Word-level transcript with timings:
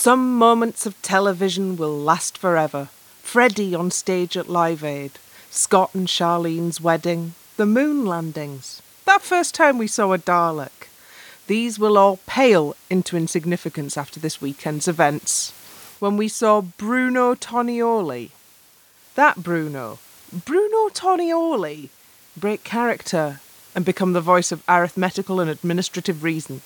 Some 0.00 0.38
moments 0.38 0.86
of 0.86 1.02
television 1.02 1.76
will 1.76 1.94
last 1.94 2.38
forever. 2.38 2.88
Freddie 3.20 3.74
on 3.74 3.90
stage 3.90 4.34
at 4.34 4.48
Live 4.48 4.82
Aid, 4.82 5.18
Scott 5.50 5.94
and 5.94 6.08
Charlene's 6.08 6.80
wedding, 6.80 7.34
the 7.58 7.66
moon 7.66 8.06
landings, 8.06 8.80
that 9.04 9.20
first 9.20 9.54
time 9.54 9.76
we 9.76 9.86
saw 9.86 10.14
a 10.14 10.18
Dalek. 10.18 10.88
These 11.48 11.78
will 11.78 11.98
all 11.98 12.18
pale 12.26 12.74
into 12.88 13.14
insignificance 13.14 13.98
after 13.98 14.18
this 14.18 14.40
weekend's 14.40 14.88
events. 14.88 15.52
When 15.98 16.16
we 16.16 16.28
saw 16.28 16.62
Bruno 16.62 17.34
Tonioli, 17.34 18.30
that 19.16 19.42
Bruno, 19.42 19.98
Bruno 20.32 20.88
Tonioli, 20.88 21.90
break 22.38 22.64
character 22.64 23.40
and 23.74 23.84
become 23.84 24.14
the 24.14 24.22
voice 24.22 24.50
of 24.50 24.64
arithmetical 24.66 25.40
and 25.40 25.50
administrative 25.50 26.24
reason. 26.24 26.62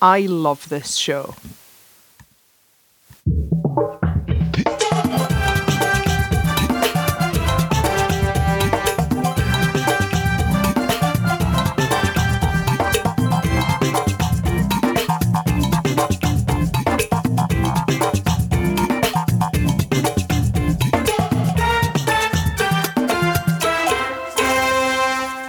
I 0.00 0.20
love 0.20 0.70
this 0.70 0.94
show. 0.94 1.34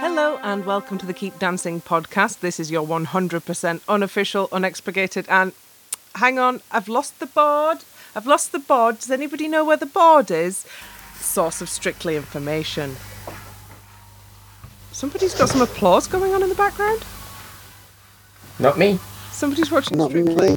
Hello 0.00 0.38
and 0.42 0.66
welcome 0.66 0.98
to 0.98 1.06
the 1.06 1.14
Keep 1.14 1.38
Dancing 1.38 1.80
podcast. 1.80 2.40
This 2.40 2.60
is 2.60 2.70
your 2.70 2.86
100% 2.86 3.80
unofficial, 3.88 4.48
unexpurgated, 4.48 5.24
and 5.30 5.52
hang 6.16 6.38
on, 6.38 6.60
I've 6.70 6.88
lost 6.88 7.20
the 7.20 7.26
board. 7.26 7.78
I've 8.14 8.26
lost 8.26 8.52
the 8.52 8.58
board. 8.58 8.98
Does 8.98 9.10
anybody 9.10 9.46
know 9.48 9.64
where 9.64 9.76
the 9.76 9.86
board 9.86 10.30
is? 10.30 10.66
Source 11.18 11.60
of 11.60 11.68
strictly 11.68 12.16
information. 12.16 12.96
Somebody's 14.92 15.34
got 15.34 15.48
some 15.48 15.62
applause 15.62 16.06
going 16.06 16.34
on 16.34 16.42
in 16.42 16.48
the 16.48 16.54
background. 16.54 17.04
Not 18.58 18.78
me. 18.78 18.98
Somebody's 19.30 19.70
watching 19.70 19.96
Not 19.96 20.10
Strictly. 20.10 20.50
me. 20.50 20.56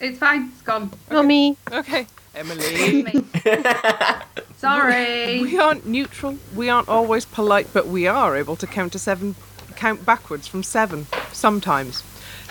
It's 0.00 0.18
fine. 0.18 0.50
It's 0.52 0.62
gone. 0.62 0.90
Mummy. 1.10 1.56
Okay, 1.70 2.06
Emily. 2.34 3.02
Me. 3.04 3.24
Sorry. 4.58 5.40
we 5.40 5.58
aren't 5.58 5.86
neutral. 5.86 6.36
We 6.54 6.68
aren't 6.68 6.88
always 6.88 7.24
polite, 7.24 7.68
but 7.72 7.86
we 7.86 8.06
are 8.06 8.36
able 8.36 8.56
to 8.56 8.66
count 8.66 8.92
to 8.92 8.98
seven, 8.98 9.36
count 9.76 10.04
backwards 10.04 10.48
from 10.48 10.62
seven 10.64 11.06
sometimes. 11.32 12.02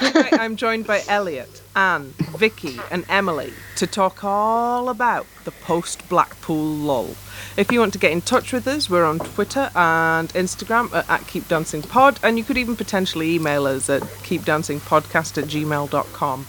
Tonight 0.02 0.34
I'm 0.40 0.56
joined 0.56 0.88
by 0.88 1.04
Elliot, 1.08 1.62
Anne, 1.76 2.16
Vikki, 2.36 2.80
and 2.90 3.06
Emily 3.08 3.54
to 3.76 3.86
talk 3.86 4.24
all 4.24 4.90
about 4.90 5.28
the 5.44 5.52
post 5.52 6.10
Blackpool 6.10 6.66
lull. 6.66 7.16
If 7.56 7.72
you 7.72 7.80
want 7.80 7.94
to 7.94 8.00
get 8.00 8.12
in 8.12 8.22
touch 8.22 8.52
with 8.52 8.68
us, 8.68 8.90
we're 8.90 9.06
on 9.06 9.20
Twitter 9.20 9.70
and 9.76 10.30
Instagram 10.30 10.92
at, 10.92 11.08
at 11.08 11.28
Keep 11.28 11.48
Dancing 11.48 11.84
Pod, 11.84 12.20
and 12.24 12.40
you 12.40 12.44
could 12.44 12.58
even 12.58 12.76
potentially 12.76 13.36
email 13.36 13.68
us 13.68 13.92
at 13.92 14.02
keepdancingpodcast 14.02 15.38
at 15.38 15.48
gmail.com. 15.48 16.48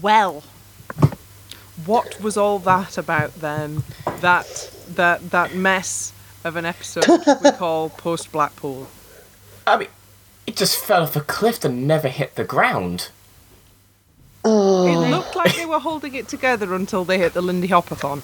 Well, 0.00 0.44
what 1.84 2.20
was 2.20 2.36
all 2.36 2.60
that 2.60 2.96
about 2.96 3.34
then? 3.34 3.82
That 4.20 4.70
that 4.90 5.30
that 5.30 5.56
mess 5.56 6.12
of 6.44 6.54
an 6.54 6.66
episode 6.66 7.08
we 7.42 7.50
call 7.58 7.90
Post 7.90 8.30
Blackpool. 8.30 8.86
I 9.66 9.76
mean, 9.76 9.88
it 10.46 10.56
just 10.56 10.76
fell 10.76 11.02
off 11.02 11.16
a 11.16 11.20
cliff 11.20 11.64
and 11.64 11.86
never 11.86 12.08
hit 12.08 12.34
the 12.34 12.44
ground. 12.44 13.08
It 14.42 14.48
Oh, 14.48 15.06
looked 15.10 15.36
like 15.36 15.54
they 15.56 15.66
were 15.66 15.80
holding 15.80 16.14
it 16.14 16.26
together 16.28 16.74
until 16.74 17.04
they 17.04 17.18
hit 17.18 17.34
the 17.34 17.42
Lindy 17.42 17.68
Hopathon. 17.68 18.22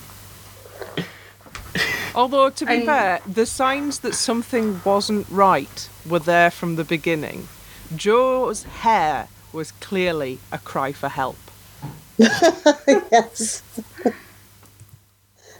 Although, 2.14 2.48
to 2.48 2.64
be 2.64 2.76
And- 2.76 2.84
fair, 2.86 3.20
the 3.26 3.44
signs 3.44 3.98
that 3.98 4.14
something 4.14 4.80
wasn't 4.84 5.26
right 5.28 5.88
were 6.08 6.18
there 6.18 6.50
from 6.50 6.76
the 6.76 6.84
beginning. 6.84 7.48
Joe's 7.94 8.62
hair 8.62 9.28
was 9.52 9.72
clearly 9.72 10.38
a 10.50 10.56
cry 10.58 10.92
for 10.92 11.10
help. 11.10 11.36
yes. 12.18 13.62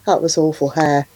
that 0.06 0.22
was 0.22 0.38
awful 0.38 0.70
hair. 0.70 1.06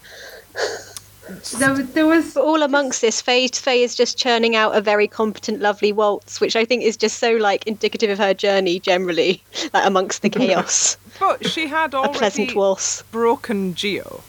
There, 1.59 1.71
was- 1.73 1.93
there 1.93 2.07
was. 2.07 2.37
All 2.37 2.63
amongst 2.63 3.01
this, 3.01 3.21
Faye, 3.21 3.49
Faye 3.49 3.83
is 3.83 3.95
just 3.95 4.19
churning 4.19 4.57
out 4.57 4.75
a 4.77 4.81
very 4.81 5.07
competent, 5.09 5.61
lovely 5.61 5.93
waltz, 5.93 6.41
which 6.41 6.57
I 6.57 6.65
think 6.65 6.83
is 6.83 6.97
just 6.97 7.19
so 7.19 7.33
like 7.37 7.67
indicative 7.67 8.11
of 8.11 8.19
her 8.19 8.35
journey 8.35 8.81
generally, 8.81 9.43
like 9.73 9.87
amongst 9.87 10.23
the 10.23 10.31
chaos. 10.41 10.97
But 11.19 11.47
she 11.47 11.67
had 11.67 11.95
already 11.95 12.17
a 12.17 12.19
pleasant 12.19 12.55
waltz. 12.55 13.03
broken 13.11 13.75
Gio. 13.75 14.23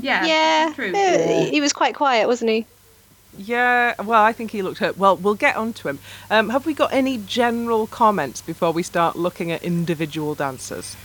Yeah. 0.00 0.24
Yeah, 0.26 0.72
True. 0.74 0.92
uh, 0.94 1.44
he 1.50 1.60
was 1.60 1.72
quite 1.72 1.94
quiet, 1.94 2.28
wasn't 2.28 2.50
he? 2.50 2.66
Yeah, 3.36 3.94
well, 4.02 4.22
I 4.22 4.32
think 4.32 4.50
he 4.50 4.62
looked 4.62 4.78
hurt. 4.78 4.96
Well, 4.98 5.16
we'll 5.16 5.34
get 5.34 5.56
on 5.56 5.72
to 5.74 5.88
him. 5.88 5.98
Um, 6.30 6.50
have 6.50 6.66
we 6.66 6.74
got 6.74 6.92
any 6.92 7.18
general 7.18 7.86
comments 7.86 8.40
before 8.40 8.72
we 8.72 8.82
start 8.82 9.16
looking 9.16 9.52
at 9.52 9.62
individual 9.62 10.34
dancers? 10.34 10.96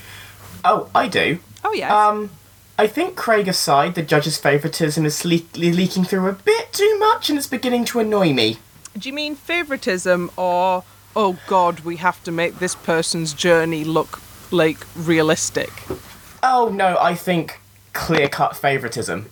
Oh, 0.65 0.89
I 0.95 1.07
do. 1.07 1.39
Oh, 1.63 1.73
yeah. 1.73 2.07
Um, 2.07 2.29
I 2.77 2.87
think 2.87 3.15
Craig 3.15 3.47
aside, 3.47 3.95
the 3.95 4.01
judge's 4.01 4.37
favouritism 4.37 5.05
is 5.05 5.23
le- 5.23 5.39
le- 5.55 5.73
leaking 5.75 6.05
through 6.05 6.27
a 6.27 6.33
bit 6.33 6.73
too 6.73 6.97
much 6.99 7.29
and 7.29 7.37
it's 7.37 7.47
beginning 7.47 7.85
to 7.85 7.99
annoy 7.99 8.33
me. 8.33 8.57
Do 8.97 9.07
you 9.09 9.13
mean 9.13 9.35
favoritism 9.35 10.31
or, 10.37 10.83
oh 11.15 11.37
God, 11.47 11.81
we 11.81 11.97
have 11.97 12.23
to 12.23 12.31
make 12.31 12.59
this 12.59 12.73
person's 12.75 13.33
journey 13.33 13.83
look 13.83 14.21
like 14.51 14.79
realistic? 14.95 15.71
Oh 16.41 16.69
no, 16.73 16.97
I 16.99 17.15
think 17.15 17.59
clear 17.93 18.27
cut 18.27 18.55
favouritism. 18.55 19.29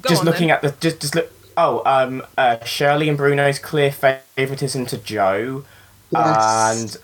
Go 0.00 0.08
just 0.08 0.20
on, 0.20 0.26
looking 0.26 0.48
then. 0.48 0.56
at 0.56 0.62
the 0.62 0.74
just 0.80 1.00
just 1.00 1.14
look. 1.14 1.32
Oh, 1.58 1.82
um, 1.86 2.22
uh, 2.36 2.62
Shirley 2.64 3.08
and 3.08 3.16
Bruno's 3.16 3.58
clear 3.58 3.90
favouritism 3.90 4.84
to 4.86 4.98
Joe, 4.98 5.64
Yes. 6.10 6.76
and 6.84 6.96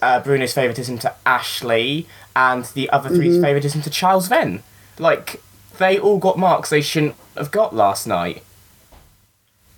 uh, 0.00 0.20
Bruno's 0.20 0.54
favouritism 0.54 0.96
to 1.00 1.14
Ashley, 1.26 2.06
and 2.34 2.64
the 2.66 2.88
other 2.88 3.10
three's 3.10 3.34
Mm-hmm. 3.34 3.42
favouritism 3.44 3.82
to 3.82 3.90
Charles 3.90 4.28
Venn. 4.28 4.62
Like 5.02 5.42
they 5.78 5.98
all 5.98 6.18
got 6.18 6.38
marks 6.38 6.70
they 6.70 6.80
shouldn't 6.80 7.16
have 7.36 7.50
got 7.50 7.74
last 7.74 8.06
night, 8.06 8.42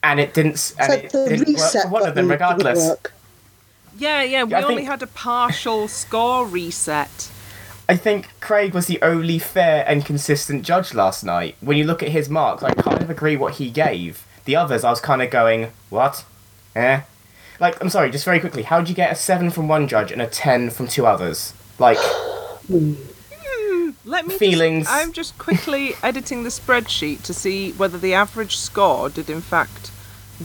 and 0.03 0.21
it 0.21 0.35
didn't. 0.35 0.53
s- 0.55 0.75
And 0.79 0.93
So 0.93 0.99
it 0.99 1.11
the 1.13 1.29
didn't 1.29 1.39
work 1.41 1.49
reset 1.49 1.83
for 1.85 1.89
one 1.89 2.07
of 2.07 2.15
them, 2.15 2.29
regardless. 2.31 2.93
Yeah, 3.97 4.23
yeah, 4.23 4.43
we 4.45 4.55
I 4.55 4.63
only 4.63 4.77
think- 4.77 4.89
had 4.89 5.03
a 5.03 5.07
partial 5.07 5.89
score 5.89 6.45
reset. 6.47 7.31
I 7.89 7.97
think 7.97 8.29
Craig 8.41 8.73
was 8.75 8.87
the 8.87 9.01
only 9.03 9.39
fair 9.39 9.85
and 9.87 10.05
consistent 10.07 10.63
judge 10.65 10.95
last 10.95 11.23
night. 11.23 11.55
When 11.61 11.77
you 11.77 11.85
look 11.85 12.03
at 12.03 12.09
his 12.09 12.29
marks, 12.31 12.63
I 12.63 12.73
kind 12.73 13.03
of 13.03 13.11
agree 13.11 13.37
what 13.37 13.55
he 13.55 13.71
gave. 13.71 14.25
The 14.47 14.57
others, 14.57 14.85
I 14.85 14.91
was 14.91 15.01
kind 15.01 15.21
of 15.23 15.31
going, 15.31 15.71
what? 15.91 16.25
Eh? 16.75 17.01
Like, 17.61 17.81
I'm 17.83 17.91
sorry, 17.91 18.11
just 18.11 18.25
very 18.25 18.41
quickly, 18.41 18.63
how'd 18.63 18.89
you 18.89 18.95
get 18.95 19.13
a 19.13 19.15
7 19.15 19.51
from 19.51 19.69
one 19.69 19.87
judge 19.87 20.11
and 20.11 20.21
a 20.23 20.27
10 20.27 20.71
from 20.71 20.89
two 20.89 21.07
others? 21.07 21.53
Like, 21.79 21.99
Let 24.07 24.27
me 24.27 24.37
Feelings. 24.37 24.85
Just, 24.85 24.95
I'm 24.95 25.13
just 25.13 25.39
quickly 25.39 25.95
editing 26.03 26.43
the 26.43 26.51
spreadsheet 26.51 27.23
to 27.23 27.33
see 27.33 27.73
whether 27.73 27.97
the 27.97 28.13
average 28.13 28.57
score 28.57 29.09
did 29.09 29.31
in 29.31 29.41
fact 29.41 29.91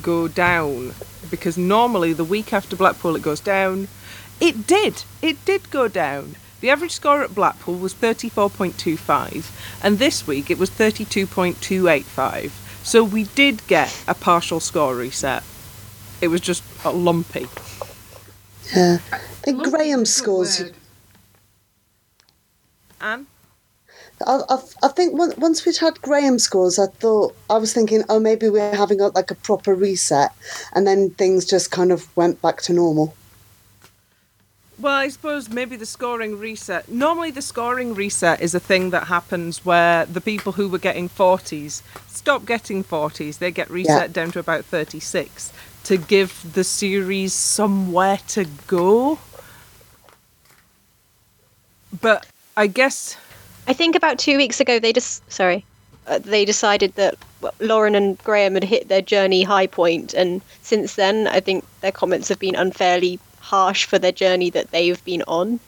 go 0.02 0.28
down. 0.30 0.94
Because 1.30 1.58
normally 1.58 2.14
the 2.14 2.24
week 2.24 2.54
after 2.54 2.76
Blackpool 2.76 3.16
it 3.18 3.22
goes 3.22 3.42
down. 3.42 3.90
It 4.40 4.66
did. 4.66 5.04
It 5.22 5.44
did 5.44 5.70
go 5.70 5.90
down. 5.90 6.36
The 6.62 6.70
average 6.70 6.92
score 6.92 7.22
at 7.22 7.36
Blackpool 7.36 7.78
was 7.78 7.94
34.25, 7.94 9.52
and 9.84 9.98
this 9.98 10.28
week 10.28 10.50
it 10.50 10.58
was 10.58 10.70
32.285. 10.70 12.52
So 12.84 13.04
we 13.04 13.26
did 13.26 13.66
get 13.68 14.04
a 14.08 14.14
partial 14.14 14.60
score 14.60 14.96
reset. 14.96 15.44
It 16.22 16.28
was 16.28 16.42
just 16.42 16.64
a 16.84 16.92
lumpy. 16.92 17.48
Yeah. 18.76 19.00
I 19.12 19.18
think 19.18 19.58
Lumpy 19.60 19.72
Graeme's 19.72 20.10
is 20.10 20.22
a 20.22 20.24
good 20.24 20.48
scores. 20.48 20.60
word. 20.60 20.76
Anne? 23.02 23.28
I, 24.26 24.42
I, 24.50 24.58
I 24.84 24.88
think 24.90 25.20
on- 25.20 25.34
once 25.38 25.66
we'd 25.66 25.78
had 25.78 26.02
Graeme 26.02 26.40
scores, 26.40 26.78
I 26.80 26.88
thought 26.88 27.36
I 27.50 27.58
was 27.58 27.74
thinking, 27.74 28.04
oh, 28.10 28.20
maybe 28.20 28.50
we're 28.50 28.76
having 28.76 29.02
a, 29.02 29.08
like 29.08 29.32
a 29.32 29.36
proper 29.36 29.74
reset, 29.74 30.32
and 30.74 30.86
then 30.86 31.12
things 31.12 31.46
just 31.46 31.72
kind 31.72 31.92
of 31.92 32.16
went 32.18 32.42
back 32.42 32.62
to 32.64 32.74
normal. 32.74 33.16
Well, 34.80 34.96
I 34.96 35.10
suppose 35.10 35.50
maybe 35.50 35.76
the 35.76 35.86
scoring 35.86 36.40
reset. 36.40 36.88
Normally, 36.88 37.32
the 37.32 37.42
scoring 37.42 37.94
reset 37.94 38.40
is 38.40 38.56
a 38.56 38.62
thing 38.62 38.92
that 38.92 39.08
happens 39.08 39.66
where 39.66 40.06
the 40.06 40.22
people 40.22 40.54
who 40.54 40.70
were 40.70 40.78
getting 40.78 41.10
40s 41.10 41.82
stop 42.08 42.46
getting 42.46 42.84
40s. 42.84 43.40
They 43.40 43.52
get 43.52 43.70
reset 43.70 44.14
down 44.14 44.32
to 44.32 44.40
about 44.40 44.66
36 44.66 45.52
to 45.86 45.98
give 45.98 46.54
the 46.54 46.64
series 46.64 47.34
somewhere 47.34 48.20
to 48.30 48.46
go. 48.68 49.20
But 52.02 52.28
I 52.56 52.68
guess 52.68 53.18
I 53.70 53.74
think 53.74 53.96
about 53.96 54.18
two 54.18 54.38
weeks 54.38 54.60
ago 54.60 54.80
they 54.80 54.92
just 54.92 55.32
sorry, 55.32 55.64
uh, 56.08 56.18
they 56.18 56.44
decided 56.44 56.96
that 56.96 57.16
well, 57.40 57.54
Lauren 57.60 57.94
and 57.94 58.18
Graeme 58.24 58.56
had 58.56 58.64
hit 58.64 58.88
their 58.88 59.02
journey 59.04 59.44
high 59.44 59.68
point, 59.68 60.16
and 60.16 60.42
since 60.64 60.96
then 60.96 61.28
I 61.28 61.40
think 61.40 61.64
their 61.82 61.92
comments 61.92 62.30
have 62.30 62.40
been 62.40 62.56
unfairly 62.56 63.20
harsh 63.40 63.86
for 63.86 64.00
their 64.00 64.12
journey 64.12 64.50
that 64.50 64.72
they've 64.72 65.04
been 65.06 65.22
on, 65.28 65.60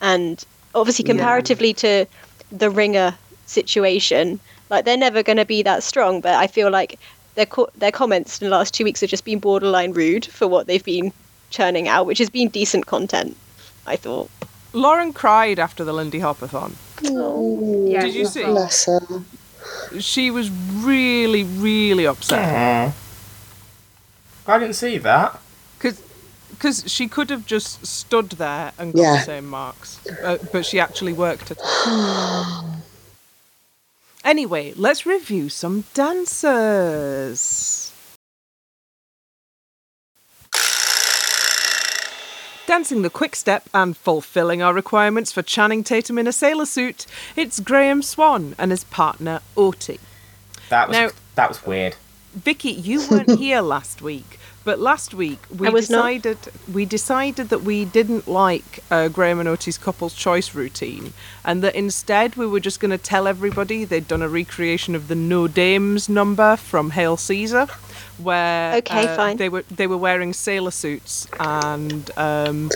and 0.00 0.44
obviously 0.74 1.04
Yeah. 1.04 1.12
comparatively 1.12 1.72
to 1.74 2.06
the 2.50 2.70
ringer 2.70 3.14
situation, 3.46 4.40
like 4.68 4.84
they're 4.84 4.96
never 4.96 5.22
going 5.22 5.36
to 5.38 5.44
be 5.44 5.62
that 5.62 5.84
strong. 5.84 6.20
But 6.20 6.34
I 6.34 6.48
feel 6.48 6.70
like 6.70 6.98
their 7.36 7.46
co- 7.46 7.70
their 7.76 7.92
comments 7.92 8.42
in 8.42 8.50
the 8.50 8.56
last 8.56 8.74
two 8.74 8.82
weeks 8.82 9.00
have 9.00 9.10
just 9.10 9.24
been 9.24 9.38
borderline 9.38 9.92
rude 9.92 10.26
for 10.26 10.48
what 10.48 10.66
they've 10.66 10.84
been 10.84 11.12
churning 11.50 11.86
out, 11.86 12.06
which 12.06 12.18
has 12.18 12.30
been 12.30 12.48
decent 12.48 12.86
content. 12.86 13.36
I 13.86 13.94
thought. 13.94 14.28
Lauren 14.74 15.12
cried 15.12 15.58
after 15.58 15.84
the 15.84 15.92
Lindy 15.92 16.18
Hopathon. 16.20 16.72
Yeah, 17.00 18.00
Did 18.02 18.14
you 18.14 18.26
see? 18.26 18.44
Bless 18.44 18.86
her. 18.86 19.00
She 20.00 20.30
was 20.30 20.50
really, 20.50 21.44
really 21.44 22.06
upset. 22.06 22.40
Aw. 22.44 22.92
I 24.46 24.58
didn't 24.58 24.74
see 24.74 24.98
that. 24.98 25.40
Because 25.78 26.84
she 26.86 27.08
could 27.08 27.30
have 27.30 27.46
just 27.46 27.84
stood 27.86 28.30
there 28.30 28.72
and 28.78 28.92
got 28.92 29.00
Yeah. 29.02 29.16
the 29.16 29.22
same 29.24 29.46
marks, 29.46 29.98
uh, 30.22 30.38
but 30.52 30.64
she 30.64 30.78
actually 30.80 31.12
worked 31.12 31.50
it. 31.50 31.58
anyway, 34.24 34.72
let's 34.76 35.04
review 35.06 35.48
some 35.48 35.84
dancers. 35.94 37.40
Dancing 42.74 43.02
the 43.02 43.08
quick 43.08 43.36
step 43.36 43.68
and 43.72 43.96
fulfilling 43.96 44.60
our 44.60 44.74
requirements 44.74 45.30
for 45.30 45.42
Channing 45.42 45.84
Tatum 45.84 46.18
in 46.18 46.26
a 46.26 46.32
sailor 46.32 46.66
suit, 46.66 47.06
it's 47.36 47.60
Graeme 47.60 48.02
Swann 48.02 48.56
and 48.58 48.72
his 48.72 48.82
partner 48.82 49.42
Oti. 49.56 50.00
That 50.70 50.88
was 50.88 50.96
Now- 50.96 51.10
that 51.36 51.48
was 51.48 51.64
weird. 51.64 51.94
Vikki, 52.34 52.72
you 52.72 53.06
weren't 53.08 53.38
here 53.38 53.60
last 53.60 54.02
week, 54.02 54.40
but 54.64 54.78
last 54.80 55.14
week 55.14 55.38
we 55.56 55.68
was 55.68 55.90
not. 55.90 55.98
decided 56.06 56.38
we 56.72 56.84
decided 56.86 57.48
that 57.50 57.62
we 57.62 57.84
didn't 57.84 58.26
like 58.26 58.80
uh, 58.90 59.08
Graham 59.08 59.38
and 59.40 59.48
Oti's 59.48 59.78
couple's 59.78 60.14
choice 60.14 60.54
routine, 60.54 61.12
and 61.44 61.62
that 61.62 61.74
instead 61.74 62.36
we 62.36 62.46
were 62.46 62.60
just 62.60 62.80
going 62.80 62.90
to 62.90 62.98
tell 62.98 63.26
everybody 63.26 63.84
they'd 63.84 64.08
done 64.08 64.22
a 64.22 64.28
recreation 64.28 64.94
of 64.94 65.08
the 65.08 65.14
No 65.14 65.46
Dames 65.48 66.08
number 66.08 66.56
from 66.56 66.90
Hail 66.90 67.16
Caesar, 67.16 67.66
where 68.18 68.76
Okay, 68.76 69.06
uh, 69.06 69.16
fine. 69.16 69.36
they 69.36 69.48
were 69.48 69.64
they 69.70 69.86
were 69.86 69.98
wearing 69.98 70.32
sailor 70.32 70.70
suits 70.70 71.26
and 71.38 72.10
um, 72.16 72.70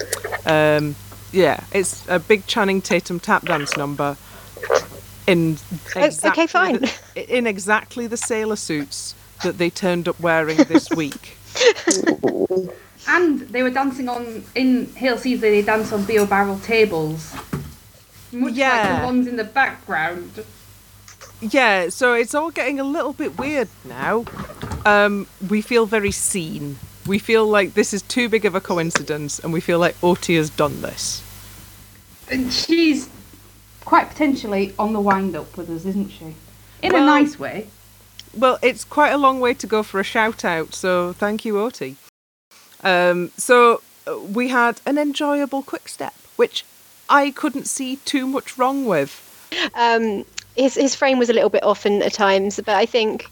um, 0.46 0.94
yeah, 1.32 1.64
it's 1.72 2.06
a 2.08 2.18
big 2.18 2.46
Channing 2.46 2.80
Tatum 2.82 3.20
tap 3.20 3.44
dance 3.44 3.76
number. 3.76 4.16
In 5.26 5.56
Oh, 5.70 5.76
okay, 5.90 6.06
exactly 6.06 6.46
fine. 6.46 6.78
the- 7.14 7.38
in 7.38 7.46
exactly 7.46 8.06
the 8.06 8.16
sailor 8.16 8.56
suits 8.56 9.14
that 9.42 9.58
they 9.58 9.68
turned 9.70 10.08
up 10.08 10.18
wearing 10.20 10.56
this 10.64 10.88
week. 10.96 11.36
And 13.06 13.40
they 13.40 13.62
were 13.62 13.70
dancing 13.70 14.08
on 14.08 14.44
in 14.54 14.86
Hail 14.94 15.16
Caesar. 15.16 15.40
They 15.40 15.62
danced 15.62 15.92
on 15.94 16.04
Bio 16.04 16.26
Barrel 16.26 16.58
tables, 16.58 17.32
much 18.32 18.50
like 18.50 18.54
Yeah. 18.56 19.00
the 19.00 19.06
ones 19.06 19.26
in 19.26 19.36
the 19.36 19.44
background. 19.44 20.44
Yeah, 21.40 21.88
so 21.88 22.12
it's 22.12 22.34
all 22.34 22.50
getting 22.50 22.78
a 22.80 22.84
little 22.84 23.14
bit 23.14 23.38
weird 23.38 23.68
now. 23.84 24.24
Um, 24.84 25.26
we 25.48 25.62
feel 25.62 25.86
very 25.86 26.10
seen. 26.10 26.78
We 27.06 27.18
feel 27.18 27.46
like 27.46 27.72
this 27.74 27.94
is 27.94 28.02
too 28.02 28.28
big 28.28 28.44
of 28.44 28.54
a 28.54 28.60
coincidence, 28.60 29.38
and 29.38 29.52
we 29.54 29.60
feel 29.60 29.78
like 29.78 29.96
Oti 30.02 30.36
has 30.36 30.50
done 30.50 30.82
this. 30.82 31.22
And 32.30 32.52
she's 32.52 33.08
quite 33.86 34.10
potentially 34.10 34.74
on 34.78 34.92
the 34.92 35.00
wind 35.00 35.34
up 35.34 35.56
with 35.56 35.70
us, 35.70 35.86
isn't 35.86 36.10
she? 36.10 36.34
In 36.82 36.92
Well- 36.92 37.04
a 37.04 37.06
nice 37.06 37.38
way. 37.38 37.68
Well, 38.36 38.58
it's 38.62 38.84
quite 38.84 39.10
a 39.10 39.18
long 39.18 39.40
way 39.40 39.54
to 39.54 39.66
go 39.66 39.82
for 39.82 40.00
a 40.00 40.04
shout 40.04 40.44
out, 40.44 40.74
so 40.74 41.12
thank 41.14 41.44
you, 41.44 41.58
Oti. 41.58 41.96
Um, 42.82 43.30
so 43.36 43.82
uh, 44.06 44.18
we 44.18 44.48
had 44.48 44.80
an 44.86 44.98
enjoyable 44.98 45.62
quick 45.62 45.88
step, 45.88 46.14
which 46.36 46.64
I 47.08 47.30
couldn't 47.30 47.66
see 47.66 47.96
too 47.96 48.26
much 48.26 48.58
wrong 48.58 48.86
with. 48.86 49.24
um, 49.74 50.24
his 50.56 50.74
his 50.74 50.94
frame 50.94 51.18
was 51.18 51.30
a 51.30 51.32
little 51.32 51.50
bit 51.50 51.62
off 51.62 51.86
in, 51.86 52.02
at 52.02 52.12
times, 52.12 52.60
but 52.64 52.74
I 52.74 52.84
think, 52.86 53.26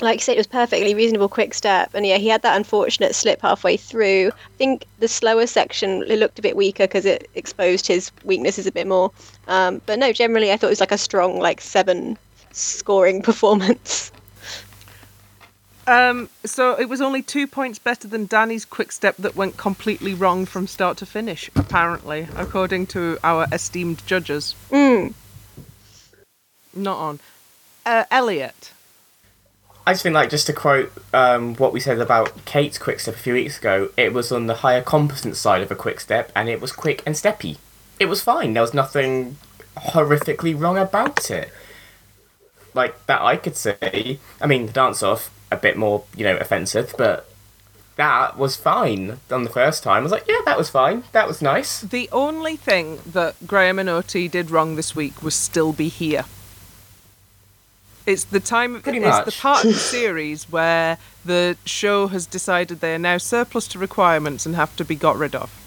like 0.00 0.18
you 0.18 0.22
said, 0.22 0.34
it 0.34 0.38
was 0.38 0.46
perfectly 0.46 0.94
reasonable 0.94 1.28
quick 1.28 1.54
step. 1.54 1.90
And 1.94 2.06
yeah, 2.06 2.18
he 2.18 2.28
had 2.28 2.42
that 2.42 2.56
unfortunate 2.56 3.14
slip 3.14 3.40
halfway 3.40 3.76
through. 3.76 4.28
I 4.34 4.56
think 4.58 4.84
the 4.98 5.08
slower 5.08 5.46
section 5.46 6.02
it 6.02 6.18
looked 6.18 6.38
a 6.38 6.42
bit 6.42 6.56
weaker 6.56 6.84
because 6.84 7.06
it 7.06 7.30
exposed 7.34 7.86
his 7.86 8.10
weaknesses 8.24 8.66
a 8.66 8.72
bit 8.72 8.86
more. 8.86 9.10
Um, 9.48 9.80
but 9.86 9.98
no, 9.98 10.12
generally 10.12 10.52
I 10.52 10.56
thought 10.56 10.66
it 10.66 10.70
was 10.70 10.80
like 10.80 10.92
a 10.92 10.98
strong 10.98 11.38
like 11.38 11.60
seven 11.60 12.18
scoring 12.52 13.22
performance. 13.30 14.12
Um, 15.86 16.28
so 16.44 16.78
it 16.78 16.88
was 16.88 17.00
only 17.00 17.22
two 17.22 17.46
points 17.46 17.78
better 17.78 18.06
than 18.06 18.26
Danny's 18.26 18.64
quick 18.64 18.92
step 18.92 19.16
that 19.16 19.34
went 19.34 19.56
completely 19.56 20.14
wrong 20.14 20.46
from 20.46 20.66
start 20.66 20.96
to 20.98 21.06
finish, 21.06 21.50
apparently, 21.56 22.28
according 22.36 22.86
to 22.88 23.18
our 23.24 23.46
esteemed 23.50 24.06
judges. 24.06 24.54
Mm. 24.70 25.14
Not 26.74 26.98
on. 26.98 27.20
Uh, 27.84 28.04
Elliot. 28.10 28.72
I 29.84 29.92
just 29.92 30.04
think, 30.04 30.14
like, 30.14 30.30
just 30.30 30.46
to 30.46 30.52
quote 30.52 30.92
um, 31.12 31.56
what 31.56 31.72
we 31.72 31.80
said 31.80 31.98
about 31.98 32.44
Kate's 32.44 32.78
quick 32.78 33.00
step 33.00 33.16
a 33.16 33.18
few 33.18 33.34
weeks 33.34 33.58
ago, 33.58 33.88
it 33.96 34.12
was 34.12 34.30
on 34.30 34.46
the 34.46 34.54
higher 34.54 34.82
competence 34.82 35.40
side 35.40 35.62
of 35.62 35.72
a 35.72 35.74
quick 35.74 35.98
step, 35.98 36.30
and 36.36 36.48
it 36.48 36.60
was 36.60 36.70
quick 36.70 37.02
and 37.04 37.16
steppy. 37.16 37.58
It 37.98 38.06
was 38.06 38.22
fine. 38.22 38.54
There 38.54 38.62
was 38.62 38.72
nothing 38.72 39.36
horrifically 39.76 40.58
wrong 40.58 40.78
about 40.78 41.28
it. 41.30 41.50
Like 42.74 43.06
that, 43.06 43.22
I 43.22 43.36
could 43.36 43.56
say. 43.56 44.18
I 44.40 44.46
mean, 44.46 44.66
the 44.66 44.72
dance 44.72 45.02
off 45.02 45.30
a 45.50 45.56
bit 45.56 45.76
more, 45.76 46.04
you 46.16 46.24
know, 46.24 46.36
offensive, 46.36 46.94
but 46.96 47.28
that 47.96 48.38
was 48.38 48.56
fine 48.56 49.18
on 49.30 49.44
the 49.44 49.50
first 49.50 49.82
time. 49.82 49.98
I 49.98 50.02
was 50.02 50.12
like, 50.12 50.26
yeah, 50.26 50.40
that 50.46 50.56
was 50.56 50.70
fine. 50.70 51.04
That 51.12 51.28
was 51.28 51.42
nice. 51.42 51.82
The 51.82 52.08
only 52.10 52.56
thing 52.56 53.00
that 53.06 53.46
Graeme 53.46 53.78
and 53.78 53.88
Oti 53.88 54.28
did 54.28 54.50
wrong 54.50 54.76
this 54.76 54.96
week 54.96 55.22
was 55.22 55.34
still 55.34 55.72
be 55.72 55.88
here. 55.88 56.24
It's 58.06 58.24
the 58.24 58.40
time. 58.40 58.80
Pretty 58.82 58.98
it's 58.98 59.20
the 59.20 59.40
part 59.40 59.64
of 59.64 59.72
the 59.72 59.78
series 59.78 60.50
where 60.50 60.98
the 61.24 61.56
show 61.64 62.08
has 62.08 62.26
decided 62.26 62.80
they 62.80 62.94
are 62.94 62.98
now 62.98 63.18
surplus 63.18 63.68
to 63.68 63.78
requirements 63.78 64.44
and 64.46 64.56
have 64.56 64.74
to 64.76 64.84
be 64.84 64.96
got 64.96 65.16
rid 65.16 65.34
of. 65.34 65.61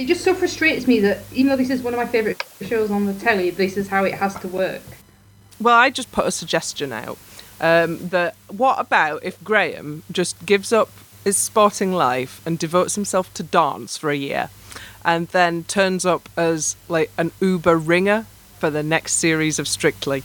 It 0.00 0.06
just 0.06 0.24
so 0.24 0.32
frustrates 0.32 0.86
me 0.86 0.98
that 1.00 1.18
even 1.30 1.50
though 1.50 1.56
this 1.56 1.68
is 1.68 1.82
one 1.82 1.92
of 1.92 1.98
my 1.98 2.06
favourite 2.06 2.42
shows 2.62 2.90
on 2.90 3.04
the 3.04 3.12
telly, 3.12 3.50
this 3.50 3.76
is 3.76 3.88
how 3.88 4.04
it 4.04 4.14
has 4.14 4.34
to 4.36 4.48
work. 4.48 4.80
Well, 5.60 5.76
I 5.76 5.90
just 5.90 6.10
put 6.10 6.24
a 6.24 6.30
suggestion 6.30 6.90
out 6.90 7.18
um, 7.60 8.08
that 8.08 8.34
what 8.48 8.78
about 8.80 9.22
if 9.22 9.38
Graeme 9.44 10.02
just 10.10 10.46
gives 10.46 10.72
up 10.72 10.88
his 11.22 11.36
sporting 11.36 11.92
life 11.92 12.40
and 12.46 12.58
devotes 12.58 12.94
himself 12.94 13.34
to 13.34 13.42
dance 13.42 13.98
for 13.98 14.08
a 14.08 14.16
year, 14.16 14.48
and 15.04 15.28
then 15.28 15.64
turns 15.64 16.06
up 16.06 16.30
as 16.34 16.76
like 16.88 17.10
an 17.18 17.30
Uber 17.42 17.76
ringer 17.76 18.24
for 18.58 18.70
the 18.70 18.82
next 18.82 19.16
series 19.16 19.58
of 19.58 19.68
Strictly. 19.68 20.22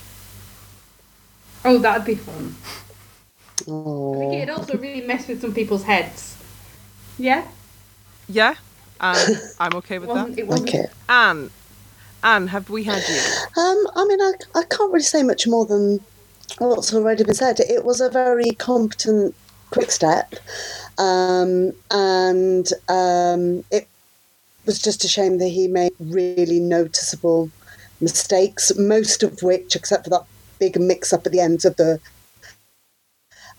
Oh, 1.66 1.80
that'd 1.80 2.06
be 2.06 2.16
fun. 2.16 2.56
I 3.60 3.64
think 3.66 3.68
Oh. 3.68 4.32
it'd 4.34 4.50
also 4.52 4.78
really 4.78 5.02
mess 5.02 5.28
with 5.28 5.42
some 5.42 5.54
people's 5.54 5.84
heads. 5.84 6.38
Yeah, 7.18 7.44
Yeah, 8.30 8.56
and 9.00 9.42
I'm 9.60 9.76
okay 9.78 9.96
it 9.96 10.02
with 10.02 10.10
wasn't. 10.10 10.36
that. 10.36 10.42
It 10.42 10.48
wasn't. 10.48 10.70
Okay. 10.70 10.86
Anne, 11.10 11.50
Anne, 12.24 12.48
have 12.48 12.70
we 12.70 12.84
had 12.84 13.04
you? 13.08 13.22
Um, 13.62 13.88
I 13.96 14.06
mean, 14.08 14.22
I, 14.22 14.34
I 14.56 14.64
can't 14.64 14.92
really 14.92 15.04
say 15.04 15.24
much 15.24 15.48
more 15.48 15.66
than 15.66 16.00
what's 16.60 16.94
already 16.94 17.24
been 17.24 17.36
said. 17.36 17.60
It 17.60 17.86
was 17.86 18.02
a 18.02 18.10
very 18.10 18.52
competent 18.58 19.36
quick 19.72 19.92
step, 19.92 20.36
um, 20.98 21.74
and 21.92 22.68
um, 22.90 23.64
it 23.72 23.88
was 24.66 24.82
just 24.82 25.04
a 25.04 25.08
shame 25.08 25.38
that 25.40 25.50
he 25.50 25.68
made 25.68 25.94
really 26.00 26.60
noticeable 26.60 27.50
mistakes, 28.02 28.76
most 28.78 29.24
of 29.24 29.42
which, 29.44 29.76
except 29.76 30.06
for 30.06 30.10
that 30.10 30.26
big 30.60 30.80
mix 30.80 31.14
up 31.14 31.26
at 31.26 31.32
the 31.32 31.40
end 31.40 31.66
of 31.66 31.76
the 31.76 32.00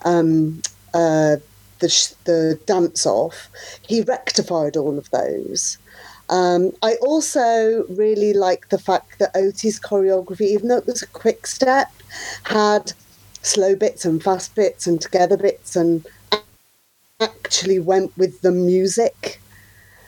um, 0.05 0.63
uh, 0.95 1.37
the 1.79 2.15
the 2.25 2.59
dance 2.67 3.07
off, 3.07 3.49
he 3.87 4.01
rectified 4.03 4.77
all 4.77 4.99
of 4.99 5.11
those. 5.11 5.79
Um, 6.29 6.73
I 6.83 6.95
also 6.97 7.85
really 7.89 8.33
like 8.33 8.69
the 8.69 8.79
fact 8.79 9.19
that 9.21 9.35
Oti's 9.35 9.79
choreography, 9.79 10.43
even 10.43 10.69
though 10.69 10.79
it 10.79 10.87
was 10.87 11.03
a 11.03 11.07
quick 11.07 11.47
step, 11.47 11.91
had 12.45 12.93
slow 13.43 13.77
bits 13.77 14.05
and 14.05 14.23
fast 14.23 14.55
bits 14.55 14.87
and 14.87 15.01
together 15.01 15.37
bits 15.37 15.77
and 15.77 16.05
actually 17.21 17.79
went 17.79 18.17
with 18.19 18.41
the 18.41 18.51
music. 18.51 19.41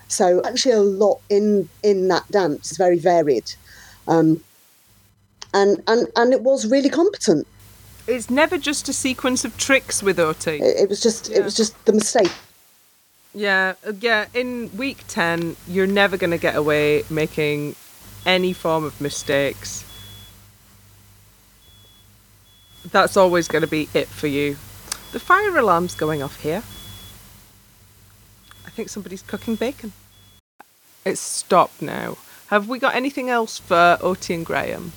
So 0.08 0.42
actually 0.44 0.72
a 0.72 0.80
lot 0.80 1.20
in 1.28 1.68
in 1.82 2.08
that 2.08 2.28
dance 2.30 2.72
is 2.72 2.78
very 2.78 2.98
varied. 2.98 3.54
Um, 4.08 4.42
and, 5.54 5.82
and 5.86 6.08
and 6.16 6.32
it 6.32 6.42
was 6.42 6.66
really 6.66 6.90
competent. 6.90 7.46
It's 8.08 8.30
never 8.30 8.56
just 8.56 8.88
a 8.88 8.92
sequence 8.94 9.44
of 9.44 9.56
tricks 9.58 10.02
with 10.02 10.18
Oti. 10.18 10.58
It, 10.58 10.80
it 10.82 10.88
was 10.88 11.00
just 11.02 11.28
Yeah. 11.28 11.38
it 11.38 11.44
was 11.44 11.54
just 11.54 11.72
the 11.84 11.92
mistake. 11.92 12.32
Yeah, 13.34 13.74
uh, 13.86 13.92
yeah. 14.00 14.26
In 14.32 14.70
week 14.76 15.04
ten, 15.08 15.56
you're 15.68 15.86
never 15.86 16.16
going 16.16 16.30
to 16.30 16.38
get 16.38 16.56
away 16.56 17.04
making 17.10 17.76
any 18.24 18.52
form 18.54 18.84
of 18.84 18.98
mistakes. 19.00 19.84
That's 22.90 23.16
always 23.16 23.46
going 23.48 23.62
to 23.62 23.68
be 23.68 23.88
it 23.92 24.08
for 24.08 24.26
you. 24.26 24.56
The 25.12 25.20
fire 25.20 25.56
alarm's 25.56 25.94
going 25.94 26.22
off 26.22 26.40
here. 26.40 26.62
I 28.66 28.70
think 28.70 28.88
somebody's 28.88 29.22
cooking 29.22 29.56
bacon. 29.56 29.92
It's 31.04 31.20
stopped 31.20 31.82
now. 31.82 32.16
Have 32.48 32.68
we 32.68 32.78
got 32.78 32.94
anything 32.94 33.28
else 33.28 33.58
for 33.58 33.98
Oti 34.00 34.32
and 34.32 34.46
Graham? 34.46 34.92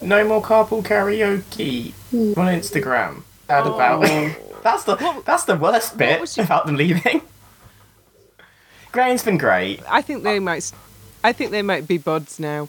No 0.00 0.26
more 0.26 0.42
carpool 0.42 0.82
karaoke 0.84 1.92
on 2.36 2.46
Instagram. 2.46 3.22
Sad 3.46 3.66
about 3.66 4.02
That's 4.62 4.84
the 4.84 5.22
that's 5.24 5.44
the 5.44 5.56
worst 5.56 5.96
bit 5.96 6.20
was 6.20 6.36
your- 6.36 6.44
about 6.46 6.66
them 6.66 6.76
leaving. 6.76 7.22
Graeme's 8.92 9.22
been 9.22 9.38
great. 9.38 9.80
I 9.88 10.02
think 10.02 10.22
they 10.24 10.38
might. 10.40 10.58
s- 10.58 10.72
I 11.22 11.32
think 11.32 11.50
they 11.50 11.62
might 11.62 11.86
be 11.86 11.98
buds 11.98 12.38
now. 12.40 12.68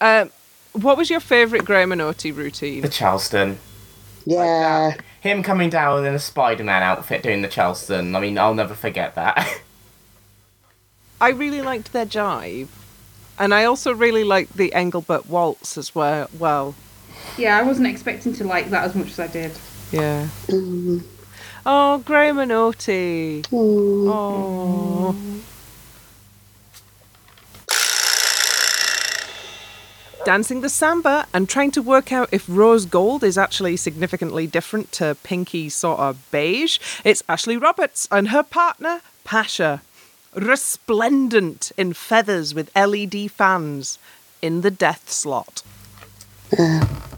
Um, 0.00 0.30
what 0.72 0.96
was 0.98 1.08
your 1.08 1.20
favourite 1.20 1.64
Graham 1.64 1.92
and 1.92 2.02
Oti 2.02 2.32
routine? 2.32 2.82
The 2.82 2.88
Charleston. 2.88 3.58
Yeah. 4.26 4.94
Him 5.20 5.42
coming 5.42 5.70
down 5.70 6.04
in 6.04 6.14
a 6.14 6.18
Spider-Man 6.18 6.82
outfit 6.82 7.22
doing 7.22 7.42
the 7.42 7.48
Charleston. 7.48 8.14
I 8.16 8.20
mean, 8.20 8.36
I'll 8.38 8.54
never 8.54 8.74
forget 8.74 9.14
that. 9.14 9.60
I 11.20 11.30
really 11.30 11.62
liked 11.62 11.92
their 11.92 12.06
jive, 12.06 12.68
and 13.38 13.52
I 13.54 13.64
also 13.64 13.92
really 13.94 14.24
like 14.24 14.48
the 14.54 14.72
Engelbert 14.74 15.26
waltz 15.28 15.76
as 15.78 15.94
well. 15.94 16.28
Well, 16.38 16.74
Yeah, 17.38 17.58
I 17.58 17.62
wasn't 17.62 17.86
expecting 17.88 18.32
to 18.34 18.44
like 18.44 18.70
that 18.70 18.84
as 18.84 18.94
much 18.94 19.08
as 19.08 19.18
I 19.20 19.26
did. 19.26 19.52
yeah. 19.92 20.28
Mm. 20.48 21.02
Oh, 21.68 21.98
Graeme 21.98 22.38
and 22.38 22.52
Oti. 22.52 23.42
Oh. 23.52 25.14
Mm. 25.18 25.40
Dancing 30.24 30.60
the 30.60 30.68
samba 30.68 31.26
and 31.32 31.48
trying 31.48 31.70
to 31.72 31.80
work 31.82 32.10
out 32.12 32.28
if 32.32 32.44
rose 32.48 32.84
gold 32.84 33.22
is 33.22 33.38
actually 33.38 33.76
significantly 33.76 34.46
different 34.48 34.90
to 34.92 35.16
pinky 35.22 35.68
sort 35.68 36.00
of 36.00 36.18
beige. 36.32 36.80
It's 37.04 37.22
Ashley 37.28 37.56
Roberts 37.56 38.08
and 38.10 38.28
her 38.30 38.42
partner, 38.42 39.02
Pasha. 39.22 39.82
Resplendent 40.36 41.72
in 41.78 41.94
feathers 41.94 42.54
with 42.54 42.70
LED 42.76 43.30
fans 43.30 43.98
in 44.42 44.60
the 44.60 44.70
death 44.70 45.10
slot. 45.10 45.62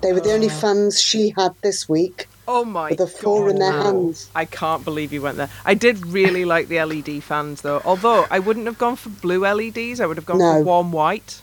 They 0.02 0.12
were 0.12 0.20
the 0.20 0.32
only 0.32 0.48
fans 0.48 1.00
she 1.00 1.34
had 1.36 1.52
this 1.62 1.88
week 1.88 2.28
Oh 2.46 2.64
my 2.64 2.90
with 2.90 3.00
a 3.00 3.06
four 3.06 3.50
in 3.50 3.58
their 3.58 3.72
hands. 3.72 4.30
I 4.34 4.44
can't 4.44 4.84
believe 4.84 5.12
you 5.12 5.20
went 5.22 5.36
there. 5.36 5.50
I 5.64 5.74
did 5.74 6.06
really 6.06 6.44
like 6.44 6.68
the 6.68 6.82
LED 6.84 7.22
fans 7.24 7.62
though. 7.62 7.82
Although 7.84 8.26
I 8.30 8.38
wouldn't 8.38 8.66
have 8.66 8.78
gone 8.78 8.96
for 8.96 9.10
blue 9.10 9.40
LEDs, 9.46 10.00
I 10.00 10.06
would 10.06 10.16
have 10.16 10.26
gone 10.26 10.38
for 10.38 10.62
warm 10.64 10.92
white. 10.92 11.42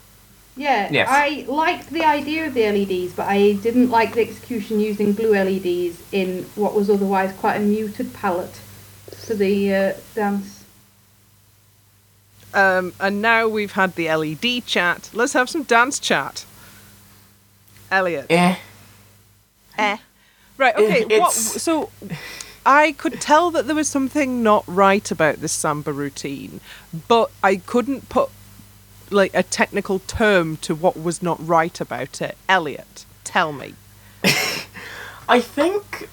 Yeah, 0.56 0.90
Yes. 0.92 1.10
I 1.12 1.46
liked 1.50 1.90
the 1.90 2.06
idea 2.06 2.48
of 2.48 2.54
the 2.54 2.64
LEDs, 2.72 3.14
but 3.14 3.28
I 3.28 3.54
didn't 3.54 3.90
like 3.90 4.14
the 4.14 4.22
execution 4.22 4.80
using 4.80 5.12
blue 5.14 5.34
LEDs 5.34 6.02
in 6.14 6.46
what 6.56 6.74
was 6.74 6.90
otherwise 6.90 7.34
quite 7.34 7.58
a 7.58 7.60
muted 7.60 8.14
palette 8.14 8.62
for 9.26 9.34
the 9.36 9.76
uh, 9.76 9.94
dance. 10.16 10.55
Um, 12.56 12.94
and 13.00 13.22
now 13.22 13.48
we've 13.48 13.74
had 13.74 13.96
the 13.96 14.08
LED 14.10 14.66
chat. 14.66 15.10
Let's 15.14 15.34
have 15.34 15.50
some 15.50 15.64
dance 15.64 16.00
chat. 16.00 16.46
Elliot. 17.92 18.28
eh. 18.30 18.56
Eh. 19.78 19.98
Right, 20.58 20.76
okay. 20.76 21.20
What, 21.20 21.34
so 21.34 21.92
I 22.66 22.94
could 22.94 23.20
tell 23.20 23.52
that 23.52 23.68
there 23.68 23.76
was 23.76 23.90
something 23.90 24.42
not 24.42 24.64
right 24.68 25.10
about 25.12 25.36
this 25.38 25.52
samba 25.52 25.92
routine, 25.92 26.62
but 27.10 27.30
I 27.44 27.58
couldn't 27.58 28.08
put 28.08 28.30
like 29.12 29.36
a 29.36 29.44
technical 29.44 30.00
term 30.00 30.58
to 30.58 30.74
what 30.74 31.00
was 31.00 31.22
not 31.22 31.46
right 31.46 31.80
about 31.82 32.22
it. 32.22 32.38
Elliot, 32.48 33.06
tell 33.24 33.52
me. 33.52 33.76
I 35.30 35.42
think. 35.42 36.10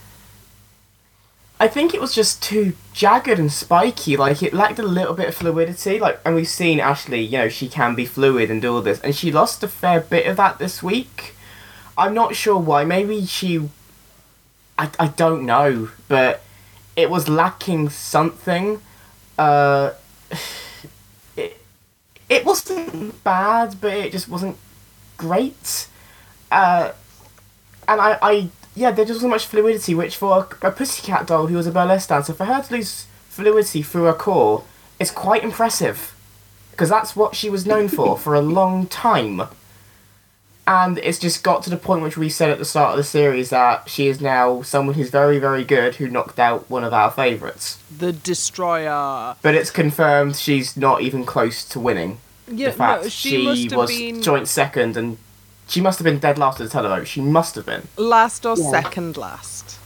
I 1.63 1.69
think 1.69 1.95
it 1.95 2.01
was 2.01 2.13
just 2.13 2.43
too 2.43 2.73
jagged 2.93 3.39
and 3.39 3.53
spiky. 3.53 4.17
Like 4.17 4.43
it 4.43 4.53
lacked 4.53 4.81
a 4.81 4.83
little 4.83 5.15
bit 5.15 5.29
of 5.29 5.37
fluidity. 5.37 6.01
Like, 6.01 6.21
and 6.25 6.35
we've 6.35 6.49
seen 6.49 6.81
Ashley. 6.81 7.21
You 7.21 7.39
know, 7.39 7.49
she 7.49 7.69
can 7.69 7.95
be 7.95 8.05
fluid 8.05 8.51
and 8.51 8.61
do 8.61 8.75
all 8.75 8.83
this, 8.83 9.01
and 9.03 9.15
she 9.15 9.31
lost 9.31 9.63
a 9.63 9.69
fair 9.69 10.01
bit 10.01 10.27
of 10.27 10.37
that 10.39 10.59
this 10.59 10.83
week. 10.83 11.37
I'm 11.97 12.15
not 12.15 12.35
sure 12.35 12.59
why. 12.59 12.83
Maybe 12.83 13.25
she. 13.27 13.71
I, 14.77 14.91
I 14.99 15.07
don't 15.07 15.47
know, 15.47 15.91
but 16.09 16.43
it 16.97 17.09
was 17.09 17.29
lacking 17.29 17.91
something. 17.91 18.83
Uh, 19.39 19.93
it, 21.37 21.61
it 22.29 22.45
wasn't 22.45 23.23
bad, 23.23 23.77
but 23.81 23.93
it 23.93 24.11
just 24.11 24.29
wasn't 24.29 24.57
great. 25.17 25.87
Uh, 26.51 26.91
and 27.87 28.01
I, 28.01 28.19
I, 28.21 28.49
yeah, 28.75 28.91
there 28.91 29.05
just 29.05 29.19
wasn't 29.19 29.33
much 29.33 29.47
fluidity. 29.47 29.95
Which 29.95 30.17
for 30.17 30.49
a, 30.63 30.69
a 30.69 30.71
pussycat 30.71 31.27
doll 31.27 31.47
who 31.47 31.57
was 31.57 31.67
a 31.67 31.73
burlesque 31.73 32.09
dancer, 32.09 32.33
for 32.35 32.45
her 32.45 32.63
to 32.63 32.73
lose 32.73 33.07
fluidity 33.29 33.83
through 33.83 34.05
her 34.05 34.13
core 34.13 34.65
is 34.99 35.11
quite 35.11 35.45
impressive, 35.45 36.15
because 36.71 36.89
that's 36.89 37.17
what 37.17 37.35
she 37.35 37.51
was 37.51 37.67
known 37.67 37.89
for 37.89 38.19
for 38.19 38.35
a 38.35 38.41
long 38.59 38.87
time. 38.87 39.43
And 40.65 40.99
it's 40.99 41.19
just 41.19 41.43
got 41.43 41.65
to 41.65 41.71
the 41.71 41.77
point 41.77 42.03
which 42.03 42.17
we 42.17 42.29
said 42.29 42.51
at 42.51 42.59
the 42.59 42.65
start 42.65 42.93
of 42.93 42.97
the 42.97 43.05
series 43.05 43.51
that 43.51 43.91
she 43.91 44.07
is 44.07 44.21
now 44.21 44.63
someone 44.63 44.95
who's 44.95 45.11
very, 45.11 45.41
very 45.41 45.65
good 45.65 45.97
who 45.97 46.07
knocked 46.07 46.39
out 46.39 46.71
one 46.71 46.85
of 46.85 46.93
our 46.93 47.11
favourites. 47.11 47.83
The 47.97 48.13
Destroyer. 48.13 49.35
But 49.43 49.57
it's 49.57 49.73
confirmed 49.73 50.37
she's 50.37 50.77
not 50.77 51.03
even 51.03 51.25
close 51.25 51.65
to 51.65 51.81
winning. 51.81 52.19
Yeah, 52.47 52.69
In 52.69 52.75
fact, 52.75 53.03
no, 53.03 53.09
she, 53.09 53.31
she, 53.31 53.45
must 53.45 53.63
have 53.71 53.73
was 53.73 53.91
been 53.91 54.23
joint 54.23 54.47
second 54.47 54.97
and 54.97 55.19
she 55.69 55.81
must 55.81 55.99
have 55.99 56.05
been 56.05 56.19
dead 56.19 56.39
last 56.39 56.61
at 56.61 56.71
the 56.71 56.79
televote. 56.79 57.07
She 57.07 57.21
must 57.21 57.55
have 57.55 57.67
been. 57.67 57.89
last 57.97 58.45
or 58.47 58.57
Yeah. 58.57 58.71
second 58.71 59.17
last. 59.17 59.79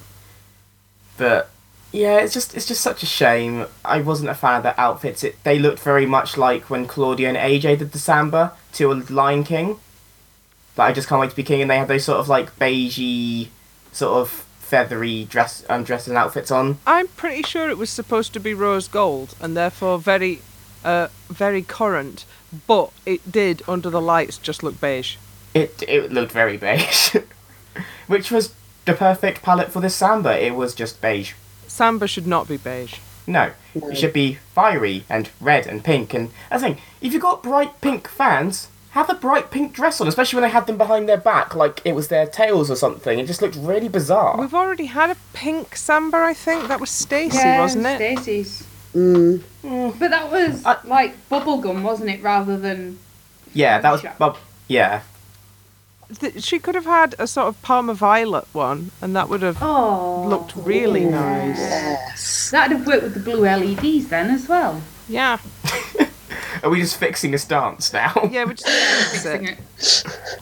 But 1.16 1.50
yeah, 1.92 2.18
it's 2.18 2.34
just 2.34 2.54
it's 2.54 2.66
just 2.66 2.80
such 2.82 3.02
a 3.02 3.06
shame. 3.06 3.66
I 3.84 4.00
wasn't 4.00 4.30
a 4.30 4.34
fan 4.34 4.56
of 4.58 4.62
their 4.64 4.78
outfits. 4.78 5.24
It 5.24 5.42
they 5.44 5.58
looked 5.58 5.80
very 5.80 6.06
much 6.06 6.36
like 6.36 6.68
when 6.68 6.86
Claudia 6.86 7.28
and 7.28 7.36
AJ 7.36 7.78
did 7.78 7.92
the 7.92 7.98
samba 7.98 8.52
to 8.74 8.92
a 8.92 8.94
Lion 9.10 9.44
King. 9.44 9.78
Like 10.76 10.90
I 10.90 10.92
just 10.92 11.08
can't 11.08 11.20
wait 11.20 11.30
to 11.30 11.36
be 11.36 11.42
king, 11.42 11.62
and 11.62 11.70
they 11.70 11.78
had 11.78 11.88
those 11.88 12.04
sort 12.04 12.18
of 12.18 12.28
like 12.28 12.58
beigey, 12.58 13.48
sort 13.92 14.18
of 14.20 14.44
feathery 14.58 15.24
dress 15.24 15.64
um, 15.70 15.84
dresses 15.84 16.08
and 16.08 16.18
outfits 16.18 16.50
on. 16.50 16.78
I'm 16.86 17.06
pretty 17.08 17.42
sure 17.44 17.70
it 17.70 17.78
was 17.78 17.88
supposed 17.88 18.32
to 18.34 18.40
be 18.40 18.52
rose 18.52 18.88
gold 18.88 19.34
and 19.40 19.56
therefore 19.56 19.98
very, 20.00 20.40
uh, 20.84 21.06
very 21.28 21.62
current, 21.62 22.24
but 22.66 22.90
it 23.06 23.30
did 23.30 23.62
under 23.68 23.88
the 23.88 24.00
lights 24.02 24.36
just 24.38 24.62
look 24.64 24.80
beige. 24.80 25.16
It 25.56 25.82
it 25.88 26.12
looked 26.12 26.32
very 26.32 26.56
beige, 26.56 27.16
which 28.06 28.30
was 28.30 28.54
the 28.84 28.94
perfect 28.94 29.42
palette 29.42 29.72
for 29.72 29.80
this 29.80 29.94
samba. 29.94 30.38
It 30.44 30.54
was 30.54 30.74
just 30.74 31.00
beige. 31.00 31.32
Samba 31.66 32.06
should 32.06 32.26
not 32.26 32.48
be 32.48 32.56
beige. 32.56 32.94
No, 33.26 33.50
No. 33.74 33.88
it 33.88 33.96
should 33.98 34.12
be 34.12 34.38
fiery 34.54 35.04
and 35.10 35.30
red 35.40 35.66
and 35.66 35.82
pink. 35.82 36.14
And 36.14 36.30
I 36.50 36.58
think 36.58 36.78
if 37.00 37.12
you've 37.12 37.22
got 37.22 37.42
bright 37.42 37.80
pink 37.80 38.06
fans, 38.06 38.68
have 38.90 39.10
a 39.10 39.14
bright 39.14 39.50
pink 39.50 39.72
dress 39.74 40.00
on, 40.00 40.06
especially 40.06 40.36
when 40.36 40.48
they 40.48 40.52
had 40.54 40.66
them 40.68 40.78
behind 40.78 41.08
their 41.08 41.16
back, 41.16 41.54
like 41.54 41.80
it 41.84 41.94
was 41.94 42.06
their 42.08 42.26
tails 42.26 42.70
or 42.70 42.76
something. 42.76 43.18
It 43.18 43.26
just 43.26 43.42
looked 43.42 43.56
really 43.56 43.88
bizarre. 43.88 44.36
We've 44.38 44.54
already 44.54 44.86
had 44.86 45.10
a 45.10 45.16
pink 45.32 45.74
Samba, 45.76 46.18
I 46.18 46.34
think. 46.34 46.68
That 46.68 46.80
was 46.80 46.90
Stacey, 46.90 47.36
yeah, 47.38 47.60
wasn't 47.60 47.86
it? 47.86 47.96
Stacey's. 47.96 48.64
Mm. 48.94 49.42
But 49.98 50.10
that 50.10 50.30
was 50.30 50.64
I- 50.64 50.78
like 50.84 51.28
bubblegum, 51.28 51.82
wasn't 51.82 52.10
it? 52.10 52.22
Rather 52.22 52.56
than 52.56 52.98
yeah, 53.52 53.80
that 53.80 53.90
was. 53.90 54.00
Sure. 54.02 54.14
Well, 54.20 54.38
yeah, 54.68 55.02
Th- 56.20 56.42
She 56.42 56.58
could 56.58 56.74
have 56.76 56.84
had 56.84 57.14
a 57.18 57.26
sort 57.26 57.48
of 57.48 57.60
Parma 57.62 57.94
Violet 57.94 58.46
one, 58.52 58.90
and 59.02 59.14
that 59.16 59.28
would 59.28 59.42
have 59.42 59.58
oh, 59.60 60.24
looked 60.28 60.54
really 60.56 61.04
nice. 61.04 61.58
Yes. 61.58 62.50
That'd 62.50 62.76
have 62.78 62.86
worked 62.86 63.02
with 63.02 63.14
the 63.14 63.20
blue 63.20 63.42
LEDs 63.42 64.08
then 64.08 64.30
as 64.30 64.48
well. 64.48 64.80
Yeah, 65.08 65.38
are 66.62 66.70
we 66.70 66.80
just 66.80 66.96
fixing 66.96 67.30
this 67.32 67.44
dance 67.44 67.92
now? 67.92 68.12
yeah, 68.30 68.44
we're 68.44 68.54
just 68.54 68.66
fix 68.68 69.22
Fixing 69.22 69.48
it. 69.48 69.58
it. 69.78 70.40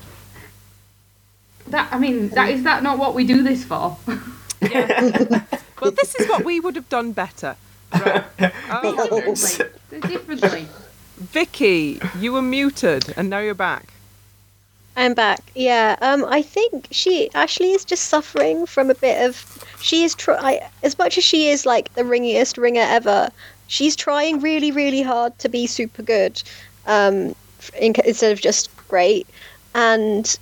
That 1.68 1.88
I 1.92 1.98
mean, 1.98 2.28
that 2.30 2.50
is 2.50 2.62
that 2.64 2.82
not 2.82 2.98
what 2.98 3.14
we 3.14 3.26
do 3.26 3.42
this 3.42 3.64
for? 3.64 3.96
Well, 5.80 5.90
this 5.92 6.14
is 6.14 6.28
what 6.28 6.44
we 6.44 6.60
would 6.60 6.76
have 6.76 6.88
done 6.88 7.12
better. 7.12 7.56
Right. 7.94 8.24
Oh, 8.70 9.20
differently. 9.34 10.00
differently. 10.00 10.68
Vikki, 11.16 12.00
you 12.18 12.32
were 12.32 12.42
muted, 12.42 13.14
and 13.16 13.30
now 13.30 13.38
you're 13.38 13.54
back. 13.54 13.93
I'm 14.96 15.14
back. 15.14 15.40
Yeah. 15.54 15.96
Um. 16.00 16.24
I 16.24 16.40
think 16.42 16.88
she 16.90 17.30
Ashley 17.34 17.72
is 17.72 17.84
just 17.84 18.04
suffering 18.04 18.66
from 18.66 18.90
a 18.90 18.94
bit 18.94 19.26
of. 19.26 19.64
She 19.80 20.04
is 20.04 20.14
try 20.14 20.60
as 20.82 20.96
much 20.98 21.18
as 21.18 21.24
she 21.24 21.48
is 21.48 21.66
like 21.66 21.92
the 21.94 22.02
ringiest 22.02 22.56
ringer 22.58 22.86
ever. 22.86 23.30
She's 23.66 23.96
trying 23.96 24.40
really, 24.40 24.70
really 24.70 25.02
hard 25.02 25.38
to 25.40 25.48
be 25.48 25.66
super 25.66 26.02
good, 26.02 26.42
um, 26.86 27.34
in, 27.78 27.94
instead 28.04 28.32
of 28.32 28.40
just 28.40 28.70
great. 28.88 29.26
And 29.74 30.38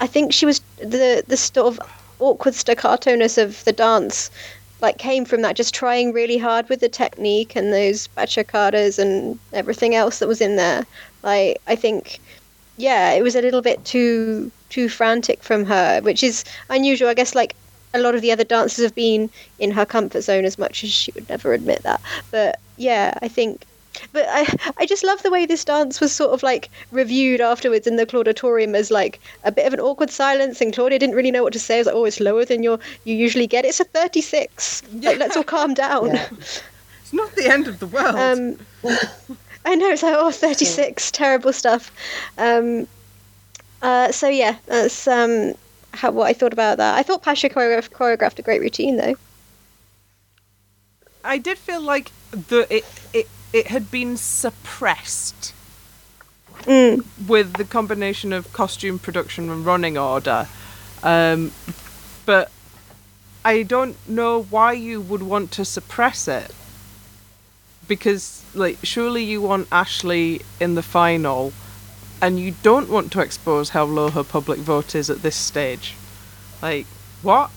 I 0.00 0.06
think 0.06 0.32
she 0.32 0.44
was 0.44 0.60
the 0.78 1.24
the 1.26 1.36
sort 1.36 1.66
of 1.66 1.80
awkward 2.18 2.54
staccato-ness 2.54 3.38
of 3.38 3.64
the 3.64 3.72
dance, 3.72 4.30
like 4.82 4.98
came 4.98 5.24
from 5.24 5.40
that 5.42 5.56
just 5.56 5.74
trying 5.74 6.12
really 6.12 6.36
hard 6.36 6.68
with 6.68 6.80
the 6.80 6.88
technique 6.88 7.56
and 7.56 7.72
those 7.72 8.08
batucadas 8.08 8.98
and 8.98 9.38
everything 9.52 9.94
else 9.94 10.18
that 10.18 10.28
was 10.28 10.40
in 10.40 10.56
there. 10.56 10.84
Like 11.22 11.60
I 11.66 11.74
think 11.74 12.20
yeah, 12.78 13.12
it 13.12 13.22
was 13.22 13.34
a 13.34 13.42
little 13.42 13.60
bit 13.60 13.84
too 13.84 14.50
too 14.70 14.88
frantic 14.88 15.42
from 15.42 15.64
her, 15.64 16.00
which 16.00 16.22
is 16.22 16.44
unusual. 16.70 17.08
I 17.08 17.14
guess 17.14 17.34
like 17.34 17.54
a 17.92 17.98
lot 17.98 18.14
of 18.14 18.22
the 18.22 18.32
other 18.32 18.44
dancers 18.44 18.84
have 18.84 18.94
been 18.94 19.30
in 19.58 19.70
her 19.72 19.84
comfort 19.84 20.22
zone 20.22 20.44
as 20.44 20.58
much 20.58 20.84
as 20.84 20.90
she 20.90 21.12
would 21.12 21.28
never 21.28 21.52
admit 21.52 21.82
that. 21.82 22.00
But 22.30 22.58
yeah, 22.76 23.18
I 23.20 23.28
think. 23.28 23.64
But 24.12 24.26
I, 24.28 24.46
I 24.76 24.86
just 24.86 25.02
love 25.02 25.22
the 25.24 25.30
way 25.30 25.44
this 25.44 25.64
dance 25.64 26.00
was 26.00 26.12
sort 26.12 26.30
of 26.30 26.44
like 26.44 26.70
reviewed 26.92 27.40
afterwards 27.40 27.86
in 27.86 27.96
the 27.96 28.06
Clauditorium 28.06 28.76
as 28.76 28.92
like 28.92 29.18
a 29.42 29.50
bit 29.50 29.66
of 29.66 29.72
an 29.72 29.80
awkward 29.80 30.10
silence, 30.10 30.60
and 30.60 30.72
Claudia 30.72 31.00
didn't 31.00 31.16
really 31.16 31.32
know 31.32 31.42
what 31.42 31.52
to 31.54 31.58
say. 31.58 31.76
It 31.76 31.80
was 31.80 31.86
like, 31.86 31.96
oh, 31.96 32.04
it's 32.04 32.20
lower 32.20 32.44
than 32.44 32.62
your 32.62 32.78
you 33.04 33.16
usually 33.16 33.48
get. 33.48 33.64
It's 33.64 33.80
a 33.80 33.84
36. 33.84 34.84
Like, 34.94 35.18
let's 35.18 35.36
all 35.36 35.42
calm 35.42 35.74
down. 35.74 36.14
Yeah. 36.14 36.28
It's 37.00 37.12
not 37.12 37.34
the 37.34 37.48
end 37.48 37.66
of 37.66 37.80
the 37.80 37.86
world. 37.86 38.14
Um, 38.14 38.58
I 39.68 39.74
know 39.74 39.90
it's 39.90 40.02
like 40.02 40.16
oh 40.16 40.30
36 40.30 41.10
terrible 41.10 41.52
stuff. 41.52 41.92
Um, 42.38 42.88
uh, 43.82 44.10
so 44.10 44.26
yeah, 44.26 44.56
that's 44.64 45.06
um, 45.06 45.52
how, 45.92 46.10
what 46.10 46.26
I 46.26 46.32
thought 46.32 46.54
about 46.54 46.78
that. 46.78 46.96
I 46.96 47.02
thought 47.02 47.22
Pasha 47.22 47.50
choreographed, 47.50 47.90
choreographed 47.90 48.38
a 48.38 48.42
great 48.42 48.62
routine 48.62 48.96
though. 48.96 49.14
I 51.22 51.36
did 51.36 51.58
feel 51.58 51.82
like 51.82 52.12
the 52.30 52.66
it 52.74 52.86
it, 53.12 53.28
it 53.52 53.66
had 53.66 53.90
been 53.90 54.16
suppressed 54.16 55.52
Mm. 56.62 57.04
with 57.26 57.54
the 57.54 57.64
combination 57.64 58.32
of 58.32 58.52
costume 58.52 58.98
production 58.98 59.48
and 59.48 59.64
running 59.64 59.96
order. 59.96 60.48
Um, 61.02 61.52
but 62.26 62.50
I 63.44 63.62
don't 63.62 63.96
know 64.08 64.42
why 64.42 64.72
you 64.72 65.00
would 65.00 65.22
want 65.22 65.52
to 65.52 65.64
suppress 65.64 66.26
it. 66.26 66.52
Because, 67.88 68.44
like, 68.54 68.78
surely 68.82 69.24
you 69.24 69.40
want 69.40 69.66
Ashley 69.72 70.42
in 70.60 70.74
the 70.74 70.82
final, 70.82 71.52
and 72.22 72.38
you 72.38 72.54
don't 72.62 72.88
want 72.88 73.10
to 73.12 73.20
expose 73.20 73.70
how 73.70 73.84
low 73.84 74.10
her 74.10 74.22
public 74.22 74.58
vote 74.58 74.94
is 74.94 75.10
at 75.10 75.22
this 75.22 75.36
stage. 75.36 75.94
Like, 76.62 76.86
what? 77.22 77.50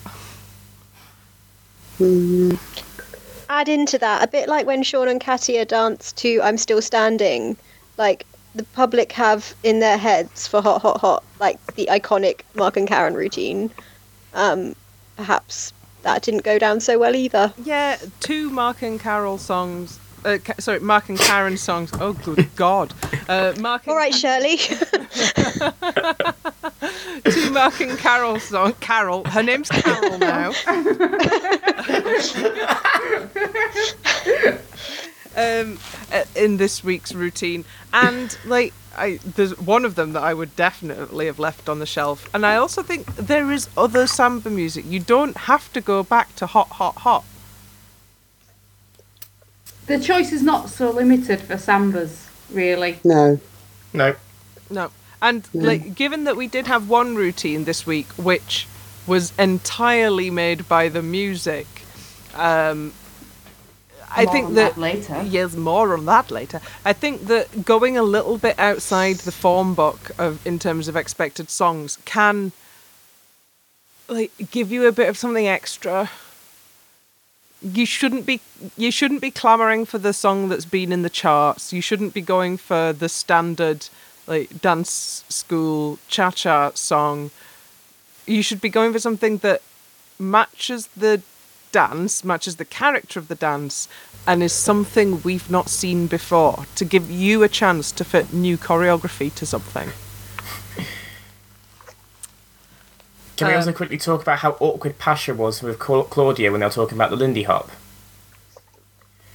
Add 3.48 3.68
into 3.68 3.98
that 3.98 4.24
a 4.24 4.26
bit 4.26 4.48
like 4.48 4.66
when 4.66 4.82
Seann 4.82 5.10
and 5.10 5.20
Katya 5.20 5.64
danced 5.66 6.16
to 6.18 6.40
"I'm 6.42 6.56
Still 6.56 6.80
Standing," 6.80 7.56
like 7.98 8.26
the 8.54 8.64
public 8.64 9.12
have 9.12 9.54
in 9.62 9.80
their 9.80 9.98
heads 9.98 10.46
for 10.46 10.62
"Hot 10.62 10.82
Hot 10.82 11.00
Hot" 11.00 11.22
like 11.38 11.74
the 11.74 11.88
iconic 11.92 12.40
Mark 12.54 12.76
and 12.76 12.88
Karen 12.88 13.14
routine. 13.14 13.70
Um, 14.34 14.74
perhaps 15.16 15.72
that 16.02 16.22
didn't 16.22 16.44
go 16.44 16.58
down 16.58 16.80
so 16.80 16.98
well 16.98 17.14
either. 17.14 17.52
Yeah, 17.62 17.98
two 18.20 18.50
Mark 18.50 18.82
and 18.82 18.98
Carol 18.98 19.38
songs. 19.38 20.00
Uh, 20.24 20.38
sorry, 20.58 20.80
Mark 20.80 21.08
and 21.08 21.18
Karen 21.18 21.56
songs. 21.56 21.90
Oh, 22.00 22.12
good 22.12 22.48
God. 22.56 22.94
Uh, 23.28 23.54
Mark 23.58 23.86
and 23.86 23.92
All 23.92 23.96
right, 23.96 24.14
Shirley. 24.14 24.56
two 27.24 27.50
Mark 27.50 27.80
and 27.80 27.98
Carol 27.98 28.38
song. 28.38 28.74
Carol, 28.80 29.24
her 29.24 29.42
name's 29.42 29.68
Carol 29.68 30.18
now. 30.18 30.52
um, 35.36 35.78
uh, 36.12 36.24
in 36.36 36.56
this 36.56 36.84
week's 36.84 37.12
routine, 37.14 37.64
and 37.92 38.38
like 38.44 38.72
I, 38.96 39.18
there's 39.24 39.58
one 39.58 39.84
of 39.84 39.94
them 39.94 40.12
that 40.12 40.22
I 40.22 40.34
would 40.34 40.54
definitely 40.56 41.26
have 41.26 41.38
left 41.38 41.68
on 41.68 41.78
the 41.78 41.86
shelf, 41.86 42.28
and 42.34 42.46
I 42.46 42.56
also 42.56 42.82
think 42.82 43.06
there 43.16 43.50
is 43.50 43.68
other 43.76 44.06
samba 44.06 44.50
music. 44.50 44.84
You 44.86 45.00
don't 45.00 45.36
have 45.36 45.72
to 45.72 45.80
go 45.80 46.02
back 46.02 46.34
to 46.36 46.46
hot, 46.46 46.68
hot, 46.68 46.96
hot. 46.98 47.24
The 49.86 49.98
choice 49.98 50.32
is 50.32 50.42
not 50.42 50.70
so 50.70 50.90
limited 50.90 51.40
for 51.40 51.54
sambas, 51.56 52.28
really. 52.50 52.98
No. 53.04 53.40
No. 53.92 54.14
No. 54.70 54.90
And 55.20 55.48
No. 55.52 55.66
like 55.66 55.94
given 55.94 56.24
that 56.24 56.36
we 56.36 56.46
did 56.46 56.66
have 56.66 56.88
one 56.88 57.14
routine 57.14 57.64
this 57.64 57.86
week 57.86 58.08
which 58.12 58.66
was 59.06 59.32
entirely 59.38 60.30
made 60.30 60.68
by 60.68 60.88
the 60.88 61.02
music, 61.02 61.66
um 62.34 62.92
I 64.14 64.24
More 64.24 64.32
think 64.32 64.46
on 64.48 64.54
that, 64.54 64.74
that 64.74 64.80
later. 64.80 65.22
Yes, 65.22 65.56
more 65.56 65.94
on 65.94 66.04
that 66.04 66.30
later. 66.30 66.60
I 66.84 66.92
think 66.92 67.28
that 67.28 67.64
going 67.64 67.96
a 67.96 68.02
little 68.02 68.36
bit 68.36 68.58
outside 68.58 69.16
the 69.18 69.32
form 69.32 69.74
book 69.74 70.10
of 70.18 70.46
in 70.46 70.58
terms 70.58 70.86
of 70.86 70.96
expected 70.96 71.48
songs 71.50 71.98
can 72.04 72.52
like 74.08 74.32
give 74.50 74.70
you 74.70 74.86
a 74.86 74.92
bit 74.92 75.08
of 75.08 75.16
something 75.16 75.46
extra. 75.46 76.10
You 77.62 77.86
shouldn't 77.86 78.26
be 78.26 78.40
you 78.76 78.90
shouldn't 78.90 79.20
be 79.20 79.30
clamoring 79.30 79.84
for 79.84 79.98
the 79.98 80.12
song 80.12 80.48
that's 80.48 80.64
been 80.64 80.92
in 80.92 81.02
the 81.02 81.10
charts. 81.10 81.72
You 81.72 81.80
shouldn't 81.80 82.12
be 82.12 82.20
going 82.20 82.56
for 82.56 82.92
the 82.92 83.08
standard 83.08 83.88
like 84.26 84.60
dance 84.60 85.24
school 85.28 85.98
cha-cha 86.08 86.72
song. 86.74 87.30
You 88.26 88.42
should 88.42 88.60
be 88.60 88.68
going 88.68 88.92
for 88.92 88.98
something 88.98 89.38
that 89.38 89.62
matches 90.18 90.88
the 90.96 91.22
dance, 91.72 92.24
matches 92.24 92.56
the 92.56 92.64
character 92.64 93.18
of 93.18 93.28
the 93.28 93.34
dance, 93.34 93.88
and 94.26 94.42
is 94.42 94.52
something 94.52 95.22
we've 95.22 95.50
not 95.50 95.68
seen 95.68 96.06
before 96.06 96.66
to 96.76 96.84
give 96.84 97.10
you 97.10 97.42
a 97.42 97.48
chance 97.48 97.90
to 97.92 98.04
fit 98.04 98.32
new 98.32 98.56
choreography 98.56 99.34
to 99.34 99.46
something. 99.46 99.90
Can 103.36 103.48
we 103.48 103.54
Uh, 103.54 103.58
also 103.58 103.72
quickly 103.72 103.98
talk 103.98 104.22
about 104.22 104.40
how 104.40 104.56
awkward 104.60 104.98
Pasha 104.98 105.34
was 105.34 105.62
with 105.62 105.78
Claudia 105.78 106.50
when 106.50 106.60
they 106.60 106.66
were 106.66 106.72
talking 106.72 106.96
about 106.98 107.10
the 107.10 107.16
Lindy 107.16 107.44
Hop? 107.44 107.70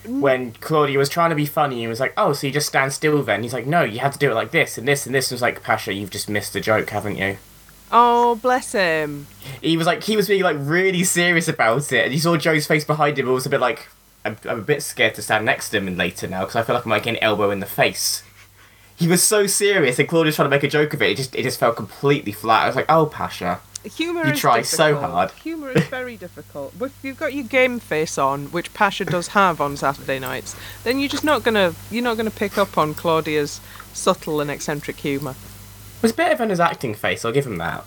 When 0.06 0.54
Claudia 0.62 0.98
was 0.98 1.10
trying 1.10 1.32
to 1.32 1.36
be 1.36 1.46
funny 1.46 1.84
and 1.84 1.90
was 1.90 2.00
like, 2.00 2.14
"Oh, 2.16 2.32
so 2.32 2.48
you 2.48 2.54
just 2.54 2.68
stand 2.68 2.94
still 2.94 3.22
then?" 3.24 3.44
He's 3.44 3.52
like, 3.54 3.66
"No, 3.66 3.84
you 3.84 4.00
had 4.00 4.14
to 4.14 4.20
do 4.20 4.32
it 4.32 4.36
like 4.36 4.52
this 4.52 4.78
and 4.78 4.88
this 4.88 5.06
and 5.06 5.14
this." 5.14 5.30
And 5.30 5.36
was 5.36 5.42
like, 5.42 5.62
"Pasha, 5.64 5.94
you've 5.94 6.12
just 6.12 6.30
missed 6.30 6.54
the 6.54 6.62
joke, 6.62 6.90
haven't 6.92 7.18
you?" 7.18 7.38
Oh, 7.92 8.36
bless 8.36 8.72
him. 8.72 9.28
He 9.62 9.76
was 9.76 9.88
like, 9.88 10.04
he 10.04 10.16
was 10.16 10.28
being 10.28 10.44
like 10.44 10.56
really 10.60 11.04
serious 11.04 11.48
about 11.50 11.92
it, 11.92 12.06
and 12.06 12.14
you 12.14 12.20
saw 12.20 12.38
Joe's 12.38 12.68
face 12.68 12.86
behind 12.86 13.18
him. 13.20 13.28
It 13.28 13.32
was 13.32 13.46
a 13.46 13.50
bit 13.50 13.60
like, 13.60 13.88
"I'm, 14.24 14.38
I'm 14.48 14.60
a 14.60 14.64
bit 14.64 14.82
scared 14.82 15.16
to 15.16 15.22
stand 15.22 15.44
next 15.46 15.70
to 15.72 15.78
him 15.78 15.88
and 15.88 15.98
later 15.98 16.28
now 16.28 16.42
because 16.42 16.56
I 16.56 16.64
feel 16.64 16.76
like 16.76 16.86
I'm 16.86 16.92
like 16.92 17.06
an 17.06 17.18
elbow 17.18 17.50
in 17.52 17.60
the 17.60 17.66
face." 17.66 18.24
He 18.96 19.08
was 19.10 19.22
so 19.22 19.46
serious, 19.46 20.00
and 20.00 20.08
Claudia's 20.08 20.36
trying 20.38 20.46
to 20.50 20.56
make 20.56 20.64
a 20.64 20.70
joke 20.70 20.94
of 20.94 21.02
it. 21.02 21.12
It 21.12 21.18
just, 21.18 21.36
it 21.36 21.44
just 21.44 21.60
felt 21.60 21.76
completely 21.76 22.32
flat. 22.32 22.64
I 22.64 22.68
was 22.68 22.76
like, 22.78 22.90
"Oh, 22.90 23.08
Pasha." 23.08 23.60
Humor 23.88 24.28
You 24.28 24.34
is 24.34 24.40
try 24.40 24.62
so 24.62 24.96
hard. 24.98 25.32
Humor 25.32 25.72
is 25.72 25.86
very 25.88 26.18
difficult. 26.26 26.74
If 26.80 26.94
you've 27.04 27.20
got 27.20 27.34
your 27.34 27.46
game 27.46 27.80
face 27.80 28.18
on, 28.18 28.48
which 28.48 28.74
Pasha 28.74 29.06
does 29.06 29.30
have 29.30 29.60
on 29.62 29.78
Saturday 29.78 30.20
nights, 30.20 30.56
then 30.84 31.00
you're 31.00 31.10
just 31.10 31.24
not 31.24 31.44
gonna 31.44 31.74
you're 31.92 32.04
not 32.04 32.18
gonna 32.18 32.32
pick 32.32 32.58
up 32.58 32.78
on 32.78 32.94
Claudia's 32.94 33.60
subtle 33.94 34.42
and 34.42 34.50
eccentric 34.52 34.98
humour. 34.98 35.32
It 35.32 36.04
was 36.04 36.12
better 36.12 36.36
than 36.36 36.50
his 36.50 36.60
acting 36.60 36.94
face. 36.94 37.26
I'll 37.26 37.32
give 37.32 37.48
him 37.48 37.58
that. 37.58 37.86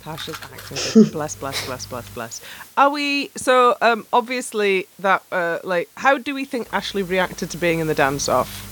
Pasha's 0.00 0.38
acting. 0.42 1.04
bless, 1.12 1.34
bless, 1.34 1.64
bless, 1.66 1.86
bless, 1.86 2.08
bless. 2.10 2.40
Are 2.76 2.90
we 2.90 3.30
so? 3.36 3.76
Um, 3.80 4.06
obviously 4.12 4.86
that 4.98 5.22
uh, 5.32 5.58
like, 5.64 5.88
how 5.96 6.18
do 6.18 6.34
we 6.34 6.44
think 6.44 6.68
Ashley 6.72 7.02
reacted 7.02 7.50
to 7.50 7.56
being 7.56 7.78
in 7.80 7.86
the 7.86 7.94
dance 7.94 8.28
off? 8.28 8.70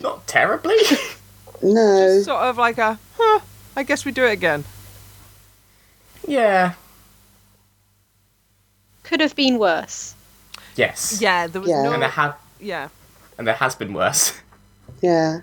Not 0.00 0.26
terribly. 0.26 0.76
No. 1.62 2.20
Sort 2.22 2.42
of 2.42 2.58
like 2.58 2.78
a, 2.78 2.98
huh? 3.18 3.40
I 3.76 3.82
guess 3.82 4.04
we 4.04 4.12
do 4.12 4.24
it 4.24 4.32
again. 4.32 4.64
yeah. 6.26 6.74
Could 9.02 9.20
have 9.20 9.36
been 9.36 9.58
worse. 9.58 10.14
Yes. 10.76 11.20
Yeah, 11.20 11.46
there 11.46 11.60
was 11.60 11.70
Yeah. 11.70 11.82
no. 11.82 11.92
And 11.92 12.02
there 12.02 12.08
had 12.08 12.32
yeah, 12.60 12.88
and 13.36 13.46
there 13.46 13.54
has 13.54 13.74
been 13.74 13.92
worse. 13.92 14.32
Yeah. 15.02 15.40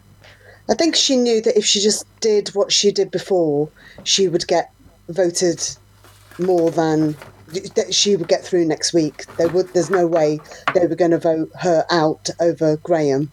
I 0.69 0.73
think 0.75 0.95
she 0.95 1.15
knew 1.17 1.41
that 1.41 1.55
if 1.57 1.65
she 1.65 1.81
just 1.81 2.05
did 2.19 2.49
what 2.49 2.71
she 2.71 2.91
did 2.91 3.11
before, 3.11 3.69
she 4.03 4.27
would 4.27 4.47
get 4.47 4.71
voted 5.09 5.61
more 6.39 6.71
than 6.71 7.15
that 7.75 7.93
she 7.93 8.15
would 8.15 8.27
get 8.27 8.43
through 8.43 8.65
next 8.65 8.93
week. 8.93 9.25
There 9.37 9.49
would 9.49 9.71
there's 9.73 9.89
no 9.91 10.07
way 10.07 10.39
they 10.73 10.87
were 10.87 10.95
going 10.95 11.11
to 11.11 11.19
vote 11.19 11.51
her 11.59 11.85
out 11.91 12.29
over 12.39 12.77
Graeme, 12.77 13.31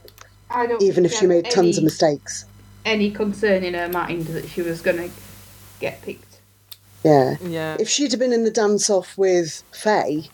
I 0.51 0.67
don't 0.67 0.83
even 0.83 1.05
if 1.07 1.13
she 1.13 1.21
had 1.21 1.29
made 1.29 1.51
tons 1.51 1.79
of 1.79 1.85
mistakes. 1.85 2.45
Any 2.89 3.11
concern 3.11 3.63
in 3.65 3.75
her 3.75 3.89
mind 3.89 4.29
that 4.29 4.49
she 4.49 4.63
was 4.63 4.81
going 4.81 4.97
to 4.97 5.11
get 5.79 6.01
picked. 6.01 6.39
Yeah. 7.05 7.37
yeah. 7.43 7.77
If 7.79 7.89
she'd 7.89 8.11
have 8.13 8.19
been 8.19 8.33
in 8.33 8.45
the 8.45 8.51
dance 8.51 8.89
off 8.89 9.17
with 9.19 9.63
Faye, 9.73 10.31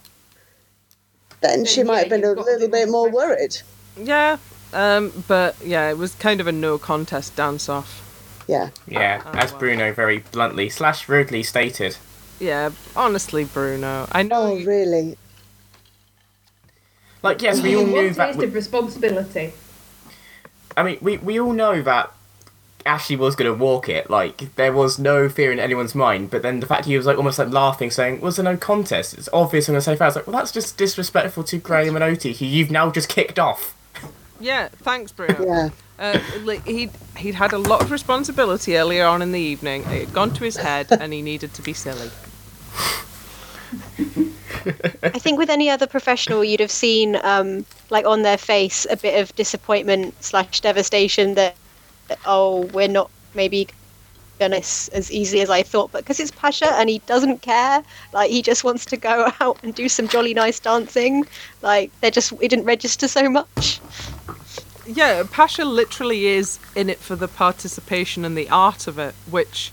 then 1.40 1.64
she 1.64 1.80
Then, 1.82 1.88
might 1.88 1.98
have 1.98 2.08
been 2.10 2.24
a 2.24 2.28
you've 2.28 2.36
got 2.36 2.42
a 2.46 2.50
little 2.52 2.68
bit 2.68 2.86
bit 2.86 2.88
more 2.90 3.10
more 3.10 3.26
pressure. 3.26 3.36
worried. 3.96 4.06
Yeah, 4.08 4.38
um, 4.72 5.12
but 5.28 5.56
yeah, 5.64 5.90
it 5.90 5.98
was 5.98 6.14
kind 6.14 6.40
of 6.40 6.46
a 6.46 6.52
no 6.52 6.78
contest 6.78 7.34
dance 7.36 7.68
off. 7.68 8.00
Yeah. 8.46 8.70
Yeah, 8.86 9.22
Oh, 9.26 9.30
as 9.32 9.52
wow. 9.52 9.58
Bruno 9.58 9.92
very 9.92 10.18
bluntly 10.18 10.68
slash 10.68 11.08
rudely 11.08 11.42
stated. 11.42 11.96
Yeah, 12.38 12.70
honestly, 12.94 13.44
Bruno, 13.44 14.06
I 14.12 14.22
know. 14.22 14.42
Oh, 14.42 14.56
you- 14.56 14.66
really? 14.66 15.18
Like, 17.22 17.42
yes, 17.42 17.60
we 17.62 17.74
all 17.76 17.82
One 17.82 17.90
knew 17.92 18.06
taste 18.14 18.16
that. 18.18 18.42
of 18.42 18.54
responsibility. 18.54 19.52
I 20.76 20.82
mean, 20.82 20.98
we 21.00 21.16
we 21.18 21.40
all 21.40 21.52
know 21.52 21.82
that 21.82 22.12
Ashley 22.86 23.16
was 23.16 23.36
going 23.36 23.50
to 23.50 23.58
walk 23.58 23.88
it. 23.88 24.10
Like, 24.10 24.54
there 24.56 24.72
was 24.72 24.98
no 24.98 25.28
fear 25.28 25.52
in 25.52 25.58
anyone's 25.58 25.94
mind. 25.94 26.30
But 26.30 26.42
then 26.42 26.60
the 26.60 26.66
fact 26.66 26.86
he 26.86 26.96
was 26.96 27.06
like 27.06 27.16
almost 27.16 27.38
like 27.38 27.50
laughing, 27.50 27.90
saying, 27.90 28.20
"Was 28.20 28.36
there 28.36 28.44
no 28.44 28.56
contest?" 28.56 29.14
It's 29.14 29.28
obvious 29.32 29.68
I'm 29.68 29.72
going 29.72 29.80
to 29.80 29.84
say 29.84 29.96
fast. 29.96 30.16
Like, 30.16 30.26
well, 30.26 30.36
that's 30.36 30.52
just 30.52 30.76
disrespectful 30.76 31.44
to 31.44 31.58
Graeme 31.58 31.96
and 31.96 32.04
Oti, 32.04 32.32
who 32.32 32.44
you've 32.44 32.70
now 32.70 32.90
just 32.90 33.08
kicked 33.08 33.38
off. 33.38 33.76
Yeah, 34.40 34.68
thanks, 34.68 35.12
Bruno. 35.12 35.44
Yeah. 35.46 35.70
Uh, 35.96 36.18
like 36.42 36.66
he'd 36.66 36.90
he'd 37.16 37.36
had 37.36 37.52
a 37.52 37.58
lot 37.58 37.80
of 37.80 37.92
responsibility 37.92 38.76
earlier 38.76 39.06
on 39.06 39.22
in 39.22 39.30
the 39.30 39.38
evening. 39.38 39.82
It 39.82 40.06
had 40.06 40.12
gone 40.12 40.34
to 40.34 40.42
his 40.42 40.56
head, 40.56 40.88
and 40.90 41.12
he 41.12 41.22
needed 41.22 41.54
to 41.54 41.62
be 41.62 41.72
silly. 41.72 42.10
I 45.02 45.18
think 45.18 45.38
with 45.38 45.50
any 45.50 45.70
other 45.70 45.86
professional, 45.86 46.42
you'd 46.42 46.60
have 46.60 46.70
seen, 46.70 47.16
um, 47.22 47.64
like 47.90 48.06
on 48.06 48.22
their 48.22 48.38
face, 48.38 48.86
a 48.90 48.96
bit 48.96 49.20
of 49.20 49.34
disappointment 49.36 50.14
slash 50.22 50.60
devastation 50.60 51.34
that, 51.34 51.54
that, 51.54 51.56
oh, 52.26 52.62
we're 52.72 52.88
not 52.88 53.10
maybe 53.34 53.68
gonna 54.40 54.56
s- 54.56 54.88
as 54.88 55.12
easily 55.12 55.42
as 55.42 55.50
I 55.50 55.62
thought. 55.62 55.92
But 55.92 56.02
because 56.04 56.18
it's 56.20 56.30
Pasha 56.30 56.72
and 56.74 56.88
he 56.90 56.98
doesn't 57.06 57.42
care, 57.42 57.82
like 58.12 58.30
he 58.30 58.42
just 58.42 58.64
wants 58.64 58.84
to 58.86 58.96
go 58.96 59.30
out 59.40 59.58
and 59.62 59.74
do 59.74 59.88
some 59.88 60.08
jolly 60.08 60.34
nice 60.34 60.58
dancing. 60.60 61.24
Like 61.62 61.90
they're 62.00 62.10
just, 62.10 62.32
it 62.40 62.48
didn't 62.48 62.64
register 62.64 63.06
so 63.08 63.28
much. 63.28 63.80
Yeah, 64.86 65.22
Pasha 65.30 65.64
literally 65.64 66.26
is 66.26 66.58
in 66.76 66.90
it 66.90 66.98
for 66.98 67.16
the 67.16 67.28
participation 67.28 68.24
and 68.24 68.36
the 68.36 68.50
art 68.50 68.86
of 68.86 68.98
it, 68.98 69.14
which 69.30 69.72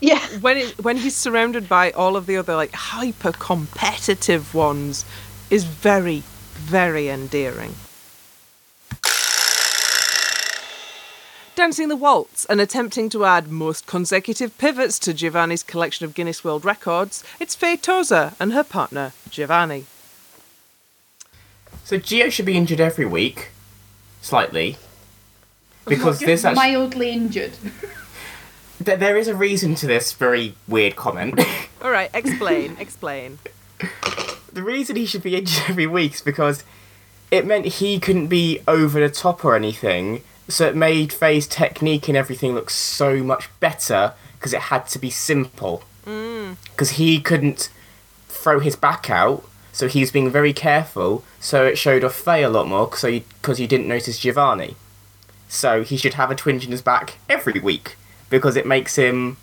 Yeah. 0.00 0.18
when 0.40 0.58
it, 0.58 0.84
when 0.84 0.98
he's 0.98 1.16
surrounded 1.16 1.66
by 1.68 1.90
all 1.92 2.14
of 2.16 2.26
the 2.26 2.36
other 2.36 2.54
like 2.54 2.72
hyper 2.72 3.32
competitive 3.32 4.54
ones 4.54 5.04
is 5.50 5.64
very 5.64 6.22
very 6.54 7.08
endearing. 7.08 7.74
Dancing 11.54 11.88
the 11.88 11.96
waltz 11.96 12.44
and 12.46 12.60
attempting 12.60 13.08
to 13.10 13.24
add 13.24 13.48
most 13.48 13.86
consecutive 13.86 14.56
pivots 14.58 14.98
to 14.98 15.14
Giovanni's 15.14 15.62
collection 15.62 16.04
of 16.04 16.12
Guinness 16.14 16.42
World 16.42 16.64
Records, 16.64 17.22
it's 17.38 17.54
Faye 17.54 17.76
Tozer 17.76 18.32
and 18.40 18.52
her 18.52 18.64
partner 18.64 19.12
Giovanni. 19.30 19.84
So 21.84 21.96
Geo 21.98 22.28
should 22.28 22.46
be 22.46 22.56
injured 22.56 22.80
every 22.80 23.06
week, 23.06 23.50
slightly, 24.20 24.78
because 25.86 26.18
Just 26.18 26.26
this 26.26 26.44
actually 26.44 26.72
mildly 26.72 27.10
injured. 27.10 27.52
th- 28.84 28.98
there 28.98 29.16
is 29.16 29.28
a 29.28 29.34
reason 29.36 29.76
to 29.76 29.86
this 29.86 30.12
very 30.12 30.54
weird 30.66 30.96
comment. 30.96 31.38
All 31.82 31.90
right, 31.92 32.10
explain, 32.12 32.76
explain. 32.80 33.38
the 34.52 34.62
reason 34.62 34.96
he 34.96 35.06
should 35.06 35.22
be 35.22 35.36
injured 35.36 35.64
every 35.70 35.86
week 35.86 36.14
is 36.14 36.20
because 36.20 36.64
it 37.30 37.46
meant 37.46 37.66
he 37.66 38.00
couldn't 38.00 38.26
be 38.26 38.60
over 38.66 38.98
the 38.98 39.10
top 39.10 39.44
or 39.44 39.54
anything, 39.54 40.22
so 40.48 40.66
it 40.66 40.76
made 40.76 41.12
Faye's 41.12 41.46
technique 41.46 42.08
and 42.08 42.16
everything 42.16 42.54
look 42.54 42.70
so 42.70 43.22
much 43.22 43.48
better 43.60 44.12
because 44.38 44.52
it 44.52 44.62
had 44.62 44.86
to 44.88 44.98
be 44.98 45.10
simple. 45.10 45.82
Mm. 46.06 46.56
Because 46.70 46.90
he 46.92 47.20
couldn't 47.20 47.70
throw 48.28 48.60
his 48.60 48.76
back 48.76 49.08
out, 49.08 49.44
so 49.72 49.88
he 49.88 50.00
was 50.00 50.12
being 50.12 50.30
very 50.30 50.52
careful, 50.52 51.24
so 51.40 51.64
it 51.64 51.78
showed 51.78 52.04
off 52.04 52.14
Faye 52.14 52.42
a 52.42 52.50
lot 52.50 52.68
more 52.68 52.86
because 52.86 53.02
he, 53.02 53.24
'cause 53.42 53.58
he 53.58 53.66
didn't 53.66 53.88
notice 53.88 54.18
Giovanni. 54.18 54.76
So 55.48 55.82
he 55.82 55.96
should 55.96 56.14
have 56.14 56.30
a 56.30 56.34
twinge 56.34 56.64
in 56.64 56.70
his 56.70 56.82
back 56.82 57.14
every 57.28 57.60
week 57.60 57.96
because 58.28 58.56
it 58.56 58.66
makes 58.66 58.96
him 58.96 59.36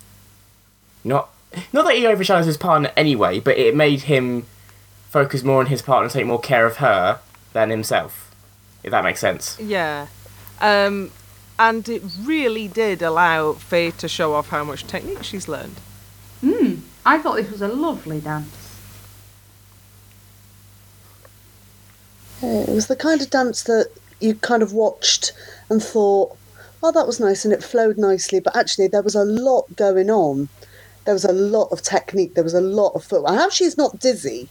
not 1.04 1.30
not 1.72 1.84
that 1.84 1.96
he 1.96 2.06
overshadows 2.06 2.46
his 2.46 2.56
partner 2.56 2.90
anyway, 2.96 3.38
but 3.38 3.58
it 3.58 3.76
made 3.76 4.02
him 4.02 4.46
focus 5.10 5.42
more 5.42 5.60
on 5.60 5.66
his 5.66 5.82
partner 5.82 6.04
and 6.04 6.12
take 6.12 6.26
more 6.26 6.40
care 6.40 6.64
of 6.64 6.76
her 6.78 7.20
than 7.52 7.68
himself. 7.70 8.30
If 8.82 8.90
that 8.90 9.04
makes 9.04 9.20
sense. 9.20 9.58
Yeah. 9.60 10.06
Um, 10.62 11.10
and 11.58 11.86
it 11.88 12.02
really 12.22 12.68
did 12.68 13.02
allow 13.02 13.52
Faye 13.52 13.90
to 13.90 14.08
show 14.08 14.32
off 14.32 14.48
how 14.48 14.64
much 14.64 14.86
technique 14.86 15.22
she's 15.22 15.48
learned. 15.48 15.76
Hmm. 16.40 16.76
I 17.04 17.18
thought 17.18 17.36
this 17.36 17.50
was 17.50 17.60
a 17.60 17.68
lovely 17.68 18.20
dance. 18.20 18.78
It 22.40 22.68
was 22.68 22.86
the 22.86 22.96
kind 22.96 23.20
of 23.20 23.30
dance 23.30 23.64
that 23.64 23.90
you 24.20 24.34
kind 24.36 24.62
of 24.62 24.72
watched 24.72 25.32
and 25.68 25.82
thought, 25.82 26.36
oh, 26.82 26.92
that 26.92 27.06
was 27.06 27.20
nice 27.20 27.44
and 27.44 27.52
it 27.52 27.62
flowed 27.62 27.98
nicely. 27.98 28.40
But 28.40 28.56
actually, 28.56 28.88
there 28.88 29.02
was 29.02 29.14
a 29.14 29.24
lot 29.24 29.76
going 29.76 30.10
on. 30.10 30.48
There 31.04 31.14
was 31.14 31.24
a 31.24 31.32
lot 31.32 31.68
of 31.72 31.82
technique. 31.82 32.34
There 32.34 32.44
was 32.44 32.54
a 32.54 32.60
lot 32.60 32.94
of 32.94 33.04
footwork. 33.04 33.34
How 33.34 33.50
she's 33.50 33.76
not 33.76 33.98
dizzy 33.98 34.48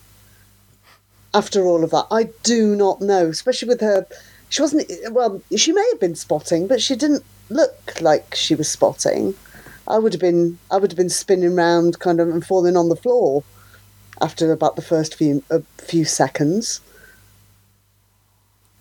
after 1.33 1.65
all 1.65 1.83
of 1.83 1.91
that, 1.91 2.07
I 2.11 2.29
do 2.43 2.75
not 2.75 3.01
know. 3.01 3.27
Especially 3.27 3.69
with 3.69 3.81
her, 3.81 4.05
she 4.51 4.61
wasn't. 4.61 4.91
Well, 5.11 5.41
she 5.55 5.71
may 5.71 5.87
have 5.91 5.99
been 5.99 6.15
spotting, 6.15 6.67
but 6.67 6.81
she 6.81 6.95
didn't 6.95 7.23
look 7.49 7.99
like 8.01 8.35
she 8.35 8.53
was 8.53 8.69
spotting. 8.69 9.33
I 9.87 9.97
would 9.97 10.11
have 10.13 10.19
been. 10.19 10.59
I 10.69 10.77
would 10.77 10.91
have 10.91 10.97
been 10.97 11.09
spinning 11.09 11.55
round, 11.55 11.99
kind 11.99 12.19
of, 12.19 12.27
and 12.27 12.45
falling 12.45 12.75
on 12.75 12.89
the 12.89 12.97
floor 12.97 13.43
after 14.21 14.51
about 14.51 14.75
the 14.75 14.81
first 14.81 15.15
few 15.15 15.41
a 15.49 15.61
few 15.77 16.03
seconds. 16.03 16.81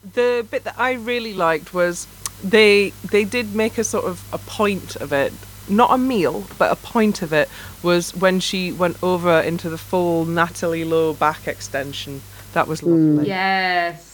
The 0.03 0.45
bit 0.51 0.65
that 0.65 0.75
I 0.77 0.95
really 0.95 1.35
liked 1.35 1.73
was 1.73 2.09
they 2.43 2.91
they 3.13 3.23
did 3.23 3.55
make 3.55 3.79
a 3.79 3.85
sort 3.85 4.07
of 4.07 4.25
a 4.33 4.39
point 4.39 4.97
of 4.97 5.13
it. 5.13 5.33
Not 5.69 5.93
a 5.93 5.99
meal, 5.99 6.49
but 6.59 6.73
a 6.73 6.77
point 6.77 7.23
of 7.23 7.33
it 7.33 7.49
was 7.81 8.13
when 8.17 8.41
she 8.41 8.73
went 8.73 9.01
over 9.05 9.41
into 9.41 9.71
the 9.71 9.79
full 9.79 10.25
Natalie 10.25 10.83
Lowe 10.85 11.15
back 11.15 11.47
extension. 11.47 12.23
That 12.55 12.67
was 12.67 12.83
lovely. 12.83 13.29
Yes. 13.29 14.10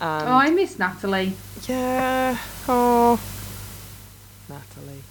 And 0.00 0.28
oh, 0.28 0.32
I 0.32 0.50
miss 0.50 0.78
Natalie. 0.78 1.34
Yeah. 1.68 2.38
Oh. 2.66 3.20
Natalie. 4.48 5.02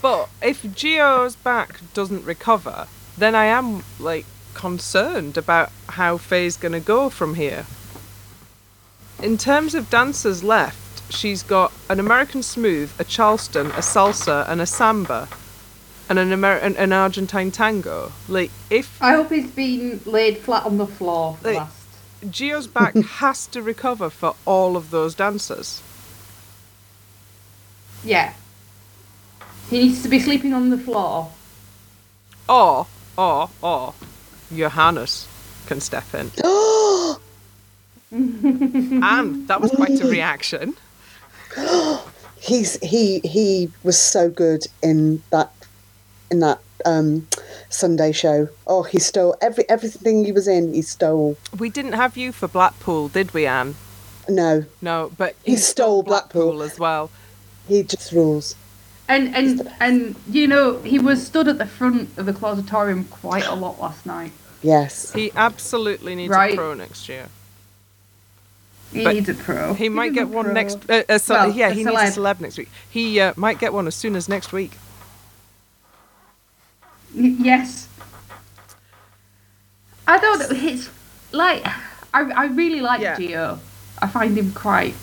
But 0.00 0.28
if 0.40 0.62
Gio's 0.62 1.34
back 1.36 1.80
doesn't 1.94 2.24
recover, 2.24 2.86
then 3.18 3.34
I 3.34 3.46
am 3.46 3.82
like 3.98 4.24
concerned 4.54 5.36
about 5.36 5.72
how 5.90 6.16
Faye's 6.16 6.56
going 6.56 6.72
to 6.72 6.80
go 6.80 7.10
from 7.10 7.34
here. 7.34 7.66
In 9.22 9.36
terms 9.36 9.74
of 9.74 9.90
dancers 9.90 10.44
left, 10.44 11.12
she's 11.12 11.42
got 11.42 11.72
an 11.88 11.98
American 11.98 12.42
smooth, 12.42 12.92
a 12.98 13.04
Charleston, 13.04 13.68
a 13.68 13.80
salsa, 13.80 14.48
and 14.48 14.60
a 14.60 14.66
samba, 14.66 15.28
and 16.08 16.18
an 16.18 16.32
Amer- 16.32 16.58
an, 16.58 16.92
Argentine 16.92 17.50
tango. 17.50 18.12
Like 18.28 18.50
if 18.70 19.02
I 19.02 19.12
hope 19.12 19.30
he's 19.30 19.50
been 19.50 20.00
laid 20.04 20.38
flat 20.38 20.64
on 20.64 20.76
the 20.76 20.86
floor 20.86 21.36
for 21.42 21.48
Like- 21.48 21.56
last. 21.58 21.75
Gio's 22.24 22.66
back 22.66 22.94
has 23.20 23.46
to 23.48 23.62
recover 23.62 24.10
for 24.10 24.34
all 24.44 24.76
of 24.76 24.90
those 24.90 25.14
dancers. 25.14 25.82
Yeah. 28.04 28.34
He 29.70 29.80
needs 29.80 30.02
to 30.02 30.08
be 30.08 30.20
sleeping 30.20 30.54
on 30.54 30.70
the 30.70 30.78
floor. 30.78 31.32
Or, 32.48 32.86
or, 33.18 33.50
or, 33.60 33.94
Johannes 34.54 35.26
can 35.66 35.80
step 35.80 36.14
in. 36.14 36.30
and 38.12 39.48
that 39.48 39.60
was 39.60 39.72
quite 39.72 40.00
a 40.00 40.06
reaction. 40.06 40.76
he's 42.46 42.78
he 42.82 43.20
he 43.20 43.70
was 43.82 43.98
so 43.98 44.30
good 44.30 44.66
in 44.82 45.22
that 45.30 45.52
in 46.30 46.40
that 46.40 46.60
um 46.84 47.26
Sunday 47.68 48.12
show. 48.12 48.48
Oh, 48.66 48.82
he 48.84 48.98
stole 48.98 49.36
every 49.40 49.68
everything 49.68 50.24
he 50.24 50.32
was 50.32 50.46
in. 50.48 50.72
He 50.74 50.82
stole. 50.82 51.36
We 51.58 51.68
didn't 51.70 51.92
have 51.94 52.16
you 52.16 52.32
for 52.32 52.48
Blackpool, 52.48 53.08
did 53.08 53.34
we, 53.34 53.46
Anne? 53.46 53.74
No, 54.28 54.64
No, 54.80 55.12
but 55.16 55.36
He 55.44 55.56
stole 55.56 56.02
Blackpool. 56.02 56.62
as 56.62 56.78
well. 56.78 57.10
he 57.68 57.82
just 57.82 58.12
rules. 58.12 58.54
And 59.08 59.34
and 59.36 59.70
and 59.80 60.16
you 60.28 60.46
know 60.48 60.78
he 60.82 60.98
was 60.98 61.24
stood 61.24 61.46
at 61.48 61.58
the 61.58 61.66
front 61.66 62.08
of 62.18 62.26
the 62.26 62.32
Clauditorium 62.32 63.04
quite 63.04 63.46
a 63.46 63.54
lot 63.54 63.80
last 63.80 64.04
night. 64.06 64.32
Yes. 64.62 65.12
He 65.12 65.30
absolutely 65.36 66.14
needs 66.16 66.30
Right. 66.30 66.54
a 66.54 66.56
pro 66.56 66.74
next 66.74 67.08
year. 67.08 67.26
He 68.92 69.04
But 69.04 69.14
needs 69.14 69.28
a 69.28 69.34
pro. 69.34 69.74
He 69.74 69.88
might 69.88 70.12
needs 70.12 70.16
get 70.24 70.28
one 70.28 70.46
pro. 70.46 70.54
next. 70.54 70.78
Uh, 70.88 71.02
a 71.08 71.18
ce- 71.18 71.28
Well, 71.28 71.50
yeah, 71.52 71.70
he 71.70 71.84
celeb. 71.84 72.02
needs 72.04 72.16
a 72.16 72.20
celeb 72.20 72.40
next 72.40 72.56
week. 72.58 72.68
He 72.90 73.20
uh, 73.20 73.32
might 73.36 73.58
get 73.58 73.72
one 73.72 73.86
as 73.86 73.94
soon 73.94 74.16
as 74.16 74.28
next 74.28 74.52
week. 74.52 74.72
Yes. 77.16 77.88
I 80.06 80.18
don't 80.18 80.38
know. 80.38 80.46
It's 80.50 80.88
like 81.32 81.64
I 82.14 82.20
I 82.42 82.46
really 82.46 82.80
like 82.80 83.00
Yeah. 83.00 83.16
Gio. 83.16 83.58
I 84.00 84.06
find 84.06 84.36
him 84.36 84.52
quite 84.52 84.94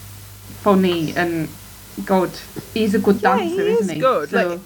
funny 0.62 1.14
and 1.16 1.50
good. 2.06 2.32
He's 2.74 2.94
a 2.96 3.00
good 3.00 3.22
Yeah, 3.22 3.38
dancer, 3.38 3.64
he 3.64 3.72
is 3.74 3.80
isn't 3.82 3.96
he? 3.96 4.02
good, 4.02 4.30
So, 4.30 4.48
like- 4.50 4.60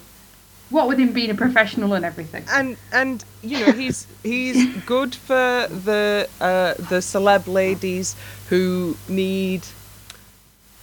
what 0.69 0.87
with 0.89 0.99
him 0.99 1.13
being 1.13 1.29
a 1.31 1.35
professional 1.35 1.93
and 1.93 2.03
everything. 2.03 2.43
and 2.51 2.75
and 2.91 3.23
you 3.41 3.59
know 3.65 3.71
he's 3.71 4.05
he's 4.23 4.57
good 4.85 5.15
for 5.15 5.67
the 5.87 6.27
uh, 6.41 6.73
the 6.91 6.99
celeb 7.01 7.47
ladies 7.47 8.15
who 8.49 8.97
need 9.07 9.61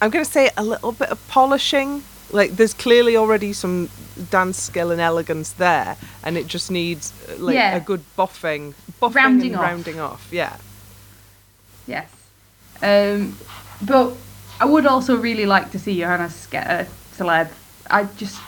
I'm 0.01 0.09
going 0.09 0.25
to 0.25 0.31
say 0.31 0.49
a 0.57 0.63
little 0.63 0.91
bit 0.91 1.09
of 1.09 1.19
polishing 1.27 2.03
like 2.31 2.55
there's 2.55 2.73
clearly 2.73 3.15
already 3.17 3.53
some 3.53 3.89
dance 4.31 4.57
skill 4.61 4.91
and 4.91 4.99
elegance 5.01 5.51
there 5.53 5.95
and 6.23 6.37
it 6.37 6.47
just 6.47 6.71
needs 6.71 7.13
uh, 7.29 7.35
like 7.37 7.55
Yeah. 7.55 7.75
a 7.75 7.79
good 7.79 8.03
buffing 8.17 8.73
buffing 9.01 9.15
Rounding 9.15 9.47
and 9.51 9.55
off. 9.57 9.61
rounding 9.63 9.99
off 9.99 10.27
yeah 10.31 10.57
Yes. 11.87 12.09
Um, 12.81 13.37
but 13.81 14.13
I 14.59 14.65
would 14.65 14.85
also 14.87 15.15
really 15.17 15.45
like 15.45 15.71
to 15.71 15.79
see 15.79 15.99
Johannes 15.99 16.47
get 16.47 16.65
a 16.67 16.87
celeb. 17.15 17.49
I 17.91 18.05
just. 18.17 18.39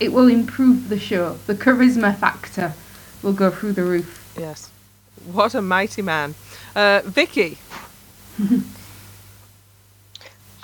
It 0.00 0.10
will 0.12 0.28
improve 0.28 0.88
the 0.88 0.98
show. 0.98 1.36
The 1.46 1.54
charisma 1.54 2.16
factor 2.16 2.72
will 3.22 3.34
go 3.34 3.50
through 3.50 3.72
the 3.74 3.84
roof. 3.84 4.34
yes 4.38 4.70
what 5.32 5.54
a 5.54 5.60
mighty 5.62 6.02
man 6.02 6.34
uh, 6.74 7.00
Vikki 7.04 7.58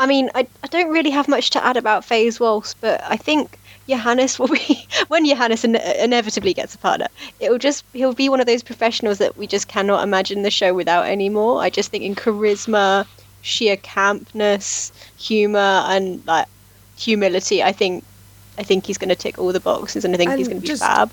I 0.01 0.07
mean, 0.07 0.31
I, 0.35 0.47
I 0.65 0.67
don't 0.69 0.91
really 0.91 1.11
have 1.11 1.29
much 1.29 1.51
to 1.51 1.63
add 1.63 1.77
about 1.77 2.07
Faye's 2.07 2.41
Waltz, 2.41 2.73
but 2.73 3.03
I 3.05 3.19
think 3.19 3.59
Johannes 3.87 4.39
will 4.39 4.49
be 4.49 4.87
when 5.09 5.27
Johannes 5.27 5.63
ine- 5.63 5.77
inevitably 5.77 6.55
gets 6.55 6.75
a 6.75 6.79
partner. 6.79 7.07
It 7.39 7.51
will 7.51 7.59
just 7.59 7.85
he'll 7.93 8.15
be 8.15 8.31
one 8.31 8.41
of 8.41 8.47
those 8.47 8.63
professionals 8.63 9.19
that 9.19 9.37
we 9.37 9.47
just 9.47 9.69
cannot 9.69 10.03
imagine 10.03 10.41
the 10.41 10.51
show 10.51 10.73
without 10.73 11.05
anymore. 11.07 11.61
I 11.61 11.69
just 11.69 11.91
think 11.91 12.03
in 12.03 12.15
charisma, 12.15 13.07
sheer 13.43 13.77
campness, 13.77 14.91
humor, 15.19 15.85
and 15.87 16.27
like 16.27 16.47
humility, 16.97 17.63
I 17.63 17.73
think 17.73 18.03
I 18.57 18.63
think 18.63 18.87
he's 18.87 18.97
going 18.97 19.11
to 19.11 19.15
tick 19.15 19.39
all 19.39 19.53
the 19.53 19.61
boxes, 19.61 20.07
and 20.07 20.15
I 20.15 20.17
think 20.17 20.33
he's 20.33 20.49
going 20.49 20.63
to 20.63 20.67
be 20.67 20.77
fab. 20.77 21.13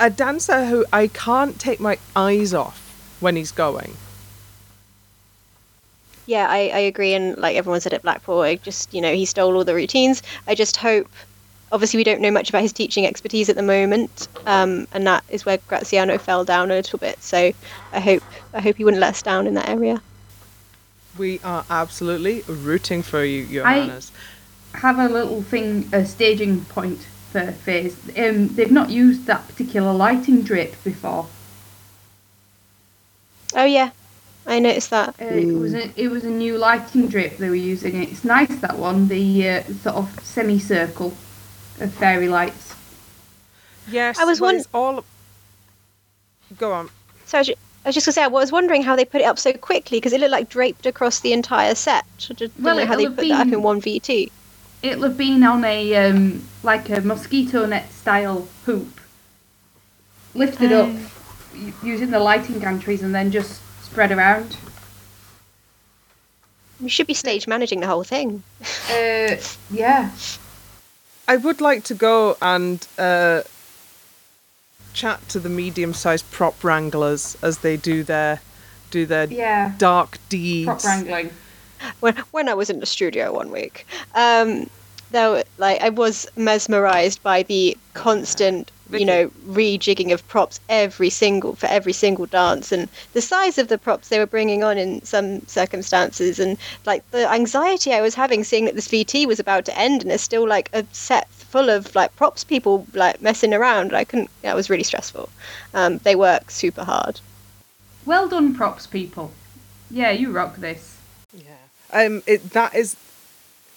A 0.00 0.08
dancer 0.08 0.64
who 0.64 0.86
I 0.94 1.08
can't 1.08 1.60
take 1.60 1.78
my 1.78 1.98
eyes 2.16 2.54
off 2.54 2.80
when 3.20 3.36
he's 3.36 3.52
going. 3.52 3.98
Yeah, 6.28 6.46
I, 6.50 6.68
I 6.68 6.78
agree, 6.80 7.14
and 7.14 7.38
like 7.38 7.56
everyone 7.56 7.80
said 7.80 7.94
at 7.94 8.02
Blackpool, 8.02 8.40
I 8.42 8.56
just 8.56 8.92
you 8.92 9.00
know 9.00 9.14
he 9.14 9.24
stole 9.24 9.56
all 9.56 9.64
the 9.64 9.74
routines. 9.74 10.22
I 10.46 10.54
just 10.54 10.76
hope. 10.76 11.08
Obviously, 11.72 11.96
we 11.96 12.04
don't 12.04 12.20
know 12.20 12.30
much 12.30 12.50
about 12.50 12.60
his 12.60 12.72
teaching 12.72 13.06
expertise 13.06 13.48
at 13.48 13.56
the 13.56 13.62
moment, 13.62 14.28
um, 14.44 14.86
and 14.92 15.06
that 15.06 15.24
is 15.30 15.46
where 15.46 15.56
Graziano 15.68 16.18
fell 16.18 16.44
down 16.44 16.70
a 16.70 16.74
little 16.74 16.98
bit. 16.98 17.22
So, 17.22 17.50
I 17.94 18.00
hope 18.00 18.22
I 18.52 18.60
hope 18.60 18.76
he 18.76 18.84
wouldn't 18.84 19.00
let 19.00 19.14
us 19.14 19.22
down 19.22 19.46
in 19.46 19.54
that 19.54 19.70
area. 19.70 20.02
We 21.16 21.40
are 21.42 21.64
absolutely 21.70 22.42
rooting 22.42 23.02
for 23.02 23.24
you, 23.24 23.46
Johannes. 23.46 24.12
Have 24.74 24.98
a 24.98 25.08
little 25.08 25.40
thing, 25.40 25.88
a 25.94 26.04
staging 26.04 26.62
point 26.66 27.06
for 27.32 27.52
Faye's. 27.52 27.96
Um, 28.18 28.48
they've 28.48 28.70
not 28.70 28.90
used 28.90 29.24
that 29.24 29.48
particular 29.48 29.94
lighting 29.94 30.42
drape 30.42 30.76
before. 30.84 31.26
Oh 33.54 33.64
yeah, 33.64 33.92
I 34.48 34.58
noticed 34.60 34.90
that. 34.90 35.10
Uh, 35.20 35.24
It 35.26 35.52
was 35.52 35.74
a, 35.74 35.90
it 36.00 36.08
was 36.08 36.24
a 36.24 36.30
new 36.30 36.56
lighting 36.58 37.06
drape 37.08 37.36
they 37.36 37.48
were 37.50 37.54
using. 37.54 38.02
It's 38.02 38.24
nice 38.24 38.54
that 38.60 38.78
one, 38.78 39.06
the 39.08 39.48
uh, 39.48 39.62
sort 39.84 39.96
of 39.96 40.20
semicircle 40.24 41.12
of 41.80 41.92
fairy 41.94 42.28
lights. 42.28 42.74
Yes, 43.90 44.18
I 44.18 44.24
was 44.24 44.40
well, 44.40 44.54
won- 44.54 44.64
all. 44.74 45.04
Go 46.58 46.72
on. 46.72 46.88
So 47.26 47.38
I 47.38 47.40
was, 47.42 47.46
ju- 47.48 47.54
I 47.84 47.88
was 47.90 47.94
just 47.94 48.06
gonna 48.06 48.14
say, 48.14 48.24
I 48.24 48.28
was 48.28 48.50
wondering 48.50 48.82
how 48.82 48.96
they 48.96 49.04
put 49.04 49.20
it 49.20 49.24
up 49.24 49.38
so 49.38 49.52
quickly 49.52 49.98
because 49.98 50.14
it 50.14 50.20
looked 50.20 50.32
like 50.32 50.48
draped 50.48 50.86
across 50.86 51.20
the 51.20 51.34
entire 51.34 51.74
set. 51.74 52.04
I 52.04 52.16
just 52.18 52.38
didn't 52.38 52.60
Well, 52.64 52.76
know 52.76 52.86
how 52.86 52.96
they 52.96 53.04
it'll 53.04 53.16
put 53.16 53.26
have 53.26 53.36
that 53.36 53.40
up 53.42 53.46
been- 53.48 53.54
in 53.54 53.62
one 53.62 53.80
VT. 53.82 54.30
It'll 54.80 55.02
have 55.04 55.18
been 55.18 55.42
on 55.42 55.64
a 55.64 55.94
um, 56.08 56.42
like 56.62 56.88
a 56.88 57.00
mosquito 57.02 57.66
net 57.66 57.90
style 57.92 58.48
hoop, 58.64 59.00
lifted 60.34 60.72
up 60.72 60.88
Oh. 60.90 61.72
using 61.82 62.10
the 62.12 62.20
lighting 62.20 62.60
gantries 62.60 63.02
and 63.02 63.12
then 63.14 63.30
just 63.32 63.60
spread 63.90 64.12
around. 64.12 64.56
You 66.80 66.88
should 66.88 67.06
be 67.06 67.14
stage 67.14 67.48
managing 67.48 67.80
the 67.80 67.86
whole 67.86 68.04
thing. 68.04 68.42
Uh, 68.90 69.36
yeah. 69.70 70.10
I 71.26 71.36
would 71.36 71.60
like 71.60 71.84
to 71.84 71.94
go 71.94 72.36
and 72.40 72.86
uh, 72.98 73.42
chat 74.92 75.28
to 75.30 75.40
the 75.40 75.48
medium-sized 75.48 76.30
prop 76.30 76.62
wranglers 76.62 77.36
as 77.42 77.58
they 77.58 77.76
do 77.76 78.02
their 78.02 78.40
do 78.90 79.04
their 79.04 79.24
Yeah. 79.24 79.72
dark 79.76 80.18
deeds. 80.28 80.66
Prop 80.66 80.84
wrangling. 80.84 81.30
when 82.00 82.16
when 82.30 82.48
I 82.48 82.54
was 82.54 82.70
in 82.70 82.80
the 82.80 82.86
studio 82.86 83.32
one 83.34 83.50
week. 83.50 83.86
Um, 84.14 84.70
though, 85.10 85.42
like 85.58 85.80
I 85.82 85.88
was 85.90 86.26
mesmerized 86.36 87.22
by 87.22 87.42
the 87.42 87.76
constant, 87.94 88.70
Vikki. 88.70 88.77
You 88.90 89.04
know, 89.04 89.28
rejigging 89.48 90.12
of 90.12 90.26
props 90.28 90.60
every 90.68 91.10
single 91.10 91.54
for 91.54 91.66
every 91.66 91.92
single 91.92 92.26
dance, 92.26 92.72
and 92.72 92.88
the 93.12 93.20
size 93.20 93.58
of 93.58 93.68
the 93.68 93.78
props 93.78 94.08
they 94.08 94.18
were 94.18 94.26
bringing 94.26 94.64
on 94.64 94.78
in 94.78 95.02
some 95.04 95.46
circumstances, 95.46 96.38
and 96.38 96.56
like 96.86 97.08
the 97.10 97.30
anxiety 97.30 97.92
I 97.92 98.00
was 98.00 98.14
having 98.14 98.44
seeing 98.44 98.64
that 98.64 98.74
this 98.74 98.88
VT 98.88 99.26
was 99.26 99.40
about 99.40 99.64
to 99.66 99.78
end, 99.78 100.02
and 100.02 100.10
there's 100.10 100.22
still 100.22 100.46
like 100.48 100.70
a 100.72 100.84
set 100.92 101.28
full 101.30 101.70
of 101.70 101.94
like 101.94 102.14
props 102.16 102.44
people 102.44 102.86
like 102.94 103.20
messing 103.20 103.54
around. 103.54 103.94
I 103.94 104.04
couldn't. 104.04 104.30
That 104.42 104.56
was 104.56 104.70
really 104.70 104.82
stressful. 104.82 105.28
Um, 105.74 105.98
they 105.98 106.16
work 106.16 106.50
super 106.50 106.84
hard. 106.84 107.20
Well 108.06 108.28
done, 108.28 108.54
props 108.54 108.86
people. 108.86 109.32
Yeah, 109.90 110.10
you 110.10 110.30
rock 110.30 110.56
this. 110.56 110.96
Yeah. 111.34 111.56
Um. 111.92 112.22
It 112.26 112.50
that 112.50 112.74
is. 112.74 112.96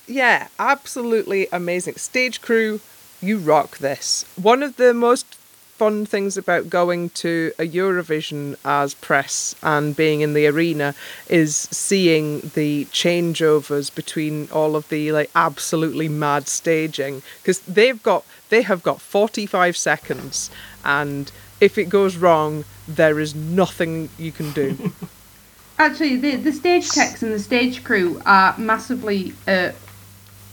Yeah, 0.08 0.48
absolutely 0.60 1.48
amazing. 1.52 1.96
Stage 1.96 2.42
crew, 2.42 2.82
you 3.22 3.38
rock 3.38 3.78
this. 3.78 4.26
One 4.36 4.64
of 4.64 4.78
the 4.78 4.94
most 4.94 5.38
fun 5.82 6.06
things 6.06 6.38
about 6.38 6.70
going 6.70 7.10
to 7.10 7.52
a 7.58 7.68
Eurovision 7.68 8.56
as 8.64 8.94
press 8.94 9.56
and 9.64 9.96
being 9.96 10.22
in 10.22 10.34
the 10.34 10.46
arena 10.46 10.94
is 11.28 11.56
seeing 11.72 12.40
the 12.54 12.86
changeovers 12.92 13.94
between 13.96 14.48
all 14.52 14.76
of 14.76 14.88
the 14.90 15.12
like 15.12 15.32
absolutely 15.34 16.08
mad 16.08 16.48
staging 16.48 17.24
because 17.42 17.62
they've 17.62 18.04
got 18.04 18.24
they 18.50 18.62
have 18.62 18.84
got 18.84 19.02
45 19.02 19.76
seconds 19.76 20.52
and 20.86 21.32
if 21.60 21.80
it 21.80 21.90
goes 21.90 22.16
wrong 22.16 22.64
there 22.88 23.20
is 23.20 23.34
nothing 23.34 24.10
you 24.20 24.32
can 24.32 24.52
do. 24.52 24.92
Actually, 25.80 26.18
the 26.18 26.36
the 26.36 26.52
stage 26.52 26.92
techs 26.92 27.24
and 27.24 27.34
the 27.34 27.40
stage 27.40 27.84
crew 27.84 28.22
are 28.24 28.56
massively 28.60 29.34
uh, 29.48 29.72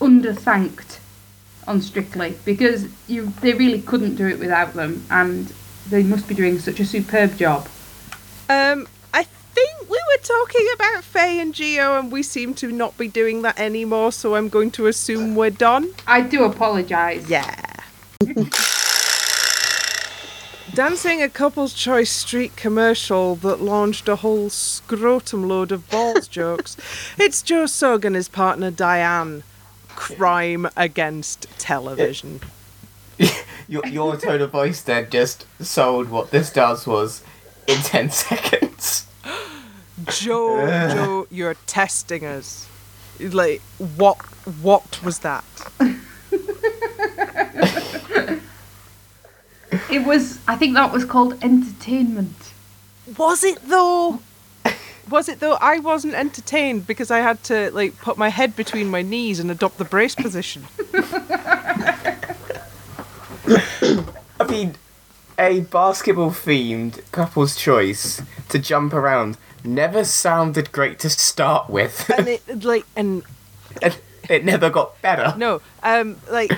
underthanked 0.01 0.98
on 1.69 1.81
Strictly 1.81 2.35
because 2.45 2.89
you 3.07 3.33
they 3.43 3.53
really 3.53 3.81
couldn't 3.83 4.17
do 4.17 4.27
it 4.27 4.39
without 4.39 4.75
them, 4.75 5.05
and 5.11 5.53
they 5.89 6.03
must 6.03 6.27
be 6.27 6.35
doing 6.35 6.59
such 6.59 6.81
a 6.81 6.85
superb 6.85 7.37
job. 7.37 7.69
Um, 8.49 8.89
I 9.13 9.25
think 9.25 9.89
we 9.89 9.99
were 10.09 10.23
talking 10.23 10.67
about 10.75 11.05
Faye 11.05 11.39
and 11.39 11.55
Gio, 11.55 12.01
and 12.01 12.11
we 12.11 12.23
seem 12.23 12.55
to 12.55 12.73
not 12.73 12.97
be 12.97 13.07
doing 13.07 13.43
that 13.43 13.61
anymore. 13.61 14.11
So 14.13 14.35
I'm 14.35 14.49
going 14.49 14.71
to 14.73 14.87
assume 14.87 15.35
we're 15.35 15.51
done. 15.51 15.95
I 16.07 16.23
do 16.23 16.45
apologise. 16.45 17.29
Yeah. 17.29 17.55
Dancing 20.75 21.23
a 21.23 21.29
couple's 21.29 21.75
choice 21.75 22.11
street 22.11 22.55
commercial 22.55 23.35
that 23.37 23.61
launched 23.61 24.09
a 24.09 24.17
whole 24.17 24.49
scrotum 24.49 25.49
load 25.49 25.73
of 25.73 25.89
balls 25.91 26.29
jokes. 26.29 26.77
It's 27.19 27.43
Joe 27.43 27.67
Sugg 27.67 28.05
and 28.05 28.15
his 28.15 28.29
partner 28.29 28.71
Dianne. 28.71 29.43
Crime 29.99 30.69
against 30.77 31.49
television. 31.59 32.41
Your, 33.69 33.85
your 33.87 34.17
tone 34.17 34.41
of 34.41 34.53
voice 34.53 34.81
then 34.81 35.11
just 35.11 35.45
sold 35.63 36.09
what 36.09 36.31
this 36.31 36.51
does 36.51 36.87
was 36.87 37.23
in 37.67 37.77
10 37.79 38.11
seconds. 38.27 39.07
Joe, 40.07 40.67
Joe, 40.95 41.27
you're 41.31 41.57
testing 41.67 42.25
us. 42.25 42.67
Like, 43.21 43.61
what? 43.97 44.17
What 44.63 45.03
was 45.05 45.19
that? 45.19 45.45
It 49.91 50.07
was. 50.07 50.39
I 50.47 50.57
think 50.57 50.75
that 50.75 50.93
was 50.93 51.05
called 51.05 51.43
entertainment. 51.43 52.53
Was 53.19 53.45
it 53.45 53.59
though? 53.69 54.21
Was 55.11 55.29
it 55.29 55.41
though? 55.41 55.59
I 55.61 55.79
wasn't 55.79 56.15
entertained 56.15 56.87
because 56.87 57.11
I 57.11 57.19
had 57.19 57.43
to 57.45 57.71
like 57.73 57.99
put 57.99 58.19
my 58.19 58.29
head 58.29 58.57
between 58.57 58.89
my 58.89 59.03
knees 59.03 59.41
and 59.41 59.51
adopt 59.51 59.79
the 59.79 59.85
brace 59.85 60.15
position. 60.15 60.65
I 64.41 64.47
mean, 64.49 64.75
a 65.39 65.61
basketball 65.61 66.31
themed 66.31 67.01
couple's 67.13 67.57
choice 67.57 68.21
to 68.49 68.59
jump 68.59 68.93
around 68.93 69.39
never 69.65 70.05
sounded 70.05 70.73
great 70.73 70.99
to 71.01 71.11
start 71.11 71.71
with. 71.71 72.11
And 72.19 72.29
it 72.29 72.65
like 72.65 72.85
and 72.97 73.23
and 73.83 73.99
it 74.29 74.45
never 74.45 74.71
got 74.71 75.01
better. 75.01 75.35
no, 75.37 75.61
um 75.83 76.17
like 76.31 76.53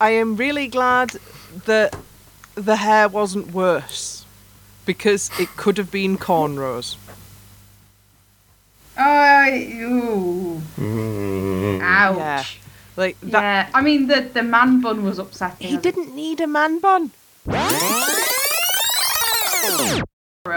I 0.00 0.10
am 0.10 0.36
really 0.36 0.66
glad 0.66 1.16
that 1.66 1.96
the 2.54 2.76
hair 2.76 3.08
wasn't 3.08 3.52
worse 3.52 4.24
because 4.84 5.30
it 5.38 5.48
could 5.56 5.78
have 5.78 5.90
been 5.90 6.18
cornrows. 6.18 6.96
Oh, 8.96 9.48
ooh. 9.50 10.62
Mm. 10.78 11.80
ouch. 11.82 12.16
Yeah. 12.16 12.44
Like 12.96 13.20
that 13.22 13.42
Yeah, 13.42 13.70
I 13.74 13.82
mean 13.82 14.06
the 14.06 14.20
the 14.32 14.42
man 14.42 14.80
bun 14.80 15.02
was 15.02 15.18
upsetting. 15.18 15.66
he 15.66 15.76
didn't 15.76 16.14
need 16.14 16.40
a 16.40 16.46
man 16.46 16.78
bun. 16.78 17.10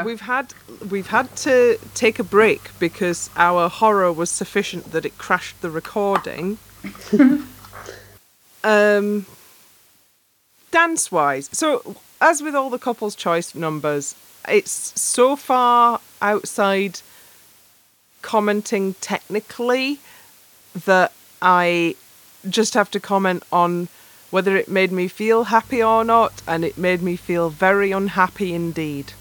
We've 0.03 0.21
had 0.21 0.53
we've 0.89 1.07
had 1.07 1.35
to 1.37 1.79
take 1.95 2.19
a 2.19 2.23
break 2.23 2.77
because 2.77 3.29
our 3.37 3.69
horror 3.69 4.11
was 4.11 4.29
sufficient 4.29 4.91
that 4.91 5.05
it 5.05 5.17
crashed 5.17 5.61
the 5.61 5.71
recording. 5.71 6.57
um, 8.63 9.25
dance 10.71 11.11
wise, 11.11 11.49
so 11.53 11.95
as 12.19 12.41
with 12.41 12.53
all 12.53 12.69
the 12.69 12.77
couples 12.77 13.15
choice 13.15 13.55
numbers, 13.55 14.13
it's 14.47 14.99
so 14.99 15.35
far 15.35 16.01
outside 16.21 16.99
commenting 18.27 18.93
technically 18.95 19.99
that 20.85 21.13
I 21.41 21.95
just 22.49 22.73
have 22.73 22.91
to 22.91 22.99
comment 22.99 23.43
on 23.53 23.87
whether 24.31 24.57
it 24.57 24.67
made 24.67 24.91
me 24.91 25.07
feel 25.07 25.45
happy 25.45 25.81
or 25.81 26.03
not, 26.03 26.41
and 26.45 26.65
it 26.65 26.77
made 26.77 27.01
me 27.01 27.15
feel 27.15 27.49
very 27.49 27.93
unhappy 27.93 28.53
indeed. 28.53 29.13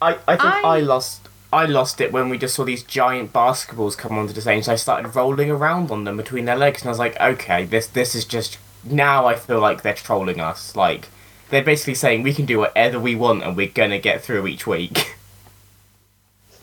I, 0.00 0.18
I 0.28 0.36
think 0.36 0.54
I... 0.64 0.76
I- 0.76 0.80
lost 0.80 1.28
I 1.52 1.66
lost 1.66 2.00
it 2.00 2.12
when 2.12 2.28
we 2.30 2.38
just 2.38 2.56
saw 2.56 2.64
these 2.64 2.82
giant 2.82 3.32
basketballs 3.32 3.96
come 3.96 4.18
onto 4.18 4.32
the 4.32 4.40
stage. 4.40 4.64
So 4.64 4.72
I 4.72 4.74
started 4.74 5.14
rolling 5.14 5.52
around 5.52 5.92
on 5.92 6.02
them 6.02 6.16
between 6.16 6.46
their 6.46 6.56
legs, 6.56 6.82
and 6.82 6.88
I 6.88 6.90
was 6.90 6.98
like, 6.98 7.20
okay, 7.20 7.64
this 7.64 7.86
this 7.86 8.14
is 8.14 8.24
just 8.24 8.58
now. 8.84 9.26
I 9.26 9.34
feel 9.36 9.60
like 9.60 9.82
they're 9.82 9.94
trolling 9.94 10.40
us. 10.40 10.74
Like 10.74 11.08
they're 11.50 11.62
basically 11.62 11.94
saying 11.94 12.22
we 12.24 12.34
can 12.34 12.44
do 12.44 12.58
whatever 12.58 12.98
we 12.98 13.14
want, 13.14 13.44
and 13.44 13.56
we're 13.56 13.68
gonna 13.68 14.00
get 14.00 14.22
through 14.24 14.46
each 14.48 14.66
week. 14.66 15.13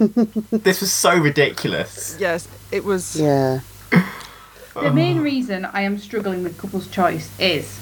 this 0.51 0.81
was 0.81 0.91
so 0.91 1.15
ridiculous. 1.15 2.17
Yes, 2.19 2.47
it 2.71 2.83
was. 2.83 3.19
Yeah. 3.19 3.59
The 4.73 4.91
main 4.91 5.19
reason 5.19 5.65
I 5.65 5.81
am 5.81 5.99
struggling 5.99 6.43
with 6.43 6.57
couple's 6.57 6.87
choice 6.87 7.29
is 7.39 7.79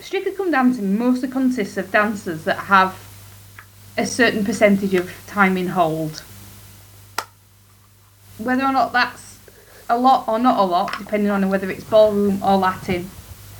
Strictly 0.00 0.32
Come 0.32 0.50
Dancing 0.50 0.98
mostly 0.98 1.28
consists 1.28 1.76
of 1.76 1.92
dancers 1.92 2.44
that 2.44 2.56
have 2.56 2.98
a 3.96 4.06
certain 4.06 4.44
percentage 4.44 4.94
of 4.94 5.12
time 5.28 5.56
in 5.56 5.68
hold. 5.68 6.22
Whether 8.38 8.64
or 8.64 8.72
not 8.72 8.92
that's 8.92 9.38
a 9.88 9.96
lot 9.96 10.26
or 10.26 10.40
not 10.40 10.58
a 10.58 10.64
lot, 10.64 10.98
depending 10.98 11.30
on 11.30 11.48
whether 11.48 11.70
it's 11.70 11.84
ballroom 11.84 12.42
or 12.42 12.56
Latin, 12.56 13.04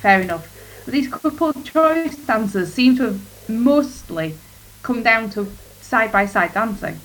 fair 0.01 0.19
enough. 0.19 0.53
But 0.83 0.93
these 0.93 1.07
couple 1.07 1.53
choice 1.53 2.17
dancers 2.17 2.73
seem 2.73 2.97
to 2.97 3.03
have 3.03 3.49
mostly 3.49 4.35
come 4.83 5.03
down 5.03 5.29
to 5.31 5.51
side 5.87 6.11
by 6.11 6.25
side 6.25 6.53
dancing. 6.53 6.99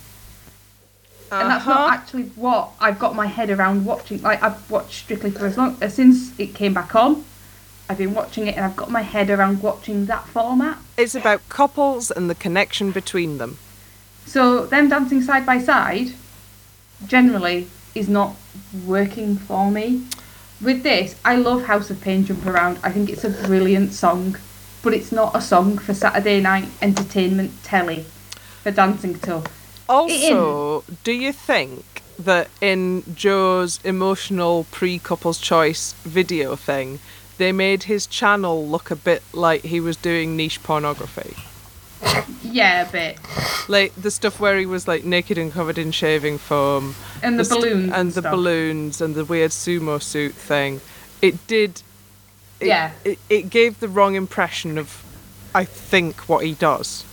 And 1.31 1.51
that's 1.51 1.67
Uh-huh. 1.67 1.75
not 1.75 1.93
actually 1.95 2.25
what 2.37 2.71
I've 2.79 2.99
got 2.99 3.15
my 3.15 3.27
head 3.27 3.49
around 3.51 3.85
watching. 3.87 4.21
Like 4.21 4.43
I've 4.43 4.71
watched 4.71 4.95
Strictly 5.05 5.31
for 5.31 5.47
as 5.47 5.57
long 5.57 5.77
as 5.81 5.95
since 5.95 6.33
it 6.39 6.55
came 6.55 6.75
back 6.75 6.95
on. 6.95 7.25
I've 7.89 7.99
been 7.99 8.15
watching 8.15 8.47
it 8.47 8.57
and 8.57 8.65
I've 8.65 8.77
got 8.77 8.91
my 8.91 9.03
head 9.03 9.31
around 9.31 9.63
watching 9.63 10.07
that 10.07 10.27
format. 10.29 10.79
It's 10.97 11.15
about 11.15 11.47
couples 11.49 12.11
and 12.11 12.29
the 12.29 12.35
connection 12.35 12.91
between 12.91 13.39
them. 13.39 13.59
So 14.27 14.67
them 14.67 14.89
dancing 14.89 15.23
side 15.23 15.45
by 15.47 15.59
side 15.59 16.13
generally 17.07 17.69
is 17.95 18.09
not 18.09 18.37
working 18.87 19.37
for 19.37 19.71
me. 19.71 20.03
With 20.61 20.83
this, 20.85 21.17
I 21.25 21.35
love 21.37 21.65
House 21.65 21.91
of 21.91 22.01
Pain 22.01 22.25
Jump 22.25 22.47
Around. 22.47 22.79
I 22.83 22.93
think 22.93 23.11
it's 23.11 23.25
a 23.25 23.31
brilliant 23.31 23.93
song, 23.93 24.37
but 24.83 24.95
it's 24.95 25.11
not 25.13 25.35
a 25.35 25.41
song 25.41 25.77
for 25.79 25.93
Saturday 25.93 26.41
night 26.41 26.69
entertainment 26.81 27.51
telly 27.65 28.05
for 28.63 28.71
dancing 28.71 29.19
to. 29.21 29.43
Also, 29.89 30.85
do 31.05 31.13
you 31.13 31.33
think 31.33 31.85
that 32.19 32.49
in 32.61 33.03
Joe's 33.15 33.81
emotional 33.85 34.65
pre 34.71 34.99
couples 34.99 35.39
choice 35.41 35.93
video 36.05 36.57
thing, 36.57 36.99
they 37.39 37.53
made 37.53 37.85
his 37.85 38.07
channel 38.07 38.67
look 38.67 38.91
a 38.91 38.97
bit 38.97 39.23
like 39.33 39.63
he 39.65 39.81
was 39.81 39.97
doing 39.97 40.37
niche 40.37 40.63
pornography? 40.63 41.35
Yeah, 42.43 42.89
a 42.89 42.93
bit. 42.93 43.19
Like 43.69 43.95
the 43.95 44.11
stuff 44.11 44.41
where 44.41 44.59
he 44.59 44.67
was 44.67 44.87
like 44.89 45.05
naked 45.05 45.39
and 45.39 45.53
covered 45.53 45.79
in 45.79 45.93
shaving 45.93 46.39
foam, 46.39 46.95
And 47.23 47.39
the, 47.39 47.45
st- 47.45 47.61
balloons. 47.63 47.85
and 47.85 47.95
And 47.95 48.13
the 48.13 48.23
balloons, 48.23 49.01
and 49.01 49.15
the 49.15 49.25
weird 49.25 49.51
sumo 49.53 50.03
suit 50.03 50.35
thing. 50.35 50.81
It 51.21 51.47
did. 51.47 51.83
It, 52.61 52.67
Yeah. 52.69 52.91
It, 53.05 53.19
it 53.29 53.51
gave 53.51 53.81
the 53.81 53.89
wrong 53.89 54.15
impression 54.15 54.79
of, 54.79 55.03
I 55.55 55.65
think, 55.65 56.29
what 56.29 56.45
he 56.45 56.55
does. 56.55 57.05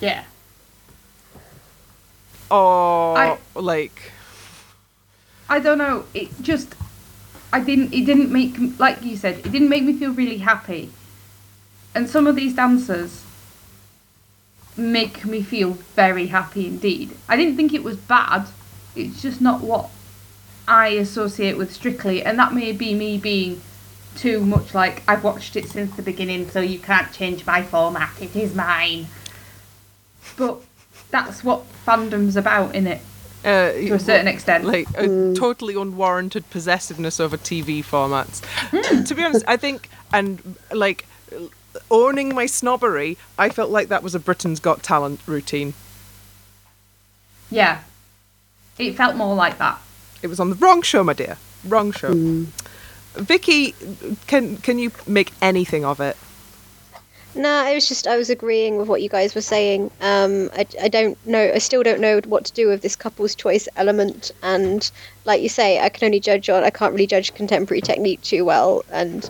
Yeah. 0.00 0.24
Or 2.50 3.16
I- 3.18 3.38
like. 3.54 4.12
I 5.48 5.60
don't 5.60 5.78
know. 5.78 6.04
It 6.12 6.28
just, 6.42 6.74
I 7.52 7.60
didn't. 7.60 7.92
It 7.94 8.04
didn't 8.04 8.32
make, 8.32 8.56
like 8.78 9.02
you 9.02 9.16
said, 9.16 9.38
it 9.38 9.52
didn't 9.52 9.68
make 9.68 9.84
me 9.84 9.92
feel 9.92 10.12
really 10.12 10.38
happy. 10.38 10.90
And 11.94 12.08
some 12.10 12.26
of 12.26 12.36
these 12.36 12.54
dancers 12.54 13.22
make 14.76 15.24
me 15.24 15.42
feel 15.42 15.70
very 15.94 16.26
happy 16.26 16.66
indeed. 16.66 17.16
I 17.28 17.36
didn't 17.36 17.56
think 17.56 17.72
it 17.72 17.82
was 17.82 17.96
bad. 17.96 18.48
It's 18.94 19.22
just 19.22 19.40
not 19.40 19.60
what 19.60 19.90
I 20.68 20.88
associate 20.88 21.56
with 21.56 21.72
Strictly, 21.72 22.22
and 22.22 22.38
that 22.38 22.52
may 22.52 22.72
be 22.72 22.92
me 22.92 23.16
being 23.18 23.62
too 24.16 24.40
much 24.40 24.74
like 24.74 25.02
I've 25.06 25.22
watched 25.22 25.56
it 25.56 25.68
since 25.68 25.94
the 25.94 26.02
beginning, 26.02 26.50
so 26.50 26.60
you 26.60 26.78
can't 26.78 27.12
change 27.12 27.46
my 27.46 27.62
format. 27.62 28.10
It 28.20 28.34
is 28.34 28.54
mine. 28.54 29.06
But 30.36 30.58
that's 31.10 31.44
what 31.44 31.64
fandom's 31.86 32.36
about, 32.36 32.74
in 32.74 32.86
it, 32.86 33.00
Uh, 33.44 33.72
to 33.72 33.94
a 33.94 33.98
certain 33.98 34.28
extent. 34.28 34.64
like 34.64 34.88
a 34.90 35.04
mm. 35.04 35.36
totally 35.36 35.74
unwarranted 35.74 36.48
possessiveness 36.50 37.20
over 37.20 37.36
TV 37.36 37.84
formats. 37.84 38.44
Hmm. 38.70 39.04
to 39.04 39.14
be 39.14 39.22
honest, 39.22 39.44
I 39.46 39.56
think, 39.56 39.88
and 40.12 40.56
like 40.72 41.06
owning 41.90 42.34
my 42.34 42.46
snobbery, 42.46 43.16
I 43.38 43.50
felt 43.50 43.70
like 43.70 43.88
that 43.88 44.02
was 44.02 44.14
a 44.14 44.18
Britain's 44.18 44.60
Got 44.60 44.82
Talent 44.82 45.20
routine. 45.26 45.74
Yeah. 47.50 47.82
It 48.78 48.96
felt 48.96 49.16
more 49.16 49.34
like 49.34 49.58
that. 49.58 49.80
It 50.22 50.28
was 50.28 50.40
on 50.40 50.50
the 50.50 50.56
wrong 50.56 50.82
show, 50.82 51.02
my 51.04 51.12
dear. 51.12 51.38
Wrong 51.64 51.92
show. 51.92 52.12
Mm. 52.12 52.46
Vikki, 53.14 53.74
can 54.26 54.58
can 54.58 54.78
you 54.78 54.90
make 55.06 55.32
anything 55.40 55.84
of 55.84 56.00
it? 56.00 56.16
No, 57.36 57.66
it 57.66 57.74
was 57.74 57.86
just 57.86 58.06
I 58.06 58.16
was 58.16 58.30
agreeing 58.30 58.78
with 58.78 58.88
what 58.88 59.02
you 59.02 59.10
guys 59.10 59.34
were 59.34 59.42
saying. 59.42 59.90
Um, 60.00 60.50
I, 60.54 60.66
I 60.80 60.88
don't 60.88 61.18
know. 61.26 61.52
I 61.54 61.58
still 61.58 61.82
don't 61.82 62.00
know 62.00 62.18
what 62.24 62.46
to 62.46 62.52
do 62.54 62.66
with 62.66 62.80
this 62.80 62.96
couple's 62.96 63.34
choice 63.34 63.68
element. 63.76 64.32
And 64.42 64.90
like 65.26 65.42
you 65.42 65.50
say, 65.50 65.78
I 65.78 65.90
can 65.90 66.06
only 66.06 66.18
judge 66.18 66.48
on. 66.48 66.64
I 66.64 66.70
can't 66.70 66.94
really 66.94 67.06
judge 67.06 67.34
contemporary 67.34 67.82
technique 67.82 68.22
too 68.22 68.46
well. 68.46 68.86
And 68.90 69.28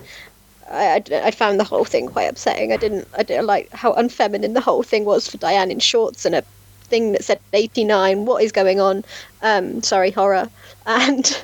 I, 0.71 1.03
I, 1.11 1.27
I 1.27 1.31
found 1.31 1.59
the 1.59 1.65
whole 1.65 1.83
thing 1.83 2.07
quite 2.07 2.29
upsetting. 2.29 2.71
I 2.71 2.77
didn't. 2.77 3.09
I 3.17 3.23
didn't 3.23 3.45
like 3.45 3.69
how 3.73 3.91
unfeminine 3.93 4.53
the 4.53 4.61
whole 4.61 4.83
thing 4.83 5.03
was 5.03 5.27
for 5.27 5.37
Dianne 5.37 5.69
in 5.69 5.79
shorts 5.79 6.23
and 6.23 6.33
a 6.33 6.43
thing 6.83 7.11
that 7.11 7.25
said 7.25 7.41
89. 7.51 8.25
What 8.25 8.41
is 8.41 8.53
going 8.53 8.79
on? 8.79 9.03
Um, 9.41 9.83
sorry, 9.83 10.11
horror. 10.11 10.49
And 10.85 11.43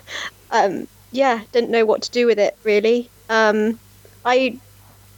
um, 0.52 0.88
yeah, 1.12 1.42
didn't 1.52 1.72
know 1.72 1.86
what 1.86 2.04
to 2.04 2.12
do 2.12 2.26
with 2.26 2.40
it 2.40 2.56
really. 2.64 3.10
Um, 3.30 3.78
I 4.24 4.58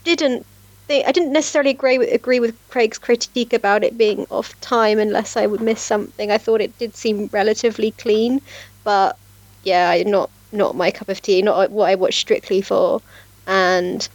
didn't 0.02 0.44
think 0.86 1.06
I 1.06 1.12
didn't 1.12 1.32
necessarily 1.32 1.70
agree 1.70 1.98
with 1.98 2.12
agree 2.12 2.40
with 2.40 2.56
Craig's 2.70 2.98
critique 2.98 3.52
about 3.52 3.84
it 3.84 3.98
being 3.98 4.26
off 4.30 4.58
time 4.60 4.98
unless 4.98 5.36
I 5.36 5.46
would 5.46 5.60
miss 5.60 5.80
something. 5.80 6.30
I 6.30 6.38
thought 6.38 6.60
it 6.60 6.78
did 6.78 6.96
seem 6.96 7.28
relatively 7.32 7.90
clean, 7.92 8.40
but 8.84 9.16
yeah, 9.64 10.02
not 10.06 10.30
not 10.52 10.76
my 10.76 10.90
cup 10.90 11.08
of 11.08 11.20
tea. 11.20 11.42
Not 11.42 11.70
what 11.70 11.90
I 11.90 11.94
watch 11.94 12.18
strictly 12.18 12.62
for. 12.62 13.02
And 13.46 14.08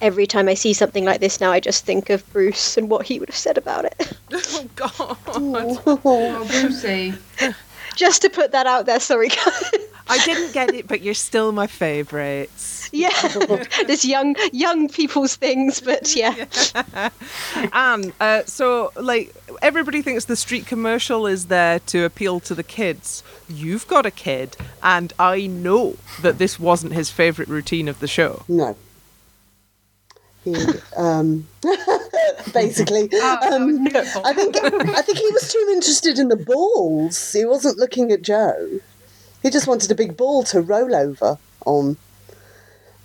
every 0.00 0.26
time 0.26 0.48
I 0.48 0.54
see 0.54 0.72
something 0.72 1.04
like 1.04 1.20
this 1.20 1.40
now, 1.40 1.52
I 1.52 1.60
just 1.60 1.84
think 1.84 2.10
of 2.10 2.30
Bruce 2.32 2.76
and 2.76 2.90
what 2.90 3.06
he 3.06 3.18
would 3.18 3.28
have 3.28 3.36
said 3.36 3.58
about 3.58 3.86
it. 3.86 4.12
Oh 4.58 4.68
God! 4.74 5.16
Oh, 5.28 6.46
Brucey. 6.48 7.14
just 7.96 8.22
to 8.22 8.30
put 8.30 8.52
that 8.52 8.66
out 8.66 8.86
there. 8.86 9.00
Sorry, 9.00 9.28
guys. 9.28 9.72
I 10.08 10.18
didn't 10.24 10.52
get 10.52 10.72
it, 10.74 10.86
but 10.86 11.00
you're 11.02 11.14
still 11.14 11.52
my 11.52 11.66
favourites. 11.66 12.88
yeah, 12.92 13.10
this 13.86 14.04
young 14.04 14.36
young 14.52 14.88
people's 14.88 15.36
things, 15.36 15.80
but 15.80 16.14
yeah. 16.22 16.46
Anne, 17.72 18.12
uh, 18.20 18.44
so 18.44 18.92
like 18.96 19.34
everybody 19.62 20.02
thinks 20.02 20.26
the 20.26 20.36
street 20.36 20.66
commercial 20.66 21.26
is 21.26 21.46
there 21.46 21.80
to 21.80 22.04
appeal 22.04 22.40
to 22.40 22.54
the 22.54 22.62
kids. 22.62 23.22
You've 23.48 23.86
got 23.88 24.06
a 24.06 24.10
kid, 24.10 24.56
and 24.82 25.12
I 25.18 25.46
know 25.46 25.96
that 26.22 26.38
this 26.38 26.58
wasn't 26.60 26.92
his 26.92 27.10
favourite 27.10 27.48
routine 27.48 27.88
of 27.88 28.00
the 28.00 28.08
show. 28.08 28.44
No. 28.48 28.76
He, 30.44 30.54
um, 30.96 31.48
basically, 32.54 33.08
Oh, 33.12 33.54
um. 33.54 33.88
I 34.24 34.32
think 34.32 34.56
I 34.62 35.02
think 35.02 35.18
he 35.18 35.30
was 35.32 35.52
too 35.52 35.66
interested 35.72 36.20
in 36.20 36.28
the 36.28 36.36
balls. 36.36 37.32
He 37.32 37.44
wasn't 37.44 37.78
looking 37.78 38.12
at 38.12 38.22
Joe. 38.22 38.78
He 39.42 39.50
just 39.50 39.66
wanted 39.66 39.90
a 39.90 39.94
big 39.94 40.16
ball 40.16 40.42
to 40.44 40.60
roll 40.60 40.94
over 40.94 41.38
on. 41.64 41.96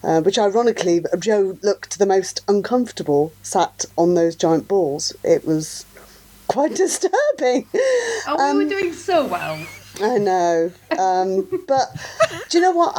Uh, 0.04 0.20
which 0.22 0.40
ironically, 0.40 1.04
Joe 1.20 1.60
looked 1.62 2.00
the 2.00 2.08
most 2.08 2.42
uncomfortable 2.48 3.32
sat 3.44 3.86
on 4.00 4.16
those 4.16 4.36
giant 4.36 4.68
balls. 4.68 5.14
It 5.24 5.46
was 5.46 5.86
quite 6.48 6.74
disturbing. 6.76 7.68
Oh, 8.28 8.36
we 8.40 8.44
Um, 8.44 8.58
were 8.58 8.66
doing 8.70 8.94
so 8.94 9.28
well. 9.28 9.64
I 10.02 10.18
know, 10.18 10.72
um, 10.98 11.48
but 11.68 11.96
do 12.50 12.58
you 12.58 12.64
know 12.64 12.72
what? 12.72 12.94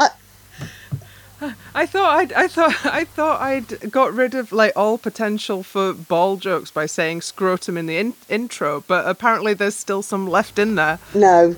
I, 1.40 1.54
I 1.74 1.86
thought 1.86 2.16
I'd, 2.18 2.32
I 2.34 2.46
thought 2.46 2.86
I 2.86 3.02
thought 3.04 3.40
I'd 3.40 3.90
got 3.90 4.12
rid 4.14 4.34
of 4.34 4.52
like 4.52 4.72
all 4.76 4.96
potential 4.98 5.64
for 5.64 5.92
ball 5.92 6.36
jokes 6.36 6.70
by 6.70 6.86
saying 6.86 7.22
scrotum 7.22 7.76
in 7.76 7.86
the 7.86 7.96
in- 7.98 8.14
intro, 8.28 8.84
but 8.86 9.08
apparently 9.08 9.54
there's 9.54 9.74
still 9.74 10.02
some 10.02 10.28
left 10.28 10.56
in 10.60 10.76
there. 10.76 11.00
No. 11.14 11.56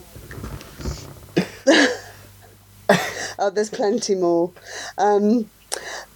oh, 3.39 3.51
there's 3.53 3.71
plenty 3.71 4.15
more. 4.15 4.53
Um, 4.99 5.51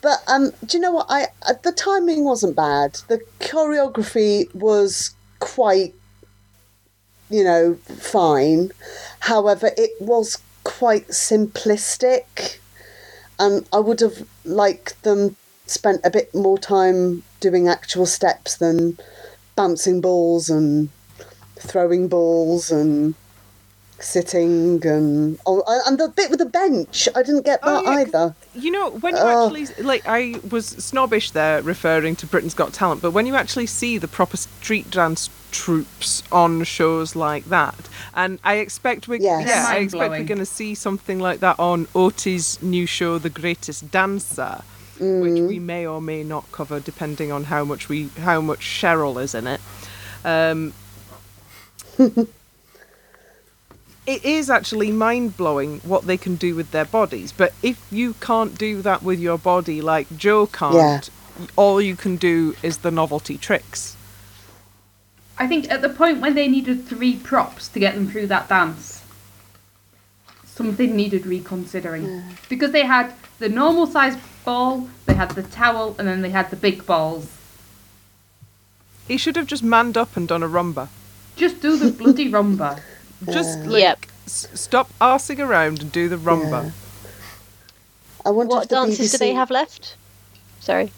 but 0.02 0.22
um, 0.28 0.52
do 0.64 0.76
you 0.76 0.80
know 0.80 0.92
what? 0.92 1.06
I 1.08 1.28
uh, 1.48 1.54
the 1.62 1.72
timing 1.72 2.24
wasn't 2.24 2.56
bad. 2.56 2.94
The 3.08 3.20
choreography 3.40 4.54
was 4.54 5.14
quite, 5.40 5.94
you 7.30 7.44
know, 7.44 7.74
fine. 7.74 8.70
However, 9.20 9.70
it 9.76 9.90
was 10.00 10.38
quite 10.64 11.08
simplistic, 11.08 12.58
and 13.38 13.66
I 13.72 13.78
would 13.78 14.00
have 14.00 14.26
liked 14.44 15.02
them 15.02 15.36
spent 15.66 16.00
a 16.04 16.10
bit 16.10 16.34
more 16.34 16.58
time 16.58 17.22
doing 17.40 17.68
actual 17.68 18.06
steps 18.06 18.56
than 18.56 18.98
bouncing 19.54 20.00
balls 20.00 20.48
and 20.48 20.88
throwing 21.56 22.08
balls 22.08 22.70
and 22.70 23.14
sitting 24.00 24.84
and 24.86 25.38
oh, 25.46 25.62
and 25.86 25.98
the 25.98 26.08
bit 26.08 26.30
with 26.30 26.38
the 26.38 26.46
bench. 26.46 27.08
I 27.14 27.22
didn't 27.22 27.44
get 27.44 27.60
Oh, 27.62 27.82
that 27.84 27.90
either. 28.08 28.34
You 28.54 28.70
know, 28.70 28.90
when 28.90 29.16
you 29.16 29.22
Oh. 29.22 29.46
actually 29.46 29.66
like, 29.84 30.02
I 30.06 30.36
was 30.50 30.66
snobbish 30.66 31.32
there, 31.32 31.62
referring 31.62 32.16
to 32.16 32.26
Britain's 32.26 32.54
Got 32.54 32.72
Talent, 32.72 33.02
but 33.02 33.10
when 33.12 33.26
you 33.26 33.34
actually 33.34 33.66
see 33.66 33.98
the 33.98 34.08
proper 34.08 34.36
street 34.36 34.90
dance 34.90 35.30
troops 35.50 36.22
on 36.30 36.62
shows 36.64 37.16
like 37.16 37.46
that, 37.46 37.88
and 38.14 38.38
I 38.44 38.54
expect 38.56 39.08
we're 39.08 39.20
Yes. 39.20 39.48
yeah, 39.48 39.66
I 39.68 39.78
expect 39.78 40.10
we're 40.10 40.24
going 40.24 40.38
to 40.38 40.46
see 40.46 40.74
something 40.74 41.18
like 41.18 41.40
that 41.40 41.58
on 41.58 41.86
Oti's 41.94 42.60
new 42.62 42.86
show, 42.86 43.18
The 43.18 43.30
Greatest 43.30 43.90
Dancer, 43.90 44.62
which 44.98 45.40
we 45.40 45.58
mm. 45.58 45.62
may 45.62 45.86
or 45.86 46.00
may 46.00 46.22
not 46.24 46.50
cover 46.52 46.80
depending 46.80 47.30
on 47.32 47.44
how 47.44 47.64
much 47.64 47.88
we 47.88 48.08
how 48.20 48.40
much 48.40 48.60
Cheryl 48.60 49.22
is 49.22 49.34
in 49.34 49.46
it. 49.46 49.60
Um, 50.24 50.72
it 54.08 54.24
is 54.24 54.48
actually 54.48 54.90
mind 54.90 55.36
blowing 55.36 55.80
what 55.80 56.06
they 56.06 56.16
can 56.16 56.34
do 56.36 56.54
with 56.54 56.70
their 56.70 56.86
bodies. 56.86 57.30
But 57.30 57.52
if 57.62 57.78
you 57.92 58.14
can't 58.14 58.56
do 58.56 58.80
that 58.80 59.02
with 59.02 59.20
your 59.20 59.36
body, 59.36 59.82
like 59.82 60.06
Joe 60.16 60.46
can't, 60.46 60.74
Yeah. 60.74 61.46
all 61.56 61.78
you 61.80 61.94
can 61.94 62.16
do 62.16 62.56
is 62.62 62.78
the 62.78 62.90
novelty 62.90 63.36
tricks. 63.36 63.96
I 65.38 65.46
think 65.46 65.70
at 65.70 65.82
the 65.82 65.90
point 65.90 66.22
when 66.22 66.34
they 66.34 66.48
needed 66.48 66.88
three 66.88 67.16
props 67.16 67.68
to 67.68 67.78
get 67.78 67.94
them 67.94 68.08
through 68.10 68.28
that 68.28 68.48
dance, 68.48 69.02
something 70.46 70.96
needed 70.96 71.26
reconsidering. 71.26 72.22
Because 72.48 72.72
they 72.72 72.86
had 72.86 73.12
the 73.38 73.50
normal 73.50 73.86
size 73.86 74.16
ball, 74.42 74.88
they 75.04 75.14
had 75.14 75.32
the 75.32 75.42
towel, 75.42 75.94
and 75.98 76.08
then 76.08 76.22
they 76.22 76.30
had 76.30 76.48
the 76.48 76.56
big 76.56 76.86
balls. 76.86 77.28
He 79.06 79.18
should 79.18 79.36
have 79.36 79.46
just 79.46 79.62
manned 79.62 79.98
up 79.98 80.16
and 80.16 80.26
done 80.26 80.42
a 80.42 80.48
rumba. 80.48 80.88
Just 81.36 81.60
do 81.60 81.76
the 81.76 81.92
bloody 81.92 82.30
rumba. 82.36 82.80
Just 83.26 83.58
Yeah. 83.60 83.64
like 83.66 83.80
Yep. 83.82 84.06
s- 84.26 84.46
stop 84.54 84.90
arsing 85.00 85.38
around 85.40 85.80
and 85.80 85.90
do 85.92 86.08
the 86.08 86.16
rumba. 86.16 86.72
I 88.24 88.30
wonder 88.30 88.54
What 88.56 88.62
if 88.64 88.68
the 88.68 88.74
dances 88.76 89.12
do 89.12 89.18
they 89.18 89.34
have 89.34 89.50
left? 89.50 89.94
Sorry. 90.60 90.92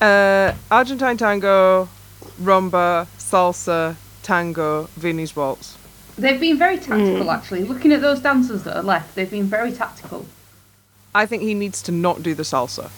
Uh, 0.00 0.52
Argentine 0.70 1.16
tango, 1.16 1.88
rumba, 2.42 3.06
salsa, 3.18 3.96
tango, 4.22 4.88
Viennese 4.96 5.34
waltz. 5.34 5.74
They've 6.18 6.40
been 6.40 6.56
very 6.58 6.78
tactical, 6.78 7.30
actually. 7.30 7.64
Looking 7.64 7.92
at 7.92 8.00
those 8.00 8.20
dancers 8.20 8.62
that 8.62 8.76
are 8.76 8.82
left, 8.82 9.14
they've 9.14 9.30
been 9.30 9.46
very 9.46 9.72
tactical. 9.72 10.26
I 11.14 11.26
think 11.26 11.42
he 11.42 11.54
needs 11.54 11.82
to 11.82 11.92
not 11.92 12.22
do 12.22 12.34
the 12.34 12.42
salsa. 12.42 12.90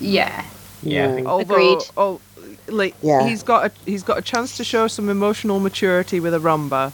Yeah. 0.00 0.44
Yeah, 0.82 1.08
I 1.18 1.22
Although, 1.24 1.54
Agreed. 1.54 1.78
oh, 1.96 2.20
like 2.68 2.94
Yeah. 3.02 3.26
he's 3.28 3.42
got 3.42 3.66
a 3.66 3.72
he's 3.86 4.02
got 4.02 4.18
a 4.18 4.22
chance 4.22 4.56
to 4.56 4.64
show 4.64 4.88
some 4.88 5.08
emotional 5.08 5.60
maturity 5.60 6.18
with 6.20 6.34
a 6.34 6.38
rumba. 6.38 6.92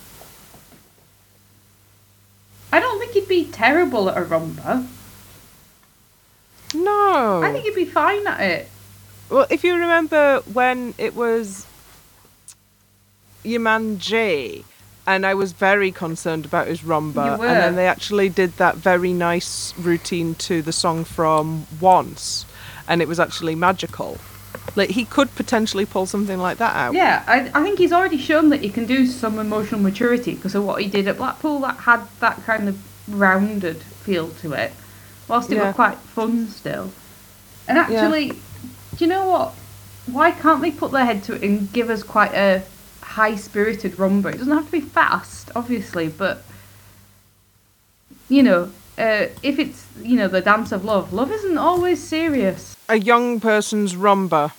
I 2.73 2.81
don't 2.81 2.98
think 3.09 3.29
he'd 3.29 3.29
be 3.29 3.51
terrible 3.51 4.09
at 4.09 4.17
a 4.17 4.23
rumba. 4.23 4.87
No, 6.75 7.43
I 7.43 7.53
think 7.53 7.65
he'd 7.65 7.75
be 7.75 7.85
fine 7.85 8.27
at 8.27 8.41
it. 8.41 8.69
Well, 9.31 9.47
if 9.51 9.65
you 9.65 9.75
remember 9.75 10.41
when 10.53 10.95
it 10.99 11.15
was 11.15 11.67
your 13.43 13.61
man 13.61 13.99
Jay, 13.99 14.65
and 15.07 15.25
I 15.25 15.35
was 15.35 15.53
very 15.53 15.91
concerned 15.91 16.45
about 16.45 16.67
his 16.67 16.81
rumba, 16.81 17.33
and 17.33 17.41
then 17.41 17.77
they 17.77 17.87
actually 17.87 18.29
did 18.29 18.53
that 18.59 18.77
very 18.77 19.13
nice 19.13 19.77
routine 19.79 20.35
to 20.37 20.61
the 20.61 20.73
song 20.73 21.05
from 21.05 21.67
Once, 21.81 22.45
and 22.87 23.01
it 23.01 23.09
was 23.09 23.19
actually 23.19 23.55
magical. 23.55 24.19
Like 24.77 24.91
he 24.91 25.07
could 25.07 25.35
potentially 25.35 25.87
pull 25.87 26.05
something 26.07 26.39
like 26.39 26.59
that 26.59 26.77
out. 26.77 26.95
Yeah, 26.95 27.25
I, 27.27 27.51
I 27.55 27.63
think 27.63 27.79
he's 27.79 27.93
already 27.93 28.19
shown 28.19 28.51
that 28.51 28.61
he 28.61 28.69
can 28.69 28.87
do 28.87 29.07
some 29.07 29.39
emotional 29.39 29.81
maturity 29.81 30.35
because 30.35 30.55
of 30.55 30.65
what 30.65 30.83
he 30.83 30.89
did 30.89 31.09
at 31.09 31.17
Blackpool 31.17 31.61
that 31.61 31.79
had 31.79 32.07
that 32.21 32.45
kind 32.45 32.69
of 32.69 32.79
rounded 33.09 33.83
feel 33.83 34.29
to 34.43 34.53
it, 34.53 34.73
whilst 35.27 35.51
it 35.51 35.57
Yeah. 35.57 35.67
was 35.67 35.75
quite 35.75 35.99
fun 35.99 36.49
still. 36.49 36.91
And 37.67 37.79
actually, 37.79 38.31
do 38.31 39.05
you 39.05 39.07
know 39.07 39.27
what? 39.29 39.55
Why 40.07 40.31
can't 40.31 40.63
they 40.63 40.71
put 40.71 40.93
their 40.93 41.05
head 41.05 41.23
to 41.25 41.35
it 41.35 41.43
and 41.43 41.73
give 41.73 41.91
us 41.91 42.03
quite 42.03 42.33
a 42.33 42.63
high 43.03 43.37
spirited 43.37 43.97
rumba? 43.97 44.33
It 44.33 44.39
doesn't 44.39 44.53
have 44.53 44.67
to 44.67 44.73
be 44.73 44.81
fast, 44.81 45.51
obviously, 45.55 46.09
but 46.09 46.45
you 48.29 48.43
know, 48.43 48.71
uh, 48.97 49.27
if 49.43 49.59
it's 49.59 49.87
you 50.03 50.17
know 50.17 50.29
the 50.29 50.41
dance 50.41 50.73
of 50.73 50.85
love, 50.85 51.13
love 51.13 51.31
isn't 51.31 51.59
always 51.59 52.03
serious. 52.03 52.75
A 52.89 52.99
young 52.99 53.39
person's 53.41 53.95
rumba. 53.95 54.53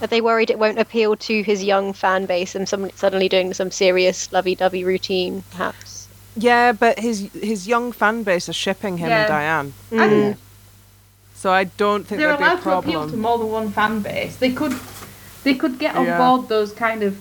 Are 0.00 0.06
they 0.06 0.20
worried 0.20 0.50
it 0.50 0.58
won't 0.58 0.78
appeal 0.78 1.16
to 1.16 1.42
his 1.42 1.64
young 1.64 1.92
fan 1.92 2.26
base 2.26 2.54
and 2.54 2.68
some 2.68 2.90
suddenly 2.90 3.28
doing 3.28 3.52
some 3.52 3.70
serious 3.70 4.30
lovey-dovey 4.32 4.84
routine, 4.84 5.42
perhaps? 5.50 5.97
Yeah, 6.38 6.72
but 6.72 6.98
his 7.00 7.30
his 7.32 7.66
young 7.66 7.90
fan 7.92 8.22
base 8.22 8.48
are 8.48 8.52
shipping 8.52 8.98
him 8.98 9.10
Yeah. 9.10 9.20
and 9.20 9.72
Dianne, 9.92 10.00
And 10.02 10.36
so 11.34 11.50
I 11.52 11.64
don't 11.64 12.06
think 12.06 12.18
they're 12.18 12.28
there'd 12.28 12.38
be 12.38 12.44
a 12.44 12.48
allowed 12.54 12.62
to 12.62 12.78
appeal 12.78 13.10
to 13.10 13.16
more 13.16 13.38
than 13.38 13.50
one 13.50 13.70
fan 13.72 14.00
base. 14.00 14.36
They 14.36 14.52
could, 14.52 14.74
they 15.44 15.54
could 15.54 15.78
get 15.78 15.96
on 15.96 16.04
Yeah. 16.06 16.18
board 16.18 16.48
those 16.48 16.72
kind 16.72 17.02
of 17.02 17.16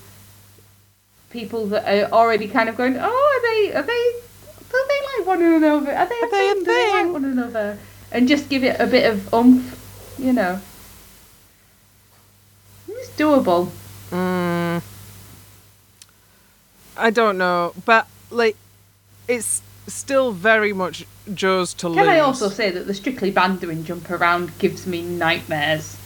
people 1.32 1.66
that 1.68 1.84
are 1.88 2.12
already 2.12 2.48
kind 2.48 2.70
of 2.70 2.76
going. 2.78 2.96
Oh, 2.98 3.04
are 3.34 3.42
they? 3.48 3.74
Are 3.74 3.84
they? 3.84 4.04
Do 4.72 4.78
they 4.92 5.02
like 5.18 5.28
one 5.28 5.42
another? 5.42 5.92
Are 5.96 6.06
they 6.06 6.20
a 6.22 6.26
Are 6.26 6.32
they 6.32 6.50
a 6.50 6.54
thing? 6.54 6.64
Do 6.64 6.72
they 6.72 6.90
like 6.92 7.12
one 7.14 7.26
another? 7.26 7.78
And 8.12 8.28
just 8.28 8.50
give 8.50 8.64
it 8.64 8.80
a 8.80 8.86
bit 8.86 9.06
of 9.12 9.34
oomph, 9.34 9.66
you 10.20 10.32
know. 10.34 10.60
It's 12.88 13.10
doable. 13.18 13.70
Mm, 14.12 14.82
I 16.98 17.10
don't 17.10 17.38
know, 17.38 17.74
but 17.86 18.08
like, 18.32 18.56
it's 19.28 19.62
still 19.88 20.32
very 20.32 20.74
much 20.74 21.06
Joe's 21.34 21.74
to 21.76 21.90
lose. 21.90 21.98
Can 21.98 22.10
I 22.10 22.20
also 22.20 22.50
say 22.50 22.72
that 22.72 22.88
the 22.88 22.94
Strictly 22.94 23.32
Band 23.32 23.62
doing 23.62 23.84
jump 23.84 24.10
around 24.10 24.58
gives 24.60 24.86
me 24.88 25.02
nightmares? 25.02 25.98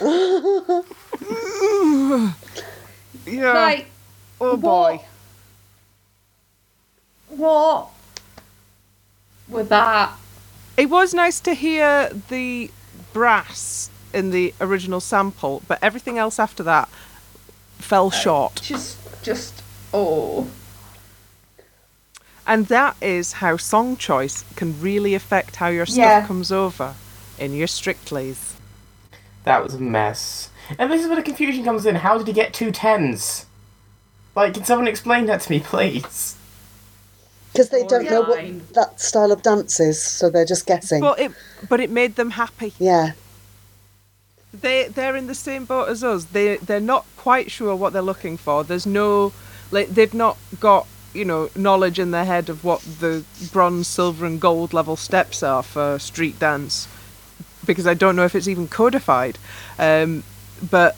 Yeah. 3.30 3.52
Like, 3.52 3.86
oh 4.40 4.56
boy. 4.56 5.02
what? 7.28 7.90
With 9.48 9.68
that. 9.68 10.12
It 10.76 10.90
was 10.90 11.14
nice 11.14 11.40
to 11.40 11.54
hear 11.54 12.10
the 12.28 12.70
brass 13.12 13.90
in 14.14 14.30
the 14.30 14.54
original 14.60 15.00
sample, 15.00 15.62
but 15.66 15.78
everything 15.82 16.18
else 16.18 16.38
after 16.38 16.62
that 16.62 16.88
fell 17.78 18.08
uh, 18.08 18.10
short. 18.10 18.60
Just, 18.62 18.96
just, 19.22 19.62
oh. 19.92 20.48
And 22.48 22.66
that 22.66 22.96
is 23.02 23.34
how 23.34 23.58
song 23.58 23.96
choice 23.98 24.42
can 24.56 24.80
really 24.80 25.14
affect 25.14 25.56
how 25.56 25.68
your 25.68 25.86
stuff 25.86 25.98
Yeah. 25.98 26.26
comes 26.26 26.50
over 26.50 26.94
in 27.38 27.54
your 27.54 27.68
Strictlys. 27.68 28.54
that 29.44 29.62
was 29.62 29.74
a 29.74 29.78
mess. 29.78 30.50
And 30.78 30.90
this 30.90 31.00
is 31.02 31.06
where 31.06 31.16
the 31.16 31.22
confusion 31.22 31.64
comes 31.64 31.86
in. 31.86 31.94
How 31.94 32.18
did 32.18 32.26
he 32.26 32.32
get 32.32 32.52
two 32.52 32.70
tens? 32.70 33.46
Like, 34.34 34.54
can 34.54 34.64
someone 34.64 34.88
explain 34.88 35.26
that 35.26 35.42
to 35.42 35.50
me, 35.50 35.60
please? 35.60 36.34
because 37.52 37.70
they 37.70 37.82
don't 37.86 38.04
know 38.04 38.22
what 38.22 38.74
that 38.74 39.00
style 39.00 39.32
of 39.32 39.42
dance 39.42 39.80
is, 39.80 40.00
so 40.00 40.28
they're 40.30 40.44
just 40.44 40.66
guessing. 40.66 41.00
But 41.00 41.18
it, 41.18 41.32
but 41.68 41.80
it 41.80 41.90
made 41.90 42.14
them 42.16 42.30
happy. 42.30 42.72
yeah, 42.78 43.12
they 44.52 44.88
they're 44.88 45.16
in 45.16 45.26
the 45.26 45.34
same 45.34 45.64
boat 45.64 45.88
as 45.88 46.04
us. 46.04 46.24
They 46.24 46.56
they're 46.58 46.78
not 46.80 47.04
quite 47.16 47.50
sure 47.50 47.74
what 47.74 47.92
they're 47.92 48.02
looking 48.02 48.36
for. 48.36 48.62
There's 48.64 48.86
no 48.86 49.32
like 49.70 49.88
they've 49.88 50.14
not 50.14 50.36
got 50.60 50.86
you 51.12 51.24
know 51.24 51.50
knowledge 51.56 51.98
in 51.98 52.10
their 52.10 52.24
head 52.24 52.48
of 52.48 52.64
what 52.64 52.80
the 53.00 53.24
bronze, 53.52 53.86
silver, 53.86 54.26
and 54.26 54.40
gold 54.40 54.72
level 54.72 54.96
steps 54.96 55.42
are 55.42 55.62
for 55.62 55.98
street 55.98 56.38
dance 56.38 56.88
because 57.64 57.86
I 57.86 57.94
don't 57.94 58.16
know 58.16 58.24
if 58.24 58.34
it's 58.34 58.48
even 58.48 58.66
codified. 58.66 59.38
Um, 59.78 60.24
but 60.70 60.96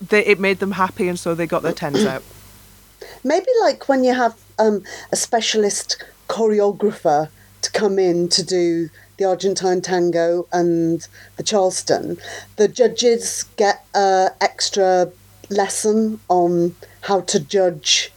they, 0.00 0.24
it 0.24 0.38
made 0.40 0.58
them 0.58 0.72
happy, 0.72 1.08
and 1.08 1.18
so 1.18 1.34
they 1.34 1.46
got 1.46 1.62
their 1.62 1.72
tens 1.72 2.04
out. 2.04 2.22
maybe 3.24 3.46
like 3.60 3.88
when 3.88 4.04
you 4.04 4.14
have 4.14 4.36
um, 4.58 4.82
a 5.12 5.16
specialist 5.16 6.02
choreographer 6.28 7.28
to 7.62 7.70
come 7.72 7.98
in 7.98 8.28
to 8.28 8.42
do 8.42 8.88
the 9.18 9.24
Argentine 9.24 9.80
tango 9.80 10.46
and 10.52 11.08
the 11.36 11.42
Charleston, 11.42 12.18
the 12.56 12.68
judges 12.68 13.44
get 13.56 13.84
a 13.94 14.30
extra 14.40 15.10
lesson 15.48 16.20
on 16.28 16.74
how 17.02 17.20
to 17.22 17.40
judge 17.40 18.12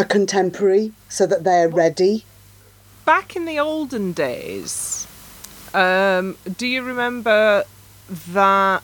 a 0.00 0.04
contemporary 0.04 0.92
so 1.10 1.26
that 1.26 1.44
they're 1.44 1.68
ready. 1.68 2.24
Back 3.04 3.36
in 3.36 3.44
the 3.44 3.58
olden 3.58 4.12
days, 4.12 5.06
um, 5.74 6.36
do 6.56 6.66
you 6.66 6.82
remember 6.82 7.64
that 8.28 8.82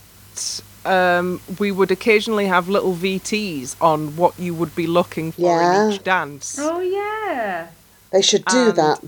um, 0.85 1.41
we 1.59 1.73
would 1.73 1.91
occasionally 1.91 2.47
have 2.47 2.69
little 2.69 2.95
VTs 2.95 3.77
on 3.81 4.15
what 4.17 4.39
you 4.39 4.53
would 4.55 4.75
be 4.77 4.87
looking 4.87 5.33
for 5.33 5.41
Yeah. 5.41 5.87
in 5.87 5.93
each 5.93 6.05
dance? 6.05 6.59
Oh, 6.61 6.81
yeah. 6.81 7.69
They 8.11 8.21
should 8.23 8.45
do 8.45 8.69
And- 8.69 8.77
that. 8.77 9.01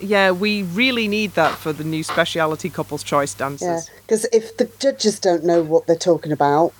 Yeah, 0.00 0.32
we 0.32 0.62
really 0.62 1.08
need 1.08 1.34
that 1.34 1.54
for 1.56 1.72
the 1.72 1.84
new 1.84 2.02
speciality 2.02 2.68
couples 2.68 3.02
choice 3.02 3.32
dances. 3.32 3.66
Yeah, 3.88 3.94
because 4.02 4.26
if 4.32 4.56
the 4.56 4.68
judges 4.78 5.18
don't 5.20 5.44
know 5.44 5.62
what 5.62 5.86
they're 5.86 5.96
talking 5.96 6.32
about, 6.32 6.72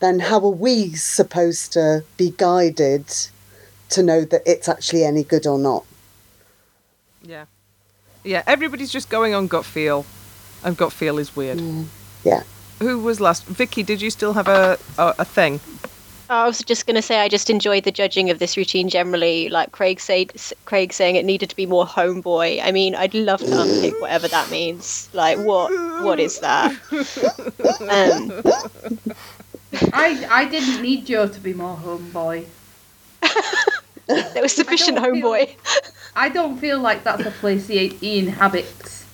then 0.00 0.20
how 0.20 0.36
are 0.36 0.48
we 0.66 0.94
supposed 0.94 1.72
to 1.72 2.04
be 2.16 2.32
guided 2.36 3.04
to 3.90 4.02
know 4.02 4.24
that 4.24 4.42
it's 4.46 4.68
actually 4.68 5.04
any 5.04 5.24
good 5.24 5.46
or 5.46 5.58
not? 5.58 5.84
Yeah. 7.22 7.46
Yeah, 8.22 8.42
everybody's 8.46 8.90
just 8.90 9.10
going 9.10 9.34
on 9.34 9.46
gut 9.46 9.64
feel, 9.64 10.06
and 10.64 10.76
gut 10.76 10.92
feel 10.92 11.18
is 11.18 11.36
weird. 11.36 11.60
Yeah. 12.24 12.42
Who 12.80 12.98
was 13.00 13.20
last? 13.20 13.44
Vikki, 13.44 13.82
did 13.82 14.00
you 14.00 14.10
still 14.10 14.32
have 14.32 14.48
a, 14.48 14.78
a, 14.98 15.14
a 15.20 15.24
thing? 15.24 15.60
I 16.30 16.46
was 16.46 16.62
just 16.62 16.86
going 16.86 16.96
to 16.96 17.02
say 17.02 17.20
I 17.20 17.28
just 17.28 17.50
enjoyed 17.50 17.84
the 17.84 17.92
judging 17.92 18.30
of 18.30 18.38
this 18.38 18.56
routine 18.56 18.88
generally. 18.88 19.50
Like 19.50 19.72
Craig 19.72 20.00
said, 20.00 20.32
Craig 20.64 20.92
saying 20.92 21.16
it 21.16 21.24
needed 21.24 21.50
to 21.50 21.56
be 21.56 21.66
more 21.66 21.84
homeboy. 21.86 22.60
I 22.62 22.72
mean, 22.72 22.94
I'd 22.94 23.14
love 23.14 23.40
to 23.40 23.60
unpick 23.60 24.00
whatever 24.00 24.26
that 24.28 24.50
means. 24.50 25.08
Like, 25.12 25.38
what 25.38 25.70
what 26.02 26.18
is 26.18 26.40
that? 26.40 26.74
Um, 27.84 28.42
I 29.92 30.26
I 30.30 30.44
didn't 30.46 30.80
need 30.80 31.06
Joe 31.06 31.28
to 31.28 31.40
be 31.40 31.52
more 31.52 31.76
homeboy. 31.76 32.46
there 34.06 34.42
was 34.42 34.52
sufficient 34.54 34.96
don't 34.98 35.14
feel- 35.14 35.30
homeboy. 35.32 35.54
I 36.16 36.28
don't 36.28 36.58
feel 36.58 36.78
like 36.78 37.02
that's 37.04 37.24
a 37.26 37.30
place 37.30 37.66
he, 37.68 37.88
he 37.88 38.18
inhabits. 38.18 39.04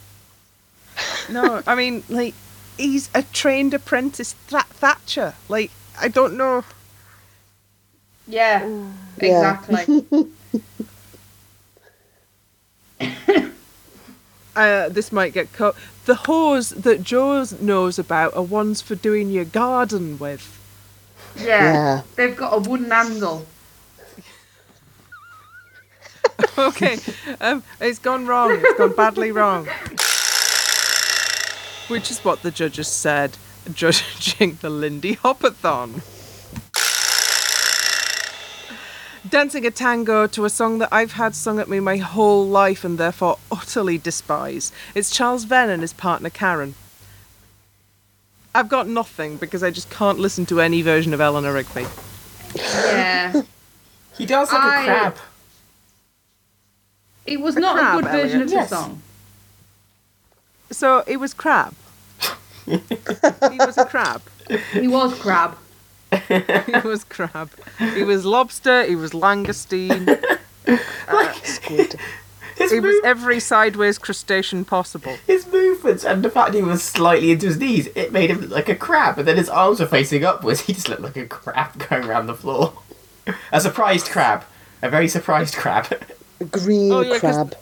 No, 1.30 1.62
I 1.66 1.74
mean, 1.74 2.02
like, 2.08 2.34
he's 2.76 3.08
a 3.14 3.22
trained 3.22 3.72
apprentice 3.72 4.34
Th- 4.48 4.62
Thatcher. 4.64 5.34
Like, 5.48 5.70
I 5.98 6.08
don't 6.08 6.36
know. 6.36 6.64
Yeah, 8.26 8.66
Yeah. 9.20 9.58
exactly. 9.66 10.06
Uh, 14.56 14.88
this 14.88 15.12
might 15.12 15.32
get 15.32 15.52
cut. 15.52 15.76
The 16.06 16.14
hose 16.16 16.70
that 16.70 17.02
Joe 17.04 17.44
knows 17.60 17.98
about 17.98 18.34
are 18.36 18.42
ones 18.42 18.82
for 18.82 18.94
doing 18.96 19.30
your 19.30 19.44
garden 19.44 20.18
with. 20.18 20.58
Yeah. 21.36 21.44
Yeah. 21.46 22.02
They've 22.16 22.36
got 22.36 22.52
a 22.54 22.58
wooden 22.68 22.90
handle. 22.90 23.46
okay, 26.58 26.98
um, 27.40 27.62
it's 27.80 27.98
gone 27.98 28.26
wrong. 28.26 28.52
It's 28.52 28.78
gone 28.78 28.94
badly 28.94 29.32
wrong. 29.32 29.66
Which 31.88 32.10
is 32.10 32.20
what 32.24 32.42
the 32.42 32.50
judges 32.50 32.88
said, 32.88 33.36
judging 33.74 34.58
the 34.60 34.70
Lindy 34.70 35.16
Hopathon. 35.16 36.02
Dancing 39.28 39.66
a 39.66 39.70
tango 39.70 40.26
to 40.28 40.44
a 40.44 40.50
song 40.50 40.78
that 40.78 40.88
I've 40.90 41.12
had 41.12 41.34
sung 41.34 41.60
at 41.60 41.68
me 41.68 41.78
my 41.78 41.98
whole 41.98 42.46
life 42.46 42.84
and 42.84 42.96
therefore 42.96 43.38
utterly 43.52 43.98
despise. 43.98 44.72
It's 44.94 45.10
Charles 45.10 45.44
Venn 45.44 45.68
and 45.68 45.82
his 45.82 45.92
partner 45.92 46.30
Karen. 46.30 46.74
I've 48.54 48.68
got 48.68 48.88
nothing 48.88 49.36
because 49.36 49.62
I 49.62 49.70
just 49.70 49.90
can't 49.90 50.18
listen 50.18 50.46
to 50.46 50.60
any 50.60 50.82
version 50.82 51.12
of 51.14 51.20
Eleanor 51.20 51.52
Rigby. 51.52 51.86
Yeah. 52.54 53.42
He 54.16 54.26
does 54.26 54.52
like 54.52 54.62
I- 54.62 54.82
a 54.82 54.84
crab. 54.84 55.16
It 57.26 57.40
was 57.40 57.56
A 57.56 57.60
not 57.60 57.76
crab, 57.76 57.98
a 57.98 58.02
good 58.02 58.10
version 58.10 58.42
Elliot. 58.42 58.46
of 58.46 58.52
Yes. 58.52 58.70
the 58.70 58.76
song. 58.76 59.02
So 60.72 61.04
it 61.06 61.16
was 61.18 61.34
crab. 61.34 61.74
he 62.66 62.78
was 63.58 63.76
a 63.78 63.84
crab. 63.84 64.22
He 64.72 64.88
was 64.88 65.18
crab. 65.18 65.56
he 66.28 66.80
was 66.88 67.04
crab. 67.04 67.50
He 67.94 68.02
was 68.02 68.24
lobster. 68.24 68.84
He 68.84 68.96
was 68.96 69.12
langoustine. 69.12 70.18
Uh, 71.08 71.32
Squid. 71.42 71.96
His, 72.56 72.70
He 72.70 72.78
was 72.78 72.94
every 73.02 73.40
sideways 73.40 73.98
crustacean 73.98 74.64
possible. 74.64 75.16
his 75.26 75.44
movements 75.48 76.04
and 76.04 76.22
the 76.22 76.30
fact 76.30 76.54
he 76.54 76.62
was 76.62 76.82
slightly 76.84 77.32
into 77.32 77.46
his 77.46 77.56
knees, 77.58 77.88
it 77.96 78.12
made 78.12 78.30
him 78.30 78.42
look 78.42 78.50
like 78.50 78.68
a 78.68 78.76
crab. 78.76 79.18
And 79.18 79.26
then 79.26 79.36
his 79.36 79.48
arms 79.48 79.80
were 79.80 79.86
facing 79.86 80.24
upwards. 80.24 80.60
He 80.60 80.74
just 80.74 80.88
looked 80.88 81.00
like 81.02 81.16
a 81.16 81.26
crab 81.26 81.88
going 81.88 82.04
around 82.04 82.26
the 82.26 82.34
floor. 82.34 82.74
A 83.50 83.60
surprised 83.60 84.06
crab. 84.10 84.44
A 84.82 84.88
very 84.90 85.08
surprised 85.08 85.56
crab. 85.56 85.86
A 86.40 86.44
green 86.44 86.92
Oh, 86.92 87.00
yeah, 87.02 87.18
'cause- 87.18 87.36
crab. 87.36 87.56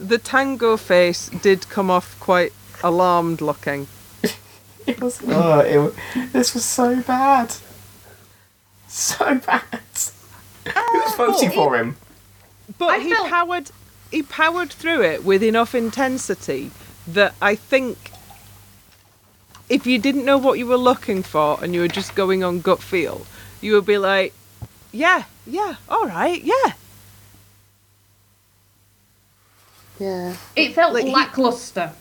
The 0.00 0.18
tango 0.18 0.76
face 0.76 1.28
did 1.42 1.68
come 1.68 1.90
off 1.90 2.18
quite 2.20 2.52
alarmed 2.82 3.40
looking. 3.40 3.86
It 4.86 5.00
was. 5.00 5.18
Oh, 5.26 5.60
it, 5.60 6.32
this 6.34 6.52
was 6.52 6.62
so 6.64 7.00
bad. 7.02 7.54
So 8.86 9.36
bad. 9.36 9.62
Who's 9.92 10.72
ah, 10.76 11.14
voting 11.16 11.50
for 11.52 11.74
him? 11.76 11.96
But 12.76 12.90
I 12.90 12.98
he 12.98 13.10
felt- 13.14 13.28
powered 13.30 13.70
he 14.10 14.22
powered 14.22 14.70
through 14.70 15.02
it 15.02 15.24
with 15.24 15.42
enough 15.42 15.74
intensity 15.74 16.70
that 17.06 17.34
I 17.40 17.54
think 17.54 18.10
if 19.70 19.86
you 19.86 19.98
didn't 19.98 20.26
know 20.26 20.36
what 20.38 20.58
you 20.58 20.66
were 20.66 20.76
looking 20.76 21.22
for 21.22 21.58
and 21.62 21.74
you 21.74 21.80
were 21.80 21.88
just 21.88 22.14
going 22.14 22.44
on 22.44 22.60
gut 22.60 22.82
feel, 22.82 23.26
you 23.62 23.72
would 23.72 23.86
be 23.86 23.96
like, 23.96 24.34
Yeah, 24.92 25.24
yeah, 25.46 25.76
alright, 25.88 26.42
yeah. 26.44 26.72
Yeah. 29.98 30.36
It 30.56 30.74
felt 30.74 30.94
Like, 30.94 31.04
he- 31.04 31.12
lackluster. 31.12 31.92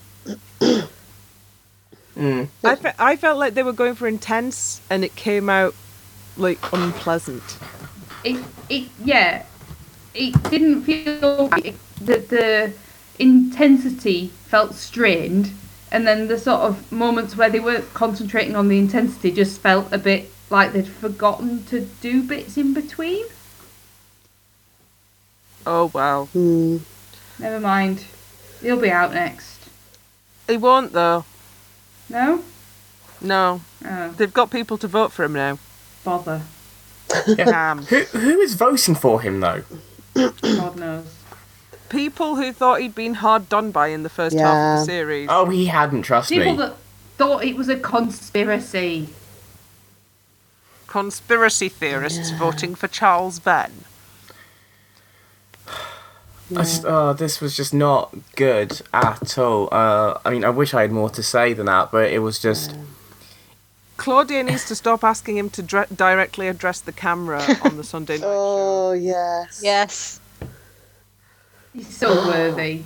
Mm. 2.16 2.48
I, 2.64 2.76
fe- 2.76 2.94
I 3.00 3.16
felt 3.16 3.40
like 3.40 3.56
they 3.56 3.64
were 3.64 3.74
going 3.74 3.96
for 3.96 4.08
intense 4.08 4.82
and 4.90 5.04
it 5.04 5.16
came 5.16 5.50
out 5.50 5.74
like 6.38 6.60
unpleasant. 6.72 7.58
It, 8.24 8.44
it, 8.70 8.90
yeah. 9.04 9.44
It 10.14 10.42
didn't 10.52 10.84
feel 10.84 11.48
right. 11.50 11.76
The, 12.00 12.18
the 12.18 12.74
intensity 13.18 14.28
felt 14.46 14.76
strained, 14.76 15.52
and 15.92 16.06
then 16.06 16.28
the 16.28 16.38
sort 16.38 16.62
of 16.62 16.92
moments 16.92 17.36
where 17.36 17.50
they 17.50 17.60
weren't 17.60 17.92
concentrating 17.96 18.56
on 18.56 18.68
the 18.68 18.78
intensity 18.78 19.32
just 19.32 19.60
felt 19.60 19.92
a 19.92 19.98
bit 19.98 20.30
like 20.52 20.72
they'd 20.74 20.88
forgotten 20.88 21.66
to 21.66 21.82
do 22.02 22.22
bits 22.22 22.58
in 22.58 22.76
between. 22.76 23.26
Oh 25.66 25.90
wow. 25.94 26.26
Hmm. 26.26 26.78
Never 27.44 27.60
mind. 27.60 28.06
He'll 28.62 28.80
be 28.80 28.90
out 28.90 29.14
next. 29.14 29.60
He 30.48 30.58
won't 30.58 30.94
though. 30.94 31.26
No? 32.10 32.44
No. 33.22 33.62
Oh, 33.86 34.10
They've 34.18 34.34
got 34.34 34.50
people 34.50 34.78
to 34.80 34.88
vote 34.88 35.12
for 35.12 35.24
him 35.26 35.34
now. 35.34 35.60
bother. 36.04 36.42
Damn. 37.36 37.84
Who 37.84 38.00
who 38.04 38.40
is 38.40 38.56
voting 38.56 38.96
for 38.96 39.22
him 39.22 39.40
though? 39.42 39.64
God 40.16 40.76
knows. 40.78 41.06
people 41.90 42.36
who 42.38 42.52
thought 42.54 42.80
he'd 42.82 42.96
been 42.96 43.16
hard 43.16 43.50
done 43.50 43.72
by 43.72 43.88
in 43.88 44.04
the 44.04 44.10
first 44.10 44.38
half 44.38 44.80
of 44.80 44.80
the 44.80 44.86
series. 44.92 45.28
Oh, 45.32 45.50
he 45.50 45.66
hadn't. 45.66 46.04
Trust 46.04 46.30
People 46.30 46.54
me. 46.54 46.58
that 46.58 46.76
thought 47.18 47.44
it 47.44 47.56
was 47.56 47.68
a 47.70 47.78
conspiracy. 47.78 49.10
Conspiracy 50.88 51.70
theorists 51.70 52.32
voting 52.32 52.76
for 52.76 52.88
Charles 52.88 53.40
Venn. 53.40 53.86
I 56.52 56.56
just, 56.64 56.84
oh, 56.86 57.14
this 57.14 57.40
was 57.42 57.56
just 57.56 57.74
not 57.74 58.14
good 58.36 58.82
at 58.94 59.38
all. 59.38 59.70
Uh, 59.72 60.20
I 60.26 60.30
mean, 60.30 60.44
I 60.44 60.50
wish 60.50 60.74
I 60.74 60.82
had 60.82 60.92
more 60.92 61.10
to 61.12 61.24
say 61.24 61.54
than 61.54 61.66
that, 61.68 61.92
but 61.92 62.12
it 62.12 62.20
was 62.20 62.38
just. 62.40 62.76
Claudia 63.98 64.44
needs 64.44 64.68
to 64.68 64.76
stop 64.76 65.04
asking 65.04 65.38
him 65.38 65.50
to 65.52 65.62
dre- 65.64 65.86
directly 65.96 66.48
address 66.48 66.82
the 66.82 66.92
camera 66.92 67.42
on 67.64 67.78
the 67.78 67.84
Sunday 67.84 68.16
night 68.16 68.22
show. 68.24 68.30
Oh, 68.34 68.92
yes. 68.92 69.62
Yes. 69.64 70.20
He's 71.74 71.96
so 71.98 72.14
worthy. 72.28 72.84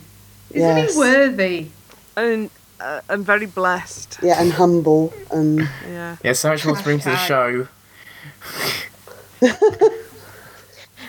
Isn't 0.52 0.78
Yes. 0.78 0.94
he 0.94 1.00
worthy? 1.00 1.68
And 2.16 2.50
uh, 2.80 3.02
I'm 3.10 3.24
very 3.24 3.48
blessed. 3.48 4.20
Yeah, 4.22 4.40
and 4.42 4.54
humble. 4.54 5.14
And 5.32 5.68
Yeah. 5.88 6.18
Yeah, 6.24 6.34
so 6.34 6.50
much 6.50 6.66
more 6.66 6.76
to 6.76 6.84
bring 6.84 7.00
to 7.00 7.10
the 7.10 7.18
show. 7.18 7.68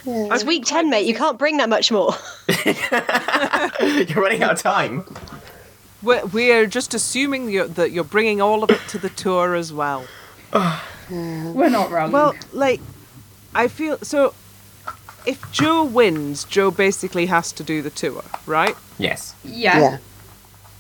yeah. 0.09 0.35
It's 0.35 0.45
week 0.45 0.65
10, 0.65 0.89
mate. 0.91 1.07
You 1.07 1.15
can't 1.15 1.39
bring 1.39 1.59
that 1.59 1.69
much 1.69 1.93
more. 1.93 2.15
You're 3.81 4.23
running 4.23 4.43
out 4.43 4.53
of 4.53 4.63
time. 4.63 5.05
We're, 6.03 6.25
we're 6.27 6.67
just 6.67 6.95
assuming 6.95 7.51
you're, 7.51 7.67
that 7.67 7.91
you're 7.91 8.05
bringing 8.05 8.41
all 8.41 8.63
of 8.63 8.71
it 8.71 8.81
to 8.89 8.99
the 8.99 9.09
tour 9.09 9.55
as 9.55 9.73
well. 9.73 10.07
We're 11.11 11.71
not 11.71 11.91
wrong. 11.91 12.13
Well, 12.13 12.35
like, 12.53 12.81
I 13.55 13.69
feel 13.69 13.99
so. 13.99 14.35
If 15.27 15.51
Joe 15.51 15.85
wins, 15.85 16.45
Joe 16.45 16.71
basically 16.71 17.27
has 17.27 17.51
to 17.53 17.63
do 17.63 17.83
the 17.83 17.91
tour, 17.91 18.23
right? 18.47 18.77
Yes. 18.99 19.35
yeah. 19.45 19.79
yeah. 19.79 19.99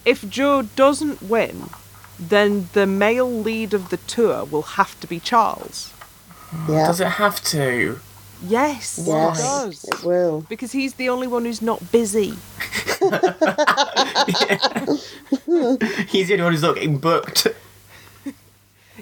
If 0.04 0.28
Joe 0.28 0.62
doesn't 0.62 1.22
win, 1.22 1.70
then 2.18 2.68
the 2.72 2.86
male 2.86 3.30
lead 3.30 3.74
of 3.74 3.90
the 3.90 3.96
tour 3.96 4.44
will 4.44 4.62
have 4.62 4.98
to 5.00 5.06
be 5.06 5.20
Charles. 5.20 5.92
Yeah. 6.68 6.86
Does 6.86 7.00
it 7.00 7.08
have 7.08 7.42
to? 7.44 8.00
Yes, 8.46 9.02
Yes. 9.04 9.38
it 9.38 9.42
does. 9.42 9.84
It 9.84 10.04
will. 10.04 10.42
Because 10.48 10.72
he's 10.72 10.94
the 10.94 11.08
only 11.08 11.26
one 11.26 11.44
who's 11.44 11.62
not 11.62 11.90
busy. 11.90 12.30
He's 16.08 16.28
the 16.28 16.34
only 16.34 16.42
one 16.44 16.52
who's 16.52 16.62
not 16.62 16.74
getting 16.76 16.98
booked. 16.98 17.46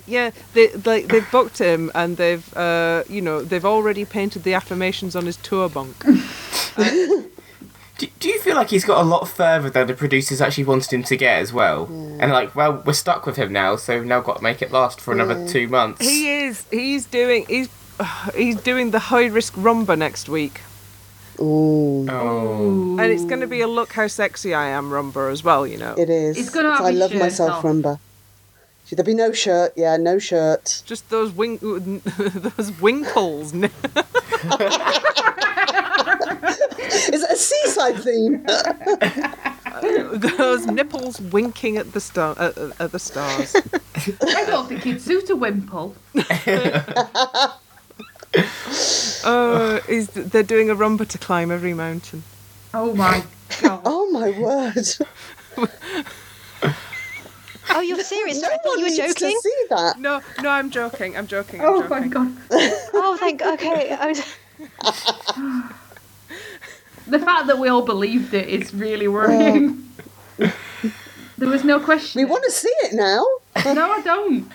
Yeah, 0.07 0.31
they 0.53 0.71
like 0.85 1.09
they've 1.09 1.29
booked 1.33 1.59
him 1.59 1.91
and 1.95 2.17
they've 2.17 2.57
uh 2.57 3.03
you 3.09 3.21
know 3.21 3.43
they've 3.43 3.65
already 3.65 4.05
painted 4.05 4.45
the 4.45 4.55
affirmations 4.55 5.17
on 5.17 5.27
his 5.27 5.37
tour 5.39 5.69
bunk. 5.69 5.97
Do, 6.05 8.07
do 8.21 8.29
you 8.29 8.39
feel 8.41 8.55
like 8.55 8.71
he's 8.71 8.85
got 8.85 9.01
a 9.01 9.05
lot 9.09 9.27
further 9.27 9.69
than 9.71 9.89
the 9.89 9.95
producers 9.95 10.41
actually 10.41 10.65
wanted 10.65 10.93
him 10.93 11.03
to 11.05 11.17
get 11.17 11.41
as 11.41 11.53
well? 11.53 11.87
And 12.21 12.31
like, 12.31 12.55
well, 12.55 12.83
we're 12.87 12.93
stuck 12.93 13.27
with 13.27 13.35
him 13.37 13.53
now, 13.53 13.75
so 13.77 13.97
we've 13.99 14.07
now 14.07 14.21
got 14.21 14.37
to 14.37 14.43
make 14.45 14.63
it 14.63 14.71
last 14.71 15.01
for 15.01 15.13
another 15.13 15.49
two 15.49 15.67
months. 15.67 16.07
He 16.07 16.31
is. 16.45 16.65
He's 16.71 17.07
doing. 17.07 17.45
He's. 17.49 17.69
he's 18.35 18.57
doing 18.57 18.91
the 18.91 18.99
high 18.99 19.27
risk 19.27 19.55
rumba 19.55 19.97
next 19.97 20.29
week, 20.29 20.61
Ooh, 21.41 22.07
oh. 22.09 22.97
and 22.99 23.13
it's 23.13 23.25
going 23.25 23.41
to 23.41 23.47
be 23.47 23.61
a 23.61 23.69
look 23.69 23.93
how 23.93 24.07
sexy 24.07 24.55
I 24.55 24.69
am 24.69 24.91
rumba 24.91 25.31
as 25.31 25.43
well. 25.45 25.67
You 25.67 25.79
know, 25.79 25.95
it 25.97 26.11
is. 26.11 26.37
It's 26.39 26.51
gonna 26.51 26.73
have 26.73 26.83
I 26.85 26.91
love 26.91 27.11
shirt 27.11 27.21
myself, 27.21 27.51
off. 27.53 27.63
Rumba. 27.65 27.99
Should 28.87 28.99
there 28.99 29.05
be 29.05 29.15
no 29.15 29.33
shirt? 29.33 29.73
Yeah, 29.77 29.97
no 29.97 30.19
shirt. 30.21 30.83
just 30.87 31.11
those 31.11 31.33
wing, 31.33 31.59
those 31.63 32.73
winkles. 32.81 33.53
Is 37.09 37.23
it 37.23 37.31
a 37.31 37.37
seaside 37.37 37.99
theme? 37.99 38.47
those 40.39 40.67
nipples 40.67 41.21
winking 41.21 41.77
at 41.77 41.93
the 41.93 42.01
star 42.01 42.37
at, 42.39 42.57
at- 42.57 42.81
at 42.81 42.93
the 42.93 42.99
stars. 42.99 43.57
I 44.23 44.45
don't 44.47 44.69
think 44.69 44.83
he'd 44.85 45.01
suit 45.01 45.31
a 45.31 45.37
wimple. 45.37 45.95
Oh, 49.29 49.81
is 49.89 50.09
they're 50.09 50.43
doing 50.43 50.71
a 50.71 50.75
rumba 50.77 51.07
to 51.09 51.19
climb 51.19 51.51
every 51.51 51.75
mountain. 51.75 52.23
Oh 52.75 52.95
my 52.95 53.25
god. 53.61 53.81
oh 53.85 54.11
my 54.11 54.31
word! 54.39 54.87
Oh, 57.71 57.81
you're 57.81 57.99
serious? 58.01 58.41
No 58.41 58.49
I 58.49 58.57
thought 58.59 58.77
you 58.79 58.85
were 58.85 58.89
needs 58.91 58.97
joking. 59.15 59.37
to 59.37 59.41
see 59.43 59.65
that. 59.71 59.99
No, 59.99 60.21
no, 60.43 60.49
I'm 60.51 60.71
joking. 60.71 61.17
I'm 61.17 61.27
joking. 61.27 61.61
I'm 61.61 61.67
Oh 61.67 61.83
joking. 61.83 62.01
my 62.01 62.09
god. 62.09 62.33
Oh, 62.95 63.17
thank. 63.19 63.43
Okay, 63.43 63.93
I 63.93 64.07
was. 64.09 64.23
The 67.09 67.19
fact 67.19 67.47
that 67.49 67.59
we 67.59 67.69
all 67.69 67.83
believed 67.83 68.35
it 68.35 68.49
is 68.49 68.73
really 68.75 69.09
worrying. 69.09 69.89
Oh. 70.41 70.53
there 71.39 71.49
was 71.49 71.65
no 71.65 71.79
question. 71.81 72.21
We 72.21 72.25
want 72.25 72.45
to 72.45 72.51
see 72.51 72.73
it 72.85 72.95
now. 72.95 73.25
No, 73.65 73.91
I 73.91 74.01
don't. 74.03 74.51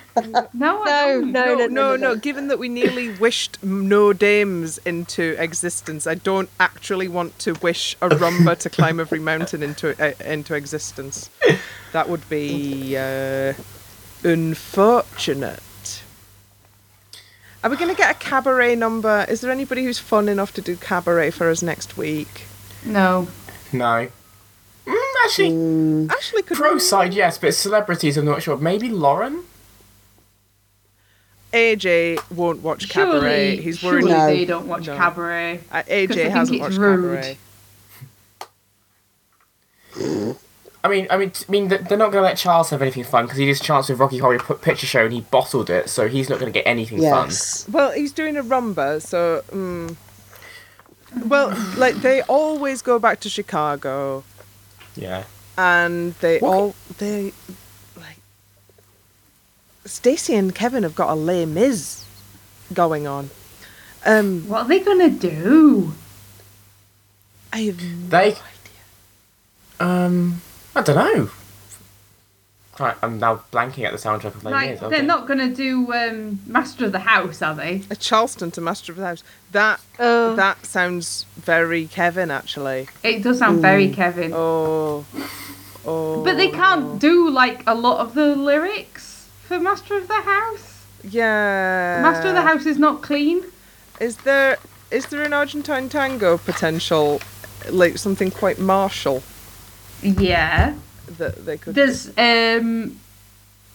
No, 0.54 0.84
I 0.84 0.86
No, 0.86 0.86
don't. 0.86 1.32
no, 1.32 1.45
No, 1.45 1.56
no, 1.56 1.68
no, 1.68 1.95
no. 1.95 2.16
Given 2.16 2.47
that 2.49 2.60
we 2.60 2.70
nearly 2.70 3.10
wished 3.10 3.64
no 3.64 4.14
dames 4.14 4.78
into 4.80 5.36
existence, 5.41 6.06
I 6.08 6.16
don't 6.16 6.49
actually 6.60 7.08
want 7.08 7.38
to 7.39 7.54
wish 7.56 7.95
a 8.02 8.10
rumba 8.10 8.58
to 8.60 8.70
climb 8.70 8.99
every 8.99 9.20
mountain 9.20 9.64
into 9.64 9.95
uh, 10.04 10.14
into 10.24 10.54
existence. 10.56 11.30
That 11.93 12.10
would 12.10 12.28
be 12.30 12.95
uh, 12.97 13.54
unfortunate. 14.24 16.04
Are 17.64 17.70
we 17.70 17.78
going 17.78 17.91
to 17.91 17.97
get 17.97 18.10
a 18.16 18.18
cabaret 18.20 18.76
number? 18.76 19.26
Is 19.30 19.41
there 19.41 19.52
anybody 19.52 19.84
who's 19.84 19.99
fun 19.99 20.28
enough 20.28 20.52
to 20.54 20.62
do 20.62 20.76
cabaret 20.76 21.32
for 21.32 21.49
us 21.49 21.62
next 21.62 21.95
week? 21.95 22.45
No. 22.86 23.28
No. 23.72 24.10
Mm, 25.28 26.06
actually, 26.10 26.10
Ashley 26.10 26.42
could. 26.44 26.58
pro 26.58 26.78
side, 26.78 27.14
yes, 27.14 27.38
but 27.38 27.54
celebrities, 27.54 28.18
I'm 28.18 28.26
not 28.26 28.42
sure. 28.44 28.58
Maybe 28.58 28.90
Lauren? 28.90 29.44
AJ 31.54 32.18
won't 32.34 32.62
watch 32.62 32.88
cabaret. 32.90 33.56
Surely, 33.56 33.62
He's 33.62 33.84
worried. 33.84 34.02
surely 34.04 34.12
No. 34.18 34.26
they 34.28 34.46
don't 34.46 34.68
watch 34.68 34.88
No. 34.88 34.96
cabaret. 34.96 35.60
Uh, 35.72 35.82
'Cause 35.84 35.84
I 35.90 35.92
AJ 35.94 36.14
think 36.16 36.32
hasn't 36.34 36.62
watched 36.62 36.78
rude. 36.78 37.22
cabaret. 37.22 37.38
I 40.84 40.88
mean, 40.88 41.06
I 41.12 41.18
mean, 41.18 41.30
t- 41.30 41.46
I 41.48 41.52
mean, 41.52 41.68
they're 41.68 41.80
not 41.98 42.12
going 42.12 42.14
to 42.14 42.22
let 42.22 42.38
Charles 42.38 42.72
have 42.72 42.82
anything 42.82 43.04
fun 43.04 43.26
because 43.26 43.38
he 43.38 43.44
did 43.46 43.50
his 43.50 43.60
chance 43.60 43.88
with 43.90 44.00
Rocky 44.00 44.18
Horror 44.18 44.40
P- 44.40 44.54
Picture 44.56 44.88
Show 44.88 45.04
and 45.04 45.14
he 45.14 45.22
bottled 45.22 45.70
it, 45.70 45.90
so 45.90 46.08
he's 46.08 46.28
not 46.28 46.40
going 46.40 46.52
to 46.52 46.58
get 46.58 46.66
anything 46.66 47.02
Yes. 47.04 47.68
Well, 47.70 47.92
he's 47.92 48.12
doing 48.12 48.36
a 48.36 48.44
rumba, 48.44 49.00
so. 49.02 49.44
Mm. 49.52 49.96
Well, 51.26 51.54
like 51.78 51.96
they 51.98 52.22
always 52.24 52.82
go 52.82 52.98
back 52.98 53.20
to 53.20 53.30
Chicago, 53.30 54.22
fun. 54.22 54.31
Yeah. 54.96 55.24
and 55.58 56.14
they 56.22 56.39
What- 56.39 56.50
all 56.54 56.76
they 56.98 57.34
like. 57.98 58.18
Stacey 59.86 60.36
and 60.36 60.54
Kevin 60.56 60.84
have 60.84 60.96
got 60.96 61.10
a 61.10 61.16
Les 61.16 61.46
Mis 61.46 62.04
going 62.74 63.06
on. 63.08 63.30
Um, 64.06 64.48
What 64.48 64.64
are 64.64 64.68
they 64.68 64.80
gonna 64.80 65.10
do? 65.10 65.94
I 67.54 67.58
have 67.64 67.82
no 67.82 68.08
They- 68.10 68.18
idea. 68.32 68.39
Um, 69.80 70.42
I 70.76 70.82
don't 70.82 70.96
know. 70.96 71.30
Right, 72.82 72.96
I'm 73.04 73.20
now 73.20 73.44
blanking 73.52 73.84
at 73.86 73.92
the 73.92 73.98
soundtrack 74.00 74.34
of 74.36 74.44
Les 74.44 74.52
Like, 74.52 74.70
Mis. 74.72 74.80
they're 74.80 74.90
okay. 74.90 75.02
not 75.06 75.28
gonna 75.28 75.50
do 75.50 75.94
um, 75.94 76.40
Master 76.48 76.86
of 76.86 76.92
the 76.92 77.00
House, 77.00 77.42
are 77.42 77.54
they? 77.54 77.84
A 77.92 77.96
Charleston 77.96 78.50
to 78.52 78.62
Master 78.62 78.92
of 78.92 78.98
the 78.98 79.06
House. 79.06 79.24
That 79.52 79.80
Oh. 80.00 80.36
that 80.36 80.66
sounds 80.66 81.26
very 81.38 81.86
Kevin, 81.88 82.32
actually. 82.32 82.88
It 83.04 83.22
does 83.24 83.38
sound 83.40 83.62
very 83.62 83.90
Kevin. 83.90 84.32
Oh, 84.34 85.06
oh. 85.86 86.24
But 86.24 86.38
they 86.38 86.50
can't 86.50 87.00
do 87.00 87.30
like 87.30 87.62
a 87.68 87.76
lot 87.76 88.00
of 88.00 88.16
the 88.16 88.36
lyrics 88.36 89.28
for 89.48 89.60
Master 89.60 89.96
of 89.98 90.08
the 90.08 90.22
House. 90.22 90.84
Yeah. 91.04 92.00
Master 92.02 92.30
of 92.30 92.34
the 92.36 92.42
House 92.42 92.66
is 92.66 92.80
not 92.80 93.02
clean. 93.04 93.44
Is 94.00 94.18
there 94.18 94.58
is 94.90 95.06
there 95.06 95.24
an 95.24 95.34
Argentine 95.34 95.88
tango 95.88 96.38
potential, 96.40 97.22
like 97.70 97.98
something 98.00 98.32
quite 98.32 98.58
martial 98.60 99.22
Yeah. 100.02 100.74
That 101.18 101.45
they 101.45 101.57
could? 101.57 101.76
There's 101.76 102.09
um, 102.18 102.99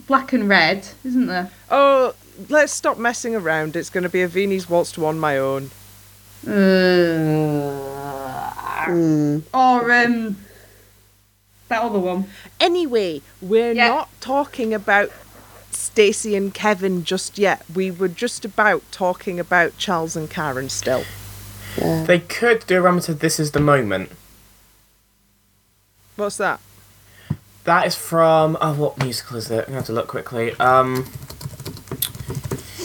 Black 0.07 0.33
and 0.33 0.49
Red, 0.49 0.89
isn't 1.05 1.27
there? 1.27 1.51
Oh, 1.71 2.15
let's 2.49 2.73
stop 2.73 2.99
messing 2.99 3.35
around. 3.35 3.77
It's 3.77 3.91
going 3.91 4.05
to 4.05 4.09
be 4.11 4.23
a 4.23 4.29
Viennese 4.29 4.69
waltz 4.69 4.93
to 4.93 5.07
on 5.07 5.19
my 5.19 5.39
own. 5.39 5.71
Uh, 6.47 6.53
Mm. 8.87 9.43
or 9.53 9.91
um, 9.93 10.37
that 11.69 11.83
other 11.83 11.99
one. 11.99 12.27
Anyway, 12.61 13.21
we're 13.43 13.73
Yeah. 13.73 13.89
not 13.89 14.09
talking 14.21 14.73
about 14.73 15.11
Stacey 15.73 16.37
and 16.37 16.55
Kevin 16.55 17.03
just 17.05 17.37
yet. 17.37 17.65
We 17.75 17.91
were 17.91 18.07
just 18.09 18.45
about 18.45 18.83
talking 18.93 19.41
about 19.41 19.77
Charles 19.77 20.15
and 20.15 20.31
Karen 20.31 20.69
still. 20.69 21.05
They 21.77 22.21
could 22.21 22.65
do 22.67 22.79
a 22.79 22.81
run 22.83 23.01
to 23.01 23.13
This 23.15 23.41
Is 23.41 23.51
the 23.51 23.61
Moment. 23.61 24.11
What's 26.15 26.37
that? 26.37 26.61
That 27.67 27.87
is 27.87 27.95
from. 27.95 28.57
Oh, 28.61 28.73
what 28.75 28.99
musical 29.03 29.37
is 29.37 29.51
it? 29.51 29.55
I'm 29.55 29.59
going 29.65 29.67
to 29.69 29.75
have 29.75 29.87
to 29.87 29.93
look 29.93 30.07
quickly. 30.09 30.53
Um, 30.59 31.05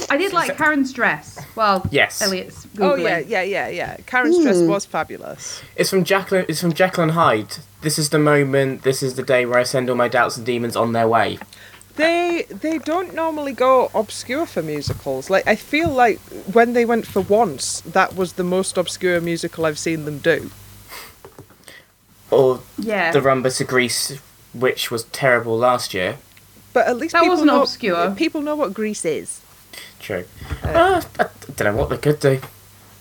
I 0.09 0.17
did 0.17 0.33
like 0.33 0.57
Karen's 0.57 0.91
dress. 0.91 1.39
Well, 1.55 1.87
Yes. 1.91 2.21
Elliot's 2.21 2.65
googling. 2.65 2.79
Oh 2.91 2.95
yeah, 2.95 3.19
yeah, 3.19 3.43
yeah, 3.43 3.67
yeah. 3.69 3.97
Karen's 4.05 4.41
dress 4.41 4.59
was 4.61 4.85
fabulous. 4.85 5.61
it's 5.75 5.89
from 5.89 6.03
Jacqueline. 6.03 6.45
It's 6.49 6.59
from 6.61 6.73
Jekyll 6.73 7.03
and 7.03 7.11
Hyde. 7.13 7.57
This 7.81 7.97
is 7.97 8.09
the 8.09 8.19
moment. 8.19 8.83
This 8.83 9.01
is 9.01 9.15
the 9.15 9.23
day 9.23 9.45
where 9.45 9.59
I 9.59 9.63
send 9.63 9.89
all 9.89 9.95
my 9.95 10.07
doubts 10.07 10.35
and 10.37 10.45
demons 10.45 10.75
on 10.75 10.91
their 10.93 11.07
way. 11.07 11.39
They 11.95 12.45
they 12.49 12.77
don't 12.79 13.13
normally 13.13 13.53
go 13.53 13.91
obscure 13.93 14.45
for 14.45 14.61
musicals. 14.63 15.29
Like 15.29 15.45
I 15.47 15.55
feel 15.55 15.89
like 15.89 16.19
when 16.51 16.73
they 16.73 16.85
went 16.85 17.05
for 17.05 17.21
once, 17.21 17.81
that 17.81 18.15
was 18.15 18.33
the 18.33 18.43
most 18.43 18.77
obscure 18.77 19.21
musical 19.21 19.65
I've 19.65 19.79
seen 19.79 20.05
them 20.05 20.17
do. 20.19 20.49
Or 22.31 22.61
Yeah. 22.77 23.11
the 23.11 23.19
Rumba 23.19 23.55
to 23.57 23.63
Grease, 23.65 24.19
which 24.53 24.91
was 24.91 25.03
terrible 25.05 25.57
last 25.57 25.93
year. 25.93 26.17
But 26.73 26.87
at 26.87 26.97
least 26.97 27.13
That 27.13 27.21
people 27.21 27.33
wasn't 27.33 27.47
know, 27.47 27.61
obscure. 27.61 28.11
People 28.11 28.41
know 28.41 28.55
what 28.55 28.73
Grease 28.73 29.05
is. 29.05 29.41
True. 29.99 30.25
Uh, 30.63 31.01
I 31.19 31.27
don't 31.55 31.75
know 31.75 31.75
what 31.75 31.89
they 31.89 31.97
could 31.97 32.19
do. 32.19 32.39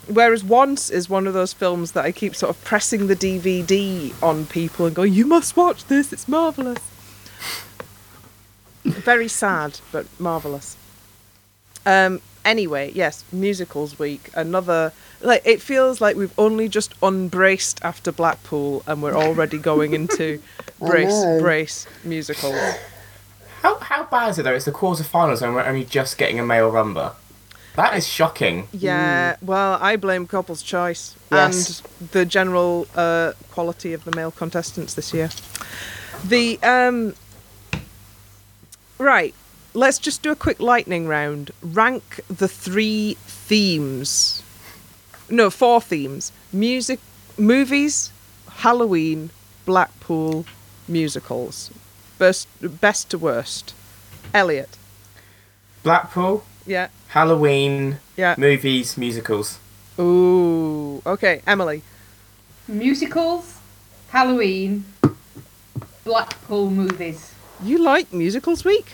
Whereas 0.07 0.43
Once 0.43 0.91
is 0.91 1.09
one 1.09 1.27
of 1.27 1.35
those 1.35 1.53
films 1.53 1.93
that 1.93 2.05
I 2.05 2.13
keep 2.13 2.35
sort 2.35 2.55
of 2.55 2.63
pressing 2.65 3.07
the 3.07 3.15
DVD 3.15 4.13
on 4.23 4.47
people 4.47 4.87
and 4.87 4.95
going, 4.95 5.13
"You 5.13 5.27
must 5.27 5.57
watch 5.57 5.85
this. 5.87 6.13
It's 6.13 6.27
marvelous." 6.27 6.79
Very 8.85 9.29
sad, 9.29 9.79
but 9.93 10.07
marvelous. 10.19 10.77
Um. 11.87 12.21
Anyway, 12.45 12.91
yes, 12.95 13.25
musicals 13.33 13.99
week. 13.99 14.31
Another 14.35 14.93
like 15.21 15.43
it 15.45 15.61
feels 15.61 16.01
like 16.01 16.17
we've 16.17 16.33
only 16.39 16.69
just 16.69 16.95
unbraced 17.03 17.79
after 17.85 18.11
Blackpool, 18.13 18.83
and 18.87 19.03
we're 19.03 19.15
already 19.17 19.59
going 19.59 19.93
into 19.93 20.41
brace 20.79 21.11
know. 21.23 21.39
brace 21.41 21.87
musicals. 22.05 22.59
How 23.63 23.79
how 23.79 24.05
bad 24.05 24.31
is 24.31 24.39
it 24.39 24.43
though? 24.45 24.55
It's 24.55 24.65
the 24.65 24.73
quarterfinals 24.73 25.43
and 25.43 25.55
we're 25.55 25.65
only 25.67 25.85
just 25.85 26.17
getting 26.17 26.39
a 26.41 26.45
male 26.47 26.73
rumba. 26.73 27.13
That 27.77 27.95
is 27.97 28.07
shocking. 28.09 28.67
Yeah, 28.73 29.37
well, 29.43 29.79
I 29.81 29.97
blame 29.97 30.27
Couple's 30.27 30.63
Choice 30.63 31.15
Yes. 31.31 31.81
and 32.01 32.11
the 32.11 32.25
general 32.27 32.89
uh, 32.97 33.33
quality 33.53 33.93
of 33.93 34.05
the 34.05 34.15
male 34.17 34.33
contestants 34.33 34.95
this 34.95 35.15
year. 35.15 35.31
The 36.25 36.59
um, 36.63 37.15
right, 38.99 39.35
let's 39.75 39.99
just 39.99 40.23
do 40.23 40.31
a 40.31 40.37
quick 40.37 40.61
lightning 40.61 41.07
round. 41.07 41.51
Rank 41.63 42.21
the 42.29 42.49
three 42.49 43.17
themes. 43.27 44.43
No, 45.29 45.51
four 45.51 45.81
themes: 45.81 46.33
music, 46.53 47.01
movies, 47.39 48.13
Halloween, 48.49 49.31
Blackpool, 49.65 50.45
musicals. 50.89 51.71
Best, 52.19 52.49
best 52.81 53.11
to 53.11 53.19
worst. 53.19 53.75
Elliot. 54.35 54.77
Blackpool, 55.83 56.45
Yeah. 56.67 56.89
Halloween, 57.09 57.99
Yeah. 58.17 58.35
movies, 58.37 58.97
musicals. 58.99 59.59
Ooh. 59.99 61.01
Okay, 61.07 61.41
Emily. 61.47 61.83
Musicals, 62.69 63.55
Halloween, 64.11 64.85
Blackpool 66.05 66.71
movies. 66.71 67.33
You 67.63 67.79
like 67.79 68.13
musicals 68.13 68.65
week? 68.65 68.93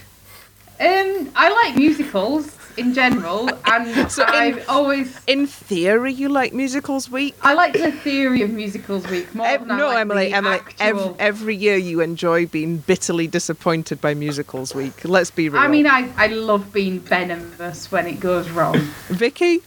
Um, 0.78 1.30
I 1.34 1.48
like 1.64 1.76
musicals 1.76 2.56
in 2.76 2.92
general, 2.92 3.48
and 3.64 4.10
So 4.10 4.24
I've 4.26 4.68
always 4.68 5.18
In 5.26 5.46
theory, 5.46 6.12
you 6.12 6.28
like 6.28 6.52
musicals 6.52 7.10
week. 7.10 7.34
I 7.42 7.54
like 7.54 7.72
the 7.72 7.92
theory 7.92 8.42
of 8.42 8.50
musicals 8.50 9.06
week 9.08 9.34
more 9.34 9.46
Ev- 9.46 9.60
than 9.62 9.70
I 9.72 9.78
no, 9.78 9.86
like 9.88 10.00
Emily, 10.00 10.28
the 10.28 10.36
Emily. 10.36 10.58
Every, 10.78 11.00
actual- 11.00 11.16
every 11.18 11.56
year 11.56 11.76
you 11.76 12.00
enjoy 12.00 12.46
being 12.46 12.78
bitterly 12.78 13.26
disappointed 13.26 14.00
by 14.00 14.14
musicals 14.14 14.74
week. 14.74 15.04
Let's 15.04 15.30
be 15.30 15.48
real. 15.48 15.62
I 15.62 15.68
mean, 15.68 15.86
I, 15.86 16.10
I 16.16 16.26
love 16.28 16.72
being 16.72 17.00
venomous 17.00 17.90
when 17.90 18.06
it 18.06 18.20
goes 18.20 18.50
wrong. 18.50 18.76
Vikki. 19.08 19.62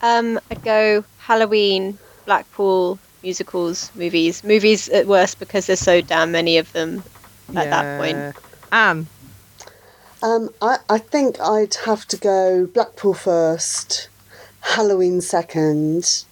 Um, 0.00 0.40
I'd 0.50 0.64
go 0.64 1.04
Halloween, 1.18 1.98
Blackpool, 2.24 2.98
musicals, 3.22 3.90
movies. 3.94 4.42
Movies 4.42 4.88
at 4.88 5.06
worst 5.06 5.38
because 5.38 5.66
there's 5.66 5.80
so 5.80 6.00
damn 6.00 6.32
many 6.32 6.58
of 6.58 6.72
them 6.72 7.02
at 7.54 7.70
that 7.70 8.00
point. 8.00 8.44
Anne. 8.72 9.06
Um, 10.22 10.50
I, 10.62 10.78
I 10.88 10.98
think 10.98 11.40
I'd 11.40 11.74
have 11.84 12.06
to 12.06 12.16
go 12.16 12.66
Blackpool 12.66 13.12
first, 13.12 14.08
Halloween 14.60 15.20
second, 15.20 16.24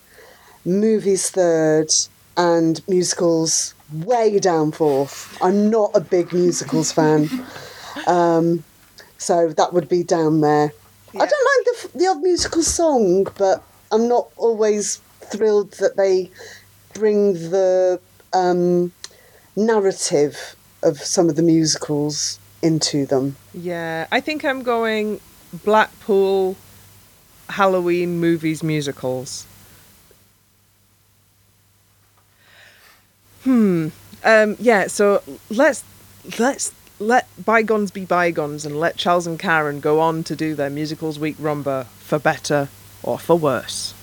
movies 0.64 1.28
third, 1.28 1.88
and 2.36 2.86
musicals 2.88 3.74
way 3.92 4.38
down 4.38 4.70
fourth. 4.70 5.36
I'm 5.42 5.70
not 5.70 5.90
a 5.94 6.00
big 6.00 6.32
musicals 6.32 6.92
fan, 6.92 7.28
um, 8.06 8.62
so 9.18 9.48
that 9.48 9.72
would 9.72 9.88
be 9.88 10.04
down 10.04 10.40
there. 10.40 10.72
I 11.08 11.26
don't 11.26 11.66
mind 11.66 11.66
the, 11.66 11.98
the 11.98 12.06
odd 12.06 12.22
musical 12.22 12.62
song, 12.62 13.26
but 13.36 13.64
I'm 13.90 14.06
not 14.06 14.28
always 14.36 15.00
thrilled 15.32 15.72
that 15.72 15.96
they 15.96 16.30
bring 16.94 17.32
the 17.32 18.00
um, 18.32 18.92
narrative 19.56 20.54
of 20.84 20.98
some 20.98 21.28
of 21.28 21.34
the 21.34 21.42
musicals 21.42 22.38
into 22.62 23.06
them. 23.06 23.36
Yeah, 23.54 24.06
I 24.10 24.20
think 24.20 24.44
I'm 24.44 24.62
going 24.62 25.20
Blackpool, 25.64 26.56
Halloween 27.48 28.18
movies, 28.18 28.62
musicals. 28.62 29.46
Hmm. 33.44 33.88
Um. 34.22 34.56
Yeah. 34.58 34.86
So 34.86 35.22
let's 35.48 35.82
let's 36.38 36.72
let 36.98 37.26
bygones 37.42 37.90
be 37.90 38.04
bygones 38.04 38.66
and 38.66 38.78
let 38.78 38.96
Charles 38.96 39.26
and 39.26 39.38
Karen 39.38 39.80
go 39.80 40.00
on 40.00 40.22
to 40.24 40.36
do 40.36 40.54
their 40.54 40.68
musicals 40.68 41.18
week 41.18 41.36
rumba 41.38 41.86
for 41.86 42.18
better 42.18 42.68
or 43.02 43.18
for 43.18 43.36
worse. 43.36 43.94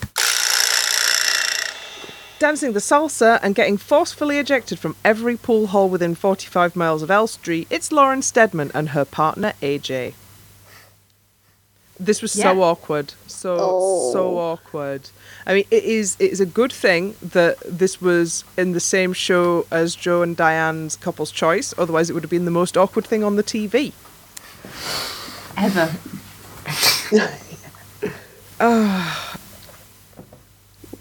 Dancing 2.39 2.73
the 2.73 2.79
salsa 2.79 3.39
and 3.41 3.55
getting 3.55 3.77
forcefully 3.77 4.37
ejected 4.37 4.77
from 4.77 4.95
every 5.03 5.35
pool 5.37 5.67
hall 5.67 5.89
within 5.89 6.13
45 6.13 6.75
miles 6.75 7.01
of 7.01 7.09
Elstree, 7.09 7.65
it's 7.71 7.91
Lauren 7.91 8.21
Steadman 8.21 8.69
and 8.75 8.89
her 8.89 9.05
partner 9.05 9.53
AJ. 9.61 10.13
This 11.99 12.21
was 12.21 12.31
so 12.31 12.61
awkward, 12.61 13.15
so 13.25 13.57
so 14.13 14.37
Oh. 14.37 14.37
awkward. 14.37 15.09
I 15.47 15.55
mean, 15.55 15.65
it 15.71 15.83
is 15.83 16.15
it 16.19 16.31
is 16.31 16.39
a 16.39 16.45
good 16.45 16.71
thing 16.71 17.15
that 17.23 17.57
this 17.65 17.99
was 17.99 18.43
in 18.55 18.73
the 18.73 18.79
same 18.79 19.13
show 19.13 19.65
as 19.71 19.95
Joe 19.95 20.21
and 20.21 20.37
Dianne's 20.37 20.95
Couple's 20.95 21.31
Choice. 21.31 21.73
Otherwise, 21.75 22.11
it 22.11 22.13
would 22.13 22.21
have 22.21 22.29
been 22.29 22.45
the 22.45 22.51
most 22.51 22.77
awkward 22.77 23.07
thing 23.07 23.23
on 23.23 23.35
the 23.35 23.41
TV. 23.41 23.93
Ever. 25.57 25.91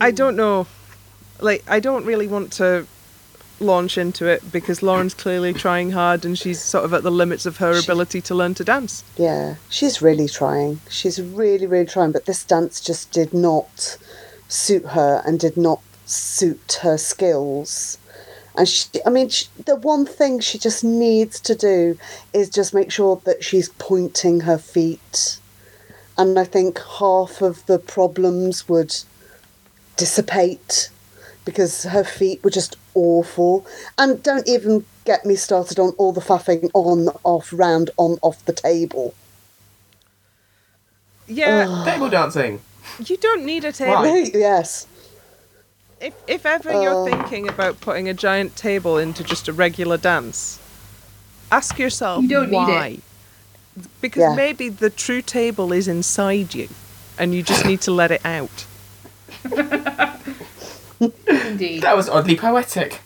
I 0.01 0.11
don't 0.11 0.37
know. 0.37 0.67
Like, 1.41 1.65
I 1.69 1.81
don't 1.81 2.05
really 2.05 2.27
want 2.27 2.53
to 2.55 2.87
launch 3.61 3.97
into 3.97 4.27
it 4.27 4.53
because 4.53 4.83
Lauren's 4.83 5.15
clearly 5.15 5.55
trying 5.55 5.91
hard 5.91 6.25
and 6.25 6.39
she's 6.39 6.61
sort 6.61 6.85
of 6.85 6.93
at 6.93 7.03
the 7.03 7.11
limits 7.11 7.47
of 7.47 7.57
her 7.57 7.79
ability 7.79 8.21
to 8.21 8.35
learn 8.35 8.55
to 8.55 8.65
dance. 8.65 9.03
Yeah, 9.17 9.57
she's 9.69 10.03
really 10.03 10.29
trying. 10.29 10.81
She's 10.91 11.21
really, 11.21 11.67
really 11.67 11.87
trying. 11.87 12.13
But 12.13 12.27
this 12.27 12.45
dance 12.45 12.81
just 12.81 13.11
did 13.13 13.33
not 13.33 13.97
suit 14.49 14.87
her 14.87 15.23
and 15.27 15.41
did 15.41 15.57
not 15.57 15.81
suit 16.05 16.81
her 16.83 16.99
skills. 16.99 17.99
And 18.57 18.69
she, 18.69 18.89
I 19.05 19.11
mean, 19.11 19.29
she, 19.29 19.47
the 19.65 19.77
one 19.77 20.07
thing 20.07 20.41
she 20.41 20.59
just 20.59 20.83
needs 20.83 21.41
to 21.41 21.55
do 21.55 21.99
is 22.33 22.49
just 22.49 22.73
make 22.73 22.91
sure 22.91 23.21
that 23.25 23.45
she's 23.45 23.69
pointing 23.71 24.41
her 24.41 24.59
feet. 24.59 25.39
And 26.17 26.39
I 26.39 26.45
think 26.45 26.81
half 26.99 27.43
of 27.43 27.65
the 27.67 27.79
problems 27.79 28.69
would 28.69 28.97
dissipate 29.97 30.89
because 31.47 31.85
her 31.85 32.05
feet 32.05 32.45
were 32.45 32.51
just 32.51 32.77
awful. 32.95 33.65
And 33.97 34.23
don't 34.23 34.47
even 34.47 34.85
get 35.07 35.25
me 35.25 35.35
started 35.37 35.79
on 35.79 35.91
all 35.97 36.13
the 36.13 36.21
faffing 36.21 36.69
on, 36.75 37.09
off, 37.25 37.51
round, 37.55 37.89
on, 37.97 38.19
off 38.21 38.45
the 38.45 38.53
table. 38.53 39.15
Yeah, 41.29 41.83
Table 41.87 42.09
dancing. 42.11 42.61
you 43.05 43.17
don't 43.17 43.45
need 43.45 43.65
a 43.65 43.73
table. 43.73 43.95
Right. 44.03 44.31
yes. 44.35 44.87
If, 46.01 46.15
if 46.27 46.45
ever 46.47 46.71
you're 46.83 46.93
Oh. 46.95 47.05
thinking 47.07 47.49
about 47.49 47.81
putting 47.81 48.09
a 48.09 48.15
giant 48.15 48.55
table 48.55 48.99
into 48.99 49.25
just 49.25 49.49
a 49.49 49.53
regular 49.53 49.97
dance, 49.97 50.59
ask 51.51 51.79
yourself 51.79 52.23
You 52.23 52.29
don't 52.29 52.51
need 52.51 52.57
why. 52.57 52.87
it. 52.89 53.01
Because 54.01 54.21
Yeah. 54.21 54.35
maybe 54.35 54.69
the 54.69 54.91
true 54.91 55.23
table 55.23 55.73
is 55.73 55.89
inside 55.89 56.55
you 56.55 56.69
and 57.19 57.35
you 57.35 57.43
just 57.43 57.65
need 57.65 57.81
to 57.83 57.91
let 57.91 58.11
it 58.11 58.21
out. 58.25 58.67
Indeed. 61.01 61.83
That 61.83 61.97
was 61.97 62.09
oddly 62.09 62.37
poetic. 62.37 63.01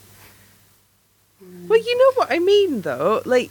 Well, 1.68 1.78
you 1.78 1.98
know 1.98 2.12
what 2.16 2.32
I 2.32 2.38
mean, 2.38 2.82
though. 2.82 3.22
Like, 3.24 3.50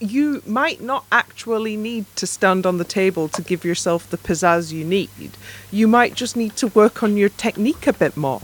you 0.00 0.42
might 0.46 0.80
not 0.80 1.04
actually 1.12 1.76
need 1.76 2.06
to 2.16 2.26
stand 2.26 2.66
on 2.66 2.78
the 2.78 2.84
table 2.84 3.28
to 3.28 3.42
give 3.42 3.64
yourself 3.64 4.08
the 4.10 4.18
pizzazz 4.18 4.72
you 4.72 4.84
need. 4.84 5.36
You 5.70 5.88
might 5.88 6.14
just 6.14 6.36
need 6.36 6.56
to 6.56 6.68
work 6.68 7.02
on 7.02 7.16
your 7.16 7.28
technique 7.30 7.86
a 7.86 7.92
bit 7.92 8.16
more. 8.16 8.42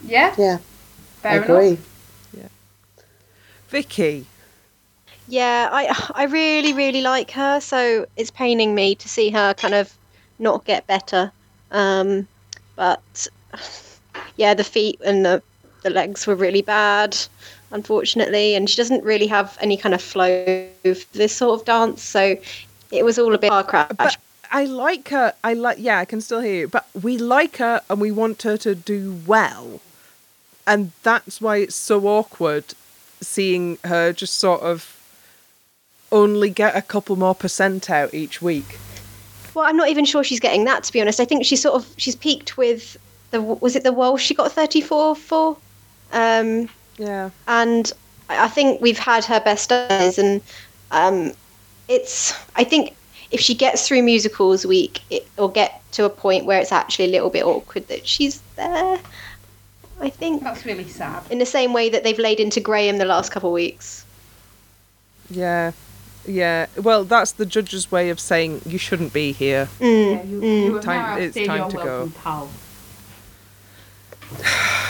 Yeah, 0.00 0.34
Yeah, 0.36 0.58
fair 1.22 1.32
I 1.32 1.36
agree. 1.36 1.68
enough. 1.68 2.50
Vikki, 3.68 4.26
Yeah, 5.28 5.68
I 5.72 5.88
I 6.14 6.24
really 6.24 6.72
really 6.72 7.02
like 7.02 7.32
her, 7.32 7.60
so 7.60 8.06
it's 8.16 8.30
paining 8.30 8.74
me 8.74 8.94
to 8.96 9.08
see 9.08 9.30
her 9.30 9.54
kind 9.54 9.74
of 9.74 9.92
not 10.38 10.64
get 10.64 10.86
better. 10.86 11.32
Um, 11.70 12.26
but 12.76 13.26
yeah, 14.36 14.54
the 14.54 14.64
feet 14.64 15.00
and 15.04 15.24
the 15.24 15.42
the 15.82 15.90
legs 15.90 16.26
were 16.26 16.34
really 16.34 16.62
bad, 16.62 17.16
unfortunately, 17.70 18.54
and 18.54 18.68
she 18.68 18.76
doesn't 18.76 19.04
really 19.04 19.26
have 19.26 19.56
any 19.60 19.76
kind 19.76 19.94
of 19.94 20.02
flow 20.02 20.68
for 20.82 21.16
this 21.16 21.34
sort 21.34 21.60
of 21.60 21.66
dance, 21.66 22.02
so 22.02 22.36
it 22.90 23.04
was 23.04 23.18
all 23.18 23.34
a 23.34 23.38
bit 23.38 23.50
car 23.50 23.64
crash. 23.64 23.90
but 23.96 24.16
I 24.50 24.64
like 24.64 25.08
her. 25.10 25.34
I 25.44 25.54
like. 25.54 25.78
Yeah, 25.78 25.98
I 25.98 26.04
can 26.04 26.20
still 26.20 26.40
hear 26.40 26.54
you. 26.60 26.68
But 26.68 26.86
we 27.00 27.18
like 27.18 27.58
her, 27.58 27.82
and 27.88 28.00
we 28.00 28.10
want 28.10 28.42
her 28.42 28.56
to 28.58 28.74
do 28.74 29.20
well, 29.26 29.80
and 30.66 30.92
that's 31.02 31.40
why 31.40 31.58
it's 31.58 31.76
so 31.76 32.06
awkward 32.06 32.74
seeing 33.20 33.78
her 33.84 34.12
just 34.12 34.34
sort 34.34 34.60
of 34.60 34.92
only 36.12 36.50
get 36.50 36.76
a 36.76 36.82
couple 36.82 37.16
more 37.16 37.34
percent 37.34 37.90
out 37.90 38.12
each 38.14 38.42
week. 38.42 38.78
Well, 39.56 39.64
I'm 39.64 39.78
not 39.78 39.88
even 39.88 40.04
sure 40.04 40.22
she's 40.22 40.38
getting 40.38 40.64
that 40.66 40.84
to 40.84 40.92
be 40.92 41.00
honest. 41.00 41.18
I 41.18 41.24
think 41.24 41.46
she's 41.46 41.62
sort 41.62 41.76
of 41.76 41.88
she's 41.96 42.14
peaked 42.14 42.58
with 42.58 42.98
the 43.30 43.40
was 43.40 43.74
it 43.74 43.84
the 43.84 43.92
waltz 43.92 44.22
she 44.22 44.34
got 44.34 44.52
34 44.52 45.16
for, 45.16 45.56
um, 46.12 46.68
Yeah. 46.98 47.30
and 47.48 47.90
I 48.28 48.44
I 48.44 48.48
think 48.48 48.82
we've 48.82 48.98
had 48.98 49.24
her 49.24 49.40
best 49.40 49.70
days, 49.70 50.18
and 50.18 50.42
um, 50.90 51.32
it's 51.88 52.34
I 52.54 52.64
think 52.64 52.94
if 53.30 53.40
she 53.40 53.54
gets 53.54 53.88
through 53.88 54.02
musicals 54.02 54.66
week, 54.66 55.00
it 55.08 55.26
will 55.38 55.48
get 55.48 55.80
to 55.92 56.04
a 56.04 56.10
point 56.10 56.44
where 56.44 56.60
it's 56.60 56.70
actually 56.70 57.06
a 57.06 57.12
little 57.12 57.30
bit 57.30 57.44
awkward 57.46 57.88
that 57.88 58.06
she's 58.06 58.42
there. 58.56 58.98
I 60.02 60.10
think 60.10 60.42
That's 60.42 60.66
really 60.66 60.86
sad. 60.86 61.22
in 61.30 61.38
the 61.38 61.46
same 61.46 61.72
way 61.72 61.88
that 61.88 62.04
they've 62.04 62.18
laid 62.18 62.40
into 62.40 62.60
Graeme 62.60 62.98
the 62.98 63.06
last 63.06 63.32
couple 63.32 63.48
of 63.48 63.54
weeks. 63.54 64.04
Yeah. 65.30 65.72
Yeah. 66.26 66.66
Well, 66.76 67.04
that's 67.04 67.32
the 67.32 67.46
judge's 67.46 67.90
way 67.90 68.10
of 68.10 68.18
saying 68.20 68.62
you 68.66 68.78
shouldn't 68.78 69.12
be 69.12 69.32
here. 69.32 69.68
Mm. 69.80 70.10
Yeah, 70.10 70.22
you, 70.24 70.40
you 70.42 70.80
Time- 70.80 71.02
now 71.02 71.16
it's 71.18 71.36
time 71.36 71.58
your 71.58 71.70
to 71.70 71.76
go. 71.76 72.12
welcome. 72.24 72.48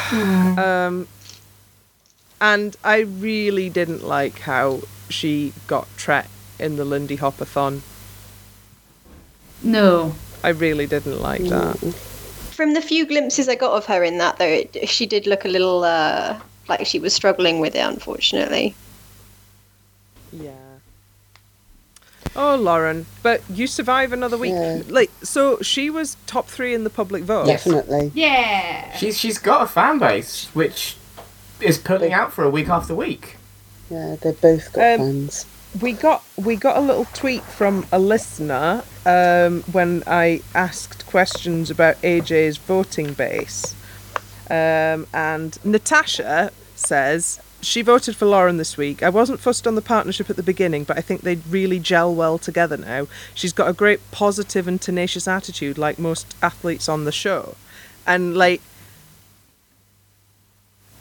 Um, 0.58 1.08
and 2.40 2.76
I 2.84 3.00
really 3.00 3.68
didn't 3.68 4.04
like 4.06 4.38
how 4.40 4.82
she 5.08 5.52
got 5.66 5.88
Tret 5.96 6.28
in 6.58 6.76
the 6.76 6.84
Lindy 6.84 7.16
Hopathon. 7.16 7.80
No. 9.62 10.14
I 10.44 10.50
really 10.50 10.86
didn't 10.86 11.20
like 11.20 11.42
that. 11.42 11.76
From 12.52 12.74
the 12.74 12.80
few 12.80 13.04
glimpses 13.06 13.48
I 13.48 13.56
got 13.56 13.72
of 13.72 13.86
her 13.86 14.04
in 14.04 14.18
that, 14.18 14.38
though, 14.38 14.46
it, 14.46 14.88
she 14.88 15.06
did 15.06 15.26
look 15.26 15.44
a 15.44 15.48
little 15.48 15.82
uh, 15.84 16.38
like 16.68 16.86
she 16.86 16.98
was 16.98 17.12
struggling 17.12 17.60
with 17.60 17.74
it, 17.74 17.80
unfortunately. 17.80 18.74
Yeah. 20.32 20.52
Oh, 22.36 22.54
Lauren, 22.56 23.06
but 23.22 23.42
you 23.48 23.66
survive 23.66 24.12
another 24.12 24.36
week. 24.36 24.52
Yeah. 24.52 24.82
Like, 24.88 25.10
so 25.22 25.58
she 25.62 25.88
was 25.90 26.16
top 26.26 26.48
three 26.48 26.74
in 26.74 26.84
the 26.84 26.90
public 26.90 27.24
vote. 27.24 27.46
Definitely. 27.46 28.12
Yeah. 28.14 28.94
She's 28.96 29.18
she's 29.18 29.38
got 29.38 29.62
a 29.62 29.66
fan 29.66 29.98
base 29.98 30.48
which 30.54 30.96
is 31.60 31.78
pulling 31.78 32.12
out 32.12 32.32
for 32.32 32.44
a 32.44 32.50
week 32.50 32.68
after 32.68 32.94
week. 32.94 33.36
Yeah, 33.90 34.16
they've 34.20 34.38
both 34.40 34.72
got 34.72 34.94
Um, 34.94 34.98
fans. 35.00 35.46
We 35.80 35.92
got 35.92 36.22
we 36.36 36.56
got 36.56 36.76
a 36.76 36.80
little 36.80 37.06
tweet 37.14 37.42
from 37.42 37.86
a 37.92 37.98
listener 37.98 38.82
um, 39.04 39.62
when 39.72 40.02
I 40.06 40.42
asked 40.54 41.06
questions 41.06 41.70
about 41.70 42.00
AJ's 42.02 42.56
voting 42.56 43.12
base, 43.14 43.74
um, 44.50 45.06
and 45.12 45.58
Natasha 45.64 46.50
says 46.74 47.40
she 47.62 47.82
voted 47.82 48.14
for 48.16 48.26
Lauren 48.26 48.56
this 48.58 48.76
week. 48.76 49.02
I 49.02 49.08
wasn't 49.08 49.40
fussed 49.40 49.66
on 49.66 49.74
the 49.74 49.82
partnership 49.82 50.28
at 50.30 50.36
the 50.36 50.42
beginning, 50.42 50.84
but 50.84 50.96
I 50.98 51.00
think 51.00 51.22
they 51.22 51.36
really 51.48 51.78
gel 51.78 52.14
well 52.14 52.38
together 52.38 52.76
now. 52.76 53.06
She's 53.34 53.52
got 53.52 53.68
a 53.68 53.72
great 53.72 54.00
positive 54.10 54.68
and 54.68 54.80
tenacious 54.80 55.26
attitude, 55.26 55.78
like 55.78 55.98
most 55.98 56.34
athletes 56.42 56.88
on 56.88 57.04
the 57.04 57.12
show, 57.12 57.56
and 58.06 58.36
like 58.36 58.60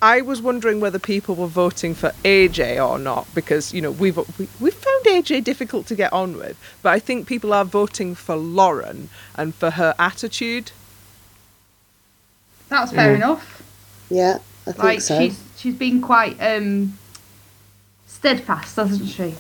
I 0.02 0.22
was 0.22 0.42
wondering 0.42 0.80
whether 0.80 1.00
people 1.00 1.36
were 1.36 1.48
voting 1.48 1.96
for 1.96 2.12
AJ 2.24 2.86
or 2.86 3.00
not 3.00 3.28
because 3.34 3.74
you 3.74 3.82
know 3.82 3.92
we've 3.92 4.18
we, 4.38 4.48
we've 4.60 4.74
found 4.74 5.06
AJ 5.06 5.44
difficult 5.44 5.88
to 5.88 5.96
get 5.96 6.12
on 6.14 6.38
with, 6.38 6.58
but 6.82 6.94
I 6.94 7.00
think 7.00 7.28
people 7.28 7.54
are 7.54 7.66
voting 7.66 8.14
for 8.16 8.36
Lauren 8.36 9.10
and 9.36 9.56
for 9.56 9.72
her 9.72 9.96
attitude. 9.98 10.72
That's 12.70 12.92
fair 12.92 13.14
Mm. 13.14 13.16
enough. 13.18 13.64
Yeah, 14.10 14.40
I 14.68 14.72
think 14.72 14.84
Like 14.84 15.02
so. 15.02 15.30
She's 15.66 15.74
been 15.74 16.00
quite 16.00 16.38
um 16.40 16.96
steadfast, 18.06 18.76
hasn't 18.76 19.10
she? 19.10 19.34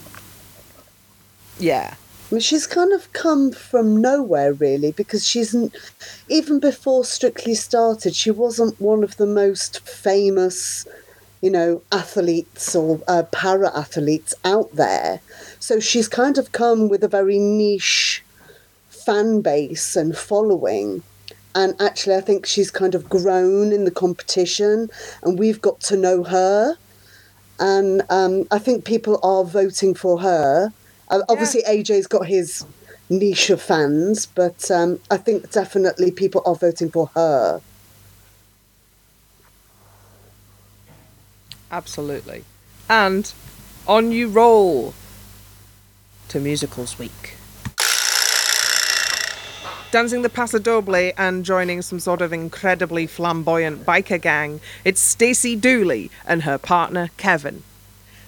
Yeah, 1.59 1.93
mean, 2.31 2.41
she's 2.41 2.65
kind 2.65 2.91
of 2.93 3.13
come 3.13 3.51
from 3.51 4.01
nowhere, 4.01 4.53
really, 4.53 4.91
because 4.91 5.27
she's 5.27 5.55
even 6.27 6.59
before 6.59 7.05
Strictly 7.05 7.53
started, 7.53 8.15
she 8.15 8.31
wasn't 8.31 8.81
one 8.81 9.03
of 9.03 9.17
the 9.17 9.27
most 9.27 9.87
famous, 9.87 10.87
you 11.41 11.51
know, 11.51 11.83
athletes 11.91 12.75
or 12.75 12.99
uh, 13.07 13.23
para 13.31 13.71
athletes 13.77 14.33
out 14.43 14.73
there. 14.75 15.21
So 15.59 15.79
she's 15.79 16.07
kind 16.07 16.39
of 16.39 16.51
come 16.51 16.89
with 16.89 17.03
a 17.03 17.07
very 17.07 17.37
niche 17.37 18.23
fan 18.89 19.41
base 19.41 19.95
and 19.95 20.17
following. 20.17 21.03
And 21.55 21.73
actually, 21.81 22.15
I 22.15 22.21
think 22.21 22.45
she's 22.45 22.69
kind 22.69 22.93
of 22.93 23.09
grown 23.09 23.71
in 23.71 23.85
the 23.85 23.91
competition, 23.91 24.89
and 25.23 25.39
we've 25.39 25.61
got 25.61 25.79
to 25.81 25.97
know 25.97 26.23
her. 26.23 26.75
And 27.59 28.01
um, 28.09 28.45
I 28.51 28.59
think 28.59 28.83
people 28.83 29.19
are 29.23 29.43
voting 29.43 29.93
for 29.93 30.19
her. 30.19 30.73
Uh, 31.07 31.21
obviously, 31.29 31.63
AJ's 31.63 32.07
got 32.07 32.27
his 32.27 32.65
niche 33.09 33.49
of 33.49 33.61
fans, 33.61 34.25
but 34.25 34.69
um, 34.69 34.99
I 35.09 35.17
think 35.17 35.51
definitely 35.51 36.11
people 36.11 36.41
are 36.45 36.55
voting 36.55 36.89
for 36.89 37.07
her. 37.15 37.61
absolutely. 41.75 42.43
And 42.89 43.31
on 43.87 44.11
you 44.11 44.29
roll 44.29 44.93
to 46.29 46.39
musicals 46.39 46.97
week. 46.97 47.34
Dancing 49.95 50.23
the 50.23 50.29
Paso 50.29 50.59
Doble 50.59 51.13
and 51.17 51.45
joining 51.45 51.81
some 51.81 52.01
sort 52.01 52.21
of 52.21 52.33
incredibly 52.33 53.07
flamboyant 53.07 53.85
biker 53.85 54.21
gang, 54.21 54.59
it's 54.83 54.99
Stacey 54.99 55.55
Dooley 55.55 56.11
and 56.27 56.43
her 56.43 56.57
partner 56.57 57.11
Kevin. 57.15 57.63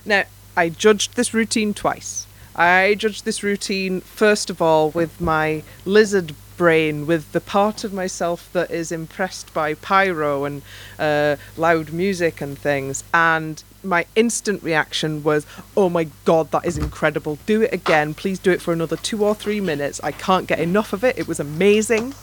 Now, 0.05 0.23
I 0.55 0.69
judged 0.69 1.17
this 1.17 1.33
routine 1.33 1.73
twice. 1.73 2.25
I 2.55 2.95
judged 2.97 3.25
this 3.25 3.43
routine, 3.43 3.99
first 3.99 4.49
of 4.49 4.61
all, 4.61 4.91
with 4.91 5.19
my 5.19 5.61
lizard 5.83 6.33
brain, 6.57 7.05
with 7.05 7.31
the 7.31 7.39
part 7.41 7.83
of 7.83 7.93
myself 7.93 8.49
that 8.53 8.71
is 8.71 8.91
impressed 8.91 9.53
by 9.53 9.73
pyro 9.75 10.43
and 10.43 10.61
uh, 10.99 11.35
loud 11.55 11.91
music 11.93 12.41
and 12.41 12.57
things. 12.57 13.03
And 13.13 13.63
my 13.83 14.05
instant 14.15 14.63
reaction 14.63 15.23
was, 15.23 15.45
oh 15.77 15.89
my 15.89 16.07
god, 16.25 16.51
that 16.51 16.65
is 16.65 16.77
incredible. 16.77 17.37
Do 17.45 17.61
it 17.61 17.71
again. 17.73 18.13
Please 18.13 18.39
do 18.39 18.51
it 18.51 18.61
for 18.61 18.73
another 18.73 18.97
two 18.97 19.23
or 19.23 19.35
three 19.35 19.61
minutes. 19.61 20.01
I 20.03 20.11
can't 20.11 20.47
get 20.47 20.59
enough 20.59 20.91
of 20.93 21.03
it. 21.03 21.17
It 21.17 21.27
was 21.27 21.39
amazing. 21.39 22.13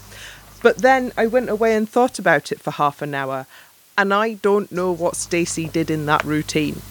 But 0.63 0.79
then 0.79 1.13
I 1.17 1.27
went 1.27 1.49
away 1.51 1.75
and 1.77 1.89
thought 1.89 2.19
about 2.19 2.51
it 2.51 2.61
for 2.61 2.71
half 2.73 3.01
an 3.03 3.15
hour. 3.15 3.47
And 3.97 4.13
I 4.13 4.35
don't 4.35 4.73
know 4.73 4.91
what 4.91 5.15
Stacey 5.15 5.69
did 5.69 5.91
in 5.91 6.07
that 6.07 6.25
routine. 6.25 6.83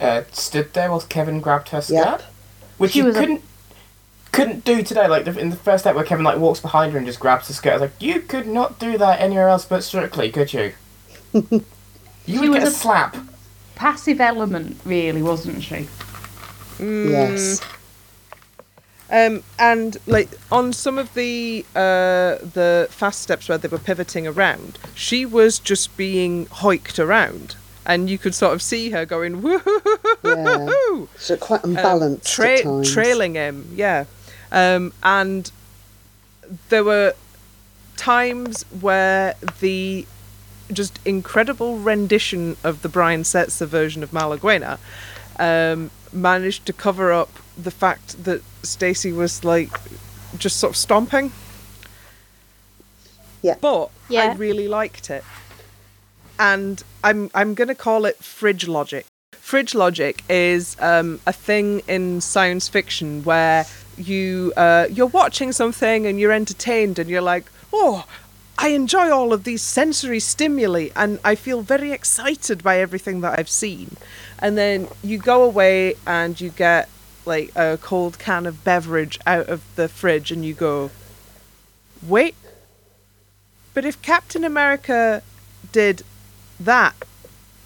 Uh, 0.00 0.22
stood 0.32 0.72
there 0.74 0.90
while 0.90 1.00
Kevin 1.02 1.40
grabbed 1.40 1.68
her 1.68 1.80
skirt, 1.80 1.94
Yep. 1.94 2.22
which 2.78 2.92
She 2.92 2.98
you 2.98 3.04
was 3.04 3.16
a- 3.16 3.38
couldn't 4.34 4.62
couldn't 4.62 4.78
do 4.78 4.82
today. 4.82 5.06
Like 5.08 5.24
the, 5.24 5.38
in 5.38 5.50
the 5.50 5.56
first 5.56 5.84
step 5.84 5.94
where 5.94 6.04
Kevin 6.04 6.24
like 6.24 6.38
walks 6.38 6.60
behind 6.60 6.92
her 6.92 6.98
and 6.98 7.06
just 7.06 7.20
grabs 7.20 7.48
the 7.48 7.54
skirt. 7.54 7.70
I 7.70 7.74
was 7.74 7.80
like, 7.82 8.02
you 8.02 8.20
could 8.20 8.46
not 8.46 8.78
do 8.78 8.98
that 8.98 9.20
anywhere 9.20 9.48
else 9.48 9.64
but 9.64 9.82
Strictly, 9.84 10.30
could 10.30 10.52
you? 10.52 10.72
you 11.32 11.62
She 12.26 12.38
would 12.38 12.52
get 12.52 12.64
a 12.64 12.66
a- 12.66 12.70
slap. 12.70 13.16
Passive 13.74 14.20
element, 14.20 14.78
really, 14.84 15.20
wasn't 15.22 15.62
she? 15.62 15.88
Yes. 16.78 17.60
Um, 19.10 19.42
and 19.58 19.96
like 20.06 20.28
on 20.50 20.72
some 20.72 20.96
of 20.98 21.12
the 21.14 21.64
uh, 21.74 22.38
the 22.42 22.86
fast 22.90 23.20
steps 23.20 23.48
where 23.48 23.58
they 23.58 23.68
were 23.68 23.78
pivoting 23.78 24.26
around, 24.26 24.78
she 24.94 25.26
was 25.26 25.58
just 25.58 25.96
being 25.96 26.46
hoiked 26.46 26.98
around, 26.98 27.56
and 27.84 28.08
you 28.08 28.16
could 28.16 28.34
sort 28.34 28.54
of 28.54 28.62
see 28.62 28.90
her 28.90 29.04
going 29.04 29.42
woohoo, 29.42 31.08
So 31.18 31.36
quite 31.36 31.64
um, 31.64 31.76
unbalanced 31.76 32.32
tra- 32.32 32.58
at 32.58 32.62
times. 32.64 32.92
trailing 32.92 33.34
him, 33.34 33.68
yeah. 33.74 34.04
Um, 34.54 34.92
and 35.02 35.50
there 36.68 36.84
were 36.84 37.14
times 37.96 38.62
where 38.80 39.34
the 39.60 40.06
just 40.72 41.00
incredible 41.04 41.78
rendition 41.78 42.56
of 42.62 42.82
the 42.82 42.88
Brian 42.88 43.22
Setzer 43.22 43.66
version 43.66 44.02
of 44.04 44.12
Malaguena 44.12 44.78
um, 45.38 45.90
managed 46.12 46.66
to 46.66 46.72
cover 46.72 47.12
up 47.12 47.30
the 47.58 47.72
fact 47.72 48.24
that 48.24 48.42
Stacey 48.62 49.12
was 49.12 49.44
like 49.44 49.72
just 50.38 50.58
sort 50.58 50.70
of 50.70 50.76
stomping. 50.76 51.32
Yeah. 53.42 53.56
But 53.60 53.90
Yeah. 54.08 54.30
I 54.30 54.34
really 54.34 54.68
liked 54.68 55.10
it. 55.10 55.24
And 56.38 56.82
I'm 57.02 57.30
I'm 57.34 57.54
gonna 57.54 57.74
call 57.74 58.04
it 58.06 58.18
fridge 58.22 58.68
logic. 58.68 59.06
Fridge 59.32 59.74
logic 59.74 60.22
is 60.28 60.76
um, 60.80 61.20
a 61.26 61.32
thing 61.32 61.82
in 61.86 62.20
science 62.20 62.68
fiction 62.68 63.22
where 63.24 63.66
you 63.98 64.52
uh, 64.56 64.86
you're 64.90 65.06
watching 65.06 65.52
something 65.52 66.06
and 66.06 66.18
you're 66.18 66.32
entertained 66.32 66.98
and 66.98 67.08
you're 67.08 67.22
like, 67.22 67.50
oh, 67.72 68.06
I 68.56 68.68
enjoy 68.68 69.10
all 69.10 69.32
of 69.32 69.44
these 69.44 69.62
sensory 69.62 70.20
stimuli 70.20 70.88
and 70.94 71.18
I 71.24 71.34
feel 71.34 71.62
very 71.62 71.92
excited 71.92 72.62
by 72.62 72.78
everything 72.78 73.20
that 73.22 73.38
I've 73.38 73.48
seen. 73.48 73.96
And 74.38 74.56
then 74.56 74.88
you 75.02 75.18
go 75.18 75.42
away 75.42 75.94
and 76.06 76.40
you 76.40 76.50
get 76.50 76.88
like 77.26 77.50
a 77.56 77.78
cold 77.80 78.18
can 78.18 78.46
of 78.46 78.62
beverage 78.64 79.18
out 79.26 79.48
of 79.48 79.62
the 79.76 79.88
fridge 79.88 80.30
and 80.30 80.44
you 80.44 80.54
go, 80.54 80.90
wait, 82.06 82.36
but 83.72 83.84
if 83.84 84.00
Captain 84.02 84.44
America 84.44 85.22
did 85.72 86.02
that, 86.60 86.94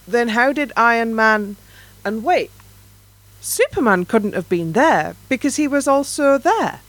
then 0.06 0.28
how 0.28 0.52
did 0.52 0.72
Iron 0.76 1.14
Man 1.14 1.56
and 2.04 2.24
wait, 2.24 2.50
Superman 3.40 4.04
couldn't 4.04 4.34
have 4.34 4.48
been 4.48 4.72
there 4.72 5.14
because 5.28 5.56
he 5.56 5.68
was 5.68 5.86
also 5.86 6.38
there. 6.38 6.80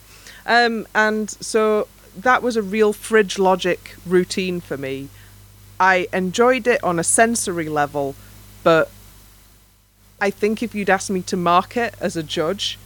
Um, 0.46 0.88
and 0.96 1.30
so 1.30 1.88
that 2.18 2.42
was 2.42 2.56
a 2.56 2.62
real 2.62 2.94
fridge 2.94 3.38
logic 3.38 3.96
routine 4.06 4.60
for 4.60 4.78
me. 4.78 5.10
I 5.80 6.08
enjoyed 6.12 6.68
it 6.68 6.84
on 6.84 7.00
a 7.00 7.04
sensory 7.04 7.70
level, 7.70 8.16
but 8.64 8.90
I 10.20 10.30
think 10.30 10.62
if 10.62 10.76
you'd 10.76 10.90
asked 10.90 11.10
me 11.10 11.22
to 11.24 11.38
mark 11.38 11.78
it 11.78 11.94
as 12.02 12.18
a 12.18 12.24
judge, 12.24 12.78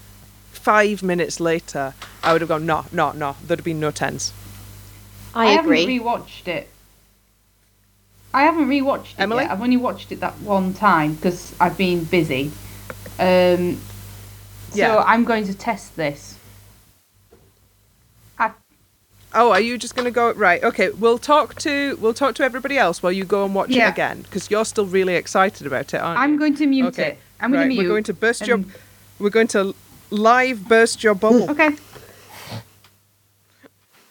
five 0.51 1.01
minutes 1.01 1.39
later, 1.39 1.93
I 2.21 2.33
would 2.33 2.41
have 2.41 2.49
gone, 2.49 2.65
no, 2.65 2.85
no, 2.91 3.11
no, 3.11 3.35
there'd 3.45 3.59
have 3.59 3.65
been 3.65 3.79
no 3.79 3.91
tens. 3.91 4.33
I, 5.33 5.53
agree. 5.53 5.81
haven't 5.81 5.99
rewatched 5.99 6.47
it. 6.47 6.69
I 8.33 8.43
haven't 8.43 8.67
rewatched 8.67 9.13
it 9.13 9.19
Emily? 9.19 9.43
yet. 9.43 9.51
I've 9.51 9.61
only 9.61 9.77
watched 9.77 10.11
it 10.11 10.19
that 10.19 10.39
one 10.41 10.73
time 10.73 11.15
because 11.15 11.55
I've 11.59 11.77
been 11.77 12.03
busy. 12.03 12.51
Um, 13.19 13.79
so 14.71 15.03
I'm 15.05 15.23
going 15.23 15.45
to 15.45 15.53
test 15.53 15.95
this. 15.95 16.37
I, 18.37 18.51
Oh, 19.33 19.51
are 19.51 19.59
you 19.59 19.77
just 19.77 19.95
going 19.95 20.05
to 20.05 20.11
go 20.11 20.31
right? 20.33 20.63
Okay, 20.63 20.89
we'll 20.89 21.17
talk 21.17 21.55
to 21.55 21.97
we'll 21.99 22.13
talk 22.13 22.35
to 22.35 22.43
everybody 22.43 22.77
else 22.77 23.03
while 23.03 23.11
you 23.11 23.23
go 23.25 23.45
and 23.45 23.53
watch 23.53 23.69
Yeah. 23.69 23.87
it 23.87 23.91
again 23.91 24.21
because 24.21 24.49
you're 24.49 24.65
still 24.65 24.85
really 24.85 25.15
excited 25.15 25.67
about 25.67 25.93
it, 25.93 25.97
aren't 25.97 26.17
you? 26.17 26.23
I'm 26.23 26.37
going 26.37 26.55
to 26.55 26.65
mute 26.65 26.85
okay. 26.87 27.09
it. 27.09 27.19
I'm 27.39 27.51
going 27.51 27.61
right, 27.61 27.63
to 27.65 27.69
mute. 27.69 27.83
We're 27.83 27.89
going 27.89 28.03
to 28.05 28.13
burst 28.13 28.47
your 28.47 28.63
we're 29.19 29.29
going 29.29 29.47
to 29.49 29.75
live 30.09 30.67
burst 30.67 31.03
your 31.03 31.15
bubble. 31.15 31.49
Okay. 31.49 31.69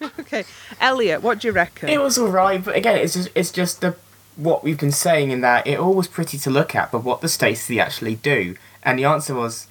okay, 0.19 0.45
Elliot, 0.81 1.23
what 1.23 1.39
do 1.39 1.47
you 1.49 1.53
reckon? 1.53 1.89
It 1.89 2.01
was 2.01 2.19
alright, 2.19 2.65
but 2.65 2.75
again, 2.75 2.99
it's 2.99 3.15
just 3.15 3.29
it's 3.35 3.53
just 3.53 3.81
the 3.81 3.95
what 4.37 4.65
we've 4.65 4.79
been 4.79 4.91
saying 4.91 5.31
in 5.31 5.43
that 5.43 5.67
it 5.67 5.79
all 5.79 5.95
was 5.95 6.09
pretty 6.09 6.39
to 6.39 6.51
look 6.51 6.75
at, 6.75 6.91
but 6.91 7.05
what 7.05 7.21
does 7.21 7.35
Stacey 7.35 7.79
actually 7.79 8.17
do? 8.17 8.57
And 8.83 8.99
the 8.99 9.05
answer 9.05 9.35
was 9.35 9.67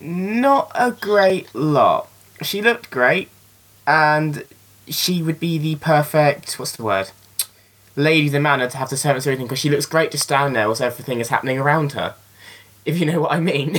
Not 0.00 0.70
a 0.74 0.92
great 0.92 1.54
lot. 1.54 2.08
She 2.42 2.60
looked 2.62 2.90
great, 2.90 3.28
and 3.86 4.44
she 4.88 5.22
would 5.22 5.40
be 5.40 5.58
the 5.58 5.76
perfect. 5.76 6.58
What's 6.58 6.76
the 6.76 6.84
word? 6.84 7.10
Lady 7.96 8.26
of 8.26 8.32
the 8.32 8.40
manor 8.40 8.68
to 8.68 8.76
have 8.76 8.90
the 8.90 8.96
servants 8.96 9.26
everything 9.26 9.46
because 9.46 9.58
she 9.58 9.70
looks 9.70 9.86
great 9.86 10.10
to 10.10 10.18
stand 10.18 10.54
there 10.54 10.66
whilst 10.66 10.82
everything 10.82 11.18
is 11.18 11.30
happening 11.30 11.58
around 11.58 11.92
her. 11.92 12.14
If 12.84 12.98
you 12.98 13.06
know 13.06 13.22
what 13.22 13.32
I 13.32 13.40
mean. 13.40 13.78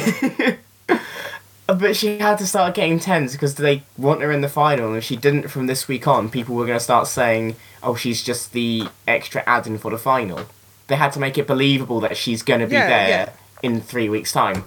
but 1.68 1.96
she 1.96 2.18
had 2.18 2.38
to 2.40 2.48
start 2.48 2.76
getting 2.76 3.00
tense 3.00 3.34
because 3.34 3.56
they 3.56 3.84
want 3.98 4.22
her 4.22 4.32
in 4.32 4.42
the 4.42 4.50
final, 4.50 4.88
and 4.88 4.98
if 4.98 5.04
she 5.04 5.16
didn't 5.16 5.50
from 5.50 5.68
this 5.68 5.88
week 5.88 6.08
on, 6.08 6.30
people 6.30 6.56
were 6.56 6.66
going 6.66 6.78
to 6.78 6.84
start 6.84 7.08
saying, 7.08 7.56
"Oh, 7.84 7.96
she's 7.96 8.24
just 8.24 8.54
the 8.54 8.88
extra 9.08 9.44
add-in 9.46 9.78
for 9.78 9.92
the 9.92 9.98
final." 9.98 10.48
They 10.88 10.96
had 10.96 11.12
to 11.14 11.20
make 11.20 11.38
it 11.38 11.46
believable 11.46 12.00
that 12.00 12.18
she's 12.18 12.42
going 12.42 12.62
to 12.62 12.68
be 12.68 12.74
Yeah, 12.74 12.88
there 12.88 13.10
yeah. 13.10 13.30
In 13.64 13.82
three 13.82 14.10
weeks' 14.10 14.32
time. 14.32 14.66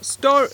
Stor- 0.00 0.50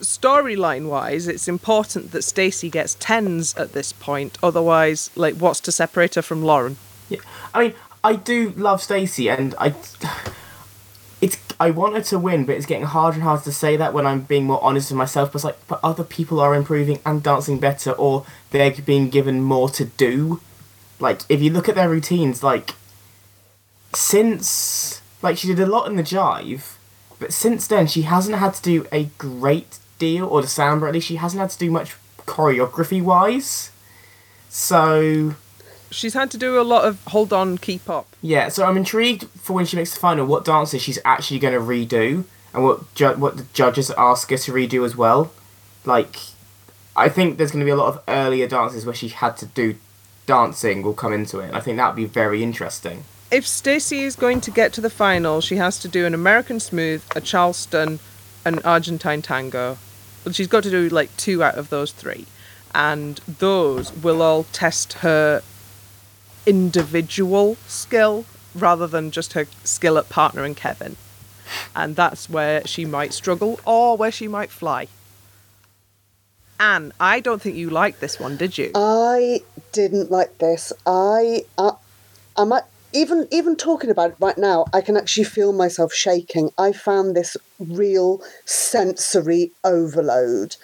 storyline 0.00 0.88
wise, 0.88 1.26
it's 1.28 1.48
important 1.48 2.12
that 2.12 2.22
Stacey 2.22 2.68
gets 2.68 2.94
tens 3.00 3.54
at 3.56 3.72
this 3.72 3.92
point. 3.92 4.38
Otherwise, 4.42 5.10
like, 5.16 5.36
what's 5.36 5.60
to 5.60 5.72
separate 5.72 6.14
her 6.16 6.22
from 6.22 6.42
Lauren? 6.42 6.76
Yeah, 7.08 7.20
I 7.54 7.60
mean, 7.62 7.74
I 8.04 8.16
do 8.16 8.50
love 8.56 8.82
Stacey, 8.82 9.28
and 9.28 9.54
I, 9.58 9.74
it's 11.20 11.38
I 11.58 11.70
want 11.70 11.94
her 11.94 12.02
to 12.02 12.18
win, 12.18 12.46
but 12.46 12.56
it's 12.56 12.66
getting 12.66 12.86
harder 12.86 13.16
and 13.16 13.22
harder 13.22 13.44
to 13.44 13.52
say 13.52 13.76
that 13.76 13.92
when 13.92 14.06
I'm 14.06 14.20
being 14.22 14.44
more 14.44 14.62
honest 14.64 14.90
with 14.90 14.98
myself. 14.98 15.32
But 15.32 15.36
it's 15.36 15.44
like, 15.44 15.66
but 15.68 15.80
other 15.82 16.04
people 16.04 16.40
are 16.40 16.54
improving 16.54 17.00
and 17.04 17.22
dancing 17.22 17.58
better, 17.58 17.92
or 17.92 18.24
they're 18.50 18.72
being 18.72 19.10
given 19.10 19.42
more 19.42 19.68
to 19.70 19.84
do. 19.84 20.40
Like, 20.98 21.20
if 21.28 21.42
you 21.42 21.50
look 21.50 21.68
at 21.68 21.74
their 21.74 21.88
routines, 21.88 22.42
like 22.42 22.74
since 23.94 25.02
like 25.22 25.36
she 25.36 25.48
did 25.48 25.60
a 25.60 25.66
lot 25.66 25.86
in 25.88 25.96
the 25.96 26.02
jive, 26.02 26.76
but 27.20 27.32
since 27.32 27.66
then 27.68 27.86
she 27.86 28.02
hasn't 28.02 28.36
had 28.38 28.54
to 28.54 28.62
do 28.62 28.86
a 28.90 29.04
great 29.18 29.78
deal, 30.00 30.26
or 30.26 30.42
the 30.42 30.48
samba 30.48 30.86
at 30.86 30.94
least 30.94 31.06
she 31.06 31.16
hasn't 31.16 31.40
had 31.40 31.50
to 31.50 31.58
do 31.58 31.70
much 31.70 31.94
choreography 32.26 33.00
wise. 33.02 33.70
So 34.48 35.34
She's 35.92 36.14
had 36.14 36.30
to 36.30 36.38
do 36.38 36.60
a 36.60 36.62
lot 36.62 36.84
of 36.84 37.02
hold 37.06 37.32
on, 37.32 37.58
keep 37.58 37.88
up. 37.90 38.06
yeah, 38.22 38.48
so 38.48 38.64
I'm 38.64 38.76
intrigued 38.76 39.24
for 39.40 39.54
when 39.54 39.66
she 39.66 39.76
makes 39.76 39.92
the 39.94 40.00
final 40.00 40.24
what 40.26 40.44
dances 40.44 40.82
she's 40.82 40.98
actually 41.04 41.38
going 41.40 41.54
to 41.54 41.60
redo 41.60 42.24
and 42.54 42.64
what 42.64 42.92
ju- 42.94 43.14
what 43.14 43.36
the 43.36 43.46
judges 43.52 43.90
ask 43.98 44.30
her 44.30 44.36
to 44.36 44.52
redo 44.52 44.84
as 44.84 44.96
well. 44.96 45.32
Like, 45.84 46.16
I 46.94 47.08
think 47.08 47.38
there's 47.38 47.50
going 47.50 47.60
to 47.60 47.64
be 47.64 47.70
a 47.72 47.76
lot 47.76 47.88
of 47.94 48.02
earlier 48.06 48.46
dances 48.46 48.84
where 48.86 48.94
she 48.94 49.08
had 49.08 49.36
to 49.38 49.46
do 49.46 49.76
dancing 50.26 50.82
will 50.82 50.94
come 50.94 51.12
into 51.12 51.40
it. 51.40 51.48
And 51.48 51.56
I 51.56 51.60
think 51.60 51.76
that 51.78 51.88
would 51.88 51.96
be 51.96 52.04
very 52.04 52.42
interesting. 52.42 53.04
If 53.30 53.46
Stacey 53.46 54.00
is 54.00 54.16
going 54.16 54.40
to 54.40 54.50
get 54.50 54.72
to 54.72 54.80
the 54.80 54.90
final, 54.90 55.40
she 55.40 55.56
has 55.56 55.78
to 55.80 55.88
do 55.88 56.04
an 56.04 56.14
American 56.14 56.58
Smooth, 56.58 57.04
a 57.14 57.20
Charleston, 57.20 58.00
an 58.44 58.58
Argentine 58.60 59.22
Tango. 59.22 59.78
But 60.24 60.34
she's 60.34 60.48
got 60.48 60.64
to 60.64 60.70
do 60.70 60.88
like 60.88 61.16
two 61.16 61.40
out 61.40 61.54
of 61.54 61.70
those 61.70 61.92
three. 61.92 62.26
And 62.74 63.18
those 63.38 63.92
will 63.92 64.20
all 64.20 64.44
test 64.44 64.94
her 64.94 65.42
individual 66.44 67.56
skill 67.68 68.24
rather 68.52 68.88
than 68.88 69.12
just 69.12 69.34
her 69.34 69.46
skill 69.62 69.96
at 69.96 70.08
partnering 70.08 70.56
Kevin. 70.56 70.96
And 71.76 71.94
that's 71.94 72.28
where 72.28 72.66
she 72.66 72.84
might 72.84 73.12
struggle 73.12 73.60
or 73.64 73.96
where 73.96 74.10
she 74.10 74.26
might 74.26 74.50
fly. 74.50 74.88
Anne, 76.58 76.92
I 76.98 77.20
don't 77.20 77.40
think 77.40 77.54
you 77.56 77.70
liked 77.70 78.00
this 78.00 78.18
one, 78.18 78.36
did 78.36 78.58
you? 78.58 78.72
I 78.74 79.42
didn't 79.70 80.10
like 80.10 80.38
this. 80.38 80.72
I, 80.84 81.44
I, 81.56 81.70
I 82.36 82.44
might 82.44 82.64
even 82.92 83.28
even 83.30 83.56
talking 83.56 83.90
about 83.90 84.10
it 84.10 84.16
right 84.20 84.38
now. 84.38 84.66
I 84.72 84.80
can 84.80 84.96
actually 84.96 85.24
feel 85.24 85.52
myself 85.52 85.92
shaking. 85.92 86.50
I 86.58 86.72
found 86.72 87.14
this 87.14 87.36
real 87.58 88.22
sensory 88.44 89.52
overload. 89.64 90.56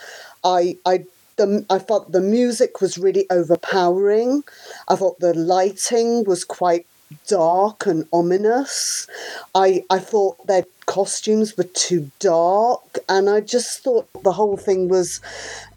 I, 0.44 0.76
I, 0.86 1.04
the, 1.36 1.64
I 1.68 1.78
thought 1.78 2.12
the 2.12 2.20
music 2.20 2.80
was 2.80 2.98
really 2.98 3.26
overpowering. 3.30 4.44
I 4.88 4.96
thought 4.96 5.18
the 5.18 5.34
lighting 5.34 6.24
was 6.24 6.44
quite 6.44 6.86
dark 7.26 7.86
and 7.86 8.06
ominous. 8.12 9.06
I, 9.54 9.84
I 9.90 9.98
thought 9.98 10.46
their 10.46 10.64
costumes 10.86 11.56
were 11.56 11.64
too 11.64 12.10
dark, 12.18 12.98
and 13.08 13.28
I 13.28 13.40
just 13.40 13.82
thought 13.82 14.08
the 14.22 14.32
whole 14.32 14.56
thing 14.56 14.88
was 14.88 15.20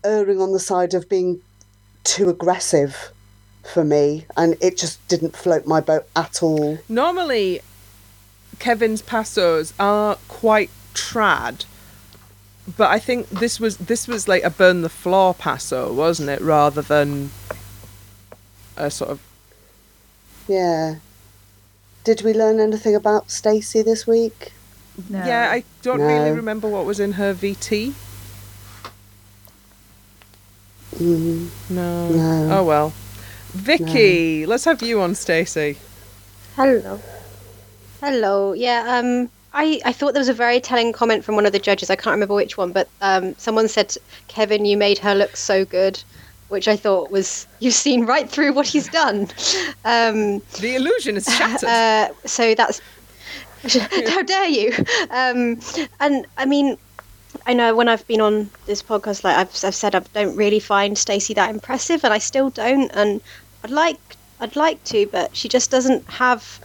erring 0.04 0.42
on 0.42 0.54
the 0.54 0.60
side 0.60 0.94
of 0.94 1.10
being 1.10 1.42
too 2.04 2.30
aggressive 2.30 3.12
for 3.74 3.84
me, 3.84 4.26
and 4.36 4.56
it 4.62 4.78
just 4.78 5.06
didn't 5.08 5.36
float 5.36 5.66
my 5.68 5.80
boat 5.82 6.06
at 6.16 6.42
all. 6.42 6.80
Normally, 6.90 7.62
Kevin's 8.60 9.02
passos 9.02 9.74
are 9.80 10.18
quite 10.28 10.70
trad, 10.94 11.66
but 12.78 12.90
I 12.90 13.00
think 13.00 13.30
this 13.30 13.60
was 13.60 13.78
this 13.78 14.08
was 14.08 14.28
like 14.28 14.44
a 14.44 14.50
burn 14.50 14.82
the 14.82 14.90
floor 14.90 15.34
passo, 15.34 15.94
wasn't 15.94 16.30
it, 16.30 16.42
rather 16.42 16.82
than 16.82 17.32
a 18.76 18.90
sort 18.90 19.12
of 19.12 19.20
Yeah. 20.48 20.96
Did 22.06 22.22
we 22.24 22.34
learn 22.34 22.60
anything 22.60 22.96
about 22.96 23.30
Stacey 23.30 23.82
this 23.82 24.08
week? 24.08 24.54
No. 25.10 25.20
yeah. 25.26 25.50
I 25.52 25.64
don't 25.82 26.02
really 26.02 26.32
remember 26.32 26.68
what 26.68 26.86
was 26.86 27.00
in 27.00 27.14
her 27.14 27.34
VT. 27.34 27.94
Mm, 30.96 31.50
No. 31.70 32.10
No. 32.10 32.58
Oh 32.60 32.64
well. 32.64 32.94
Vikki, 33.54 34.46
let's 34.46 34.66
have 34.66 34.82
you 34.82 35.02
on 35.02 35.16
Stacey. 35.16 35.78
Hello. 36.56 37.00
Hello. 38.02 38.54
Yeah, 38.54 38.84
um 38.88 39.30
I, 39.54 39.82
I 39.84 39.94
thought 39.94 40.14
there 40.14 40.22
was 40.22 40.30
a 40.30 40.34
very 40.34 40.60
telling 40.60 40.94
comment 40.94 41.24
from 41.24 41.36
one 41.36 41.46
of 41.46 41.52
the 41.52 41.60
judges. 41.60 41.90
I 41.90 41.96
can't 41.96 42.14
remember 42.14 42.36
which 42.36 42.58
one, 42.58 42.72
but 42.72 42.88
um, 43.02 43.34
someone 43.38 43.68
said, 43.68 43.96
Kevin, 44.28 44.64
you 44.64 44.78
made 44.78 45.00
her 45.00 45.16
look 45.16 45.36
so 45.36 45.66
good, 45.66 46.02
which 46.50 46.68
I 46.68 46.76
thought 46.76 47.10
was, 47.10 47.48
you've 47.60 47.74
seen 47.74 48.06
right 48.06 48.30
through 48.30 48.54
what 48.54 48.68
he's 48.68 48.88
done. 48.90 49.28
Um, 49.86 50.40
The 50.60 50.76
illusion 50.76 51.18
is 51.18 51.26
shattered. 51.38 51.68
uh, 51.68 52.10
so 52.26 52.54
that's, 52.54 52.80
how 54.08 54.22
dare 54.22 54.46
you? 54.48 54.72
Um, 55.10 55.60
and 56.00 56.28
I 56.38 56.46
mean, 56.46 56.78
I 57.46 57.54
know 57.54 57.76
when 57.76 57.88
I've 57.88 58.06
been 58.08 58.22
on 58.22 58.50
this 58.66 58.82
podcast, 58.82 59.24
like 59.24 59.38
I've, 59.38 59.64
I've 59.64 59.76
said, 59.76 59.96
I 59.96 60.00
don't 60.14 60.36
really 60.36 60.60
find 60.60 60.98
Stacey 60.98 61.34
that 61.36 61.50
impressive, 61.50 62.04
and 62.04 62.14
I 62.14 62.18
still 62.18 62.50
don't. 62.50 62.90
And 62.94 63.22
I'd 63.64 63.72
like, 63.72 64.00
I'd 64.40 64.56
like 64.56 64.84
to, 64.86 65.08
but 65.08 65.36
she 65.36 65.48
just 65.48 65.70
doesn't 65.70 66.06
have 66.10 66.60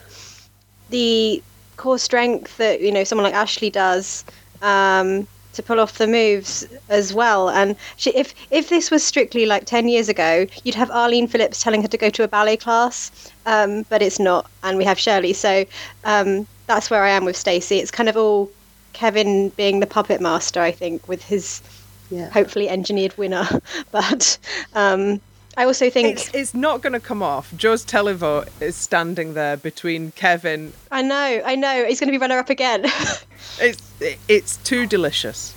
the 0.91 1.43
core 1.77 1.99
strength 1.99 2.57
that 2.59 2.81
you 2.81 2.93
know 2.93 3.05
someone 3.05 3.25
like 3.25 3.35
Ashley 3.35 3.69
does 3.69 4.25
um, 4.62 5.27
to 5.55 5.62
pull 5.62 5.81
off 5.81 5.99
the 5.99 6.07
moves 6.07 6.67
as 6.89 7.12
well. 7.12 7.51
And 7.51 7.77
she, 7.97 8.11
if 8.11 8.35
if 8.51 8.69
this 8.69 8.91
was 8.91 9.03
strictly 9.03 9.47
like 9.47 9.67
ten 9.67 9.89
years 9.89 10.09
ago, 10.09 10.47
you'd 10.65 10.75
have 10.77 10.91
Arlene 10.91 11.29
Phillips 11.29 11.62
telling 11.62 11.83
her 11.83 11.89
to 11.89 11.99
go 11.99 12.11
to 12.11 12.23
a 12.23 12.29
ballet 12.29 12.57
class, 12.57 13.33
um, 13.47 13.85
but 13.89 14.03
it's 14.03 14.19
not, 14.19 14.51
and 14.62 14.79
we 14.79 14.85
have 14.85 14.99
Shirley. 14.99 15.33
So 15.33 15.65
um, 16.05 16.47
that's 16.67 16.91
where 16.91 17.05
I 17.05 17.11
am 17.11 17.25
with 17.25 17.37
Stacey. 17.37 17.79
It's 17.79 17.91
kind 17.91 18.09
of 18.09 18.17
all 18.17 18.51
Kevin 18.95 19.51
being 19.51 19.80
the 19.80 19.86
puppet 19.86 20.20
master, 20.20 20.61
I 20.61 20.70
think, 20.70 21.07
with 21.07 21.22
his 21.22 21.62
yeah. 22.11 22.30
hopefully 22.30 22.68
engineered 22.68 23.16
winner. 23.18 23.47
but 23.90 24.38
um, 24.74 25.20
I 25.57 25.64
also 25.64 25.90
think 25.90 26.18
it's, 26.18 26.34
it's 26.34 26.55
not 26.55 26.82
going 26.82 26.95
to 26.95 27.01
come 27.01 27.22
off. 27.22 27.53
Joe's 27.57 27.84
Televo 27.84 28.49
is 28.61 28.76
standing 28.76 29.34
there 29.34 29.57
between 29.57 30.12
Kevin. 30.12 30.72
I 30.90 31.03
know, 31.03 31.42
I 31.45 31.55
know, 31.55 31.84
he's 31.86 32.01
going 32.01 32.09
to 32.09 32.18
be 32.18 32.20
runner 32.20 32.38
up 32.38 32.51
again. 32.51 32.86
It's 33.61 33.92
it's 34.26 34.57
too 34.57 34.84
delicious. 34.84 35.55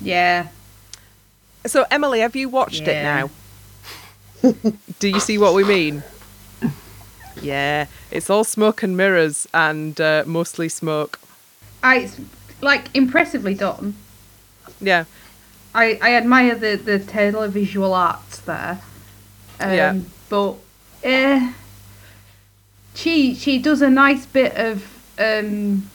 Yeah. 0.00 0.48
So 1.66 1.84
Emily, 1.90 2.20
have 2.20 2.34
you 2.34 2.48
watched 2.48 2.82
it 2.82 3.02
now? 3.02 3.30
Do 4.98 5.08
you 5.08 5.20
see 5.20 5.36
what 5.36 5.54
we 5.54 5.64
mean? 5.64 6.02
Yeah, 7.42 7.86
it's 8.10 8.30
all 8.30 8.44
smoke 8.44 8.82
and 8.82 8.96
mirrors 8.96 9.46
and 9.54 10.00
uh, 10.00 10.24
mostly 10.26 10.68
smoke. 10.68 11.18
I, 11.82 11.98
it's 11.98 12.20
like 12.60 12.88
impressively 12.94 13.54
done. 13.54 13.94
Yeah, 14.80 15.04
I, 15.74 15.98
I 16.02 16.14
admire 16.14 16.54
the, 16.54 16.76
the 16.76 16.98
televisual 16.98 17.96
arts 17.96 18.38
there. 18.40 18.80
Um, 19.60 19.72
Yeah. 19.72 19.98
But 20.28 20.56
uh, 21.04 21.52
she 22.94 23.34
she 23.34 23.58
does 23.58 23.80
a 23.82 23.90
nice 23.90 24.26
bit 24.26 24.54
of 24.56 24.84
um, 25.18 25.88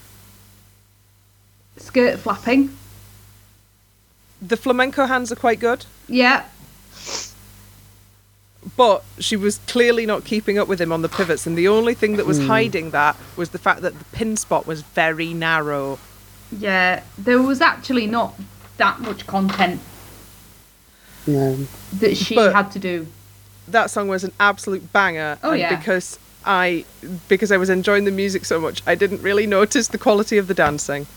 skirt 1.78 2.20
flapping. 2.20 2.76
the 4.42 4.58
flamenco 4.58 5.06
hands 5.06 5.32
are 5.32 5.38
quite 5.38 5.60
good, 5.60 5.86
Yeah. 6.08 6.46
But 8.78 9.04
she 9.20 9.36
was 9.36 9.60
clearly 9.68 10.06
not 10.06 10.24
keeping 10.26 10.58
up 10.58 10.68
with 10.68 10.80
him 10.80 10.92
on 10.92 11.02
the 11.02 11.10
pivots, 11.10 11.46
and 11.48 11.58
the 11.58 11.68
only 11.68 11.94
thing 11.94 12.16
that 12.18 12.26
was 12.26 12.40
hiding 12.48 12.92
that 12.92 13.16
was 13.36 13.50
the 13.50 13.58
fact 13.60 13.82
that 13.82 13.98
the 13.98 14.06
pin 14.06 14.36
spot 14.38 14.66
was 14.68 14.82
very 14.82 15.34
narrow. 15.34 16.00
Yeah. 16.52 17.04
There 17.18 17.42
was 17.42 17.62
actually 17.62 18.08
not 18.08 18.36
that 18.78 19.00
much 19.02 19.26
content 19.28 19.82
No. 21.26 21.58
that 22.00 22.18
she 22.18 22.36
But- 22.36 22.54
had 22.54 22.72
to 22.72 22.80
do. 22.80 23.08
That 23.68 23.90
song 23.90 24.08
was 24.10 24.24
an 24.26 24.34
absolute 24.40 24.92
banger. 24.92 25.38
Oh, 25.42 25.52
and 25.52 25.60
yeah. 25.60 25.76
because 25.76 26.20
I 26.46 26.84
because 27.30 27.50
I 27.52 27.56
was 27.58 27.70
enjoying 27.70 28.04
the 28.04 28.12
music 28.12 28.44
so 28.44 28.60
much, 28.60 28.82
I 28.86 28.96
didn't 28.96 29.22
really 29.22 29.48
notice 29.48 29.88
the 29.88 29.98
quality 29.98 30.38
of 30.38 30.48
the 30.48 30.54
dancing. 30.54 31.08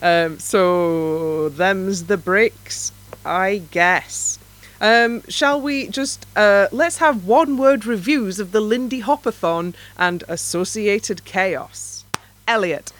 Um, 0.00 0.38
so 0.38 1.50
them's 1.50 2.04
the 2.04 2.16
breaks, 2.16 2.92
I 3.26 3.62
guess. 3.70 4.38
Um, 4.82 5.22
shall 5.28 5.60
we 5.60 5.86
just 5.86 6.26
uh, 6.36 6.66
let's 6.72 6.98
have 6.98 7.24
one 7.24 7.56
word 7.56 7.86
reviews 7.86 8.40
of 8.40 8.50
the 8.50 8.60
Lindy 8.60 9.00
Hopathon 9.00 9.74
and 9.96 10.24
associated 10.28 11.24
chaos. 11.24 12.04
Elliot, 12.48 12.92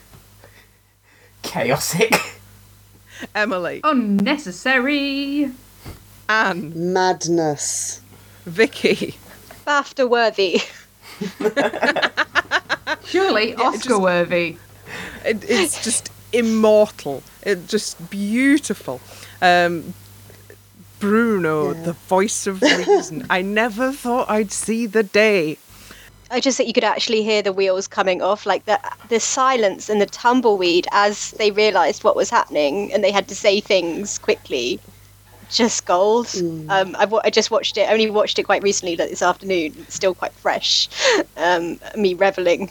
Chaotic. 1.43 2.15
Emily, 3.35 3.81
Unnecessary. 3.83 5.51
Anne, 6.29 6.93
Madness. 6.93 8.01
Vikki, 8.47 9.17
BAFTA 9.67 10.09
worthy. 10.09 10.61
Surely 13.05 13.55
Oscar 13.57 13.89
just- 13.89 14.01
worthy. 14.01 14.57
it, 15.25 15.45
it's 15.49 15.83
just 15.83 16.11
immortal. 16.33 17.23
It 17.43 17.67
just 17.67 18.09
beautiful. 18.11 19.01
Um, 19.41 19.95
Bruno, 21.03 21.73
Yeah. 21.75 21.83
the 21.83 21.93
voice 21.95 22.47
of 22.47 22.63
reason. 22.63 23.27
I 23.29 23.43
never 23.43 23.91
thought 23.91 24.31
I'd 24.31 24.53
see 24.53 24.87
the 24.87 25.03
day. 25.03 25.59
I 26.31 26.39
just 26.39 26.59
that 26.59 26.69
you 26.69 26.73
could 26.73 26.85
actually 26.85 27.25
hear 27.25 27.43
the 27.43 27.53
wheels 27.53 27.89
coming 27.89 28.23
off, 28.23 28.47
like 28.47 28.65
the 28.67 28.79
the 29.09 29.19
silence 29.19 29.91
and 29.91 30.01
the 30.01 30.07
tumbleweed 30.07 30.87
as 30.93 31.33
they 31.33 31.51
realised 31.51 32.05
what 32.05 32.15
was 32.15 32.31
happening 32.31 32.93
and 32.93 33.03
they 33.03 33.11
had 33.11 33.27
to 33.29 33.35
say 33.35 33.59
things 33.61 34.17
quickly. 34.19 34.79
Just 35.51 35.85
gold. 35.87 36.29
Um, 36.71 36.95
I, 36.97 37.07
I 37.25 37.31
just 37.31 37.51
watched 37.51 37.77
it. 37.77 37.89
I 37.89 37.93
only 37.93 38.09
watched 38.09 38.39
it 38.39 38.45
quite 38.45 38.63
recently, 38.63 38.95
like 38.97 39.11
this 39.11 39.23
afternoon. 39.23 39.75
It's 39.81 39.95
still 39.97 40.15
quite 40.15 40.33
fresh. 40.35 40.89
Um, 41.37 41.81
me 41.97 42.15
reveling. 42.15 42.71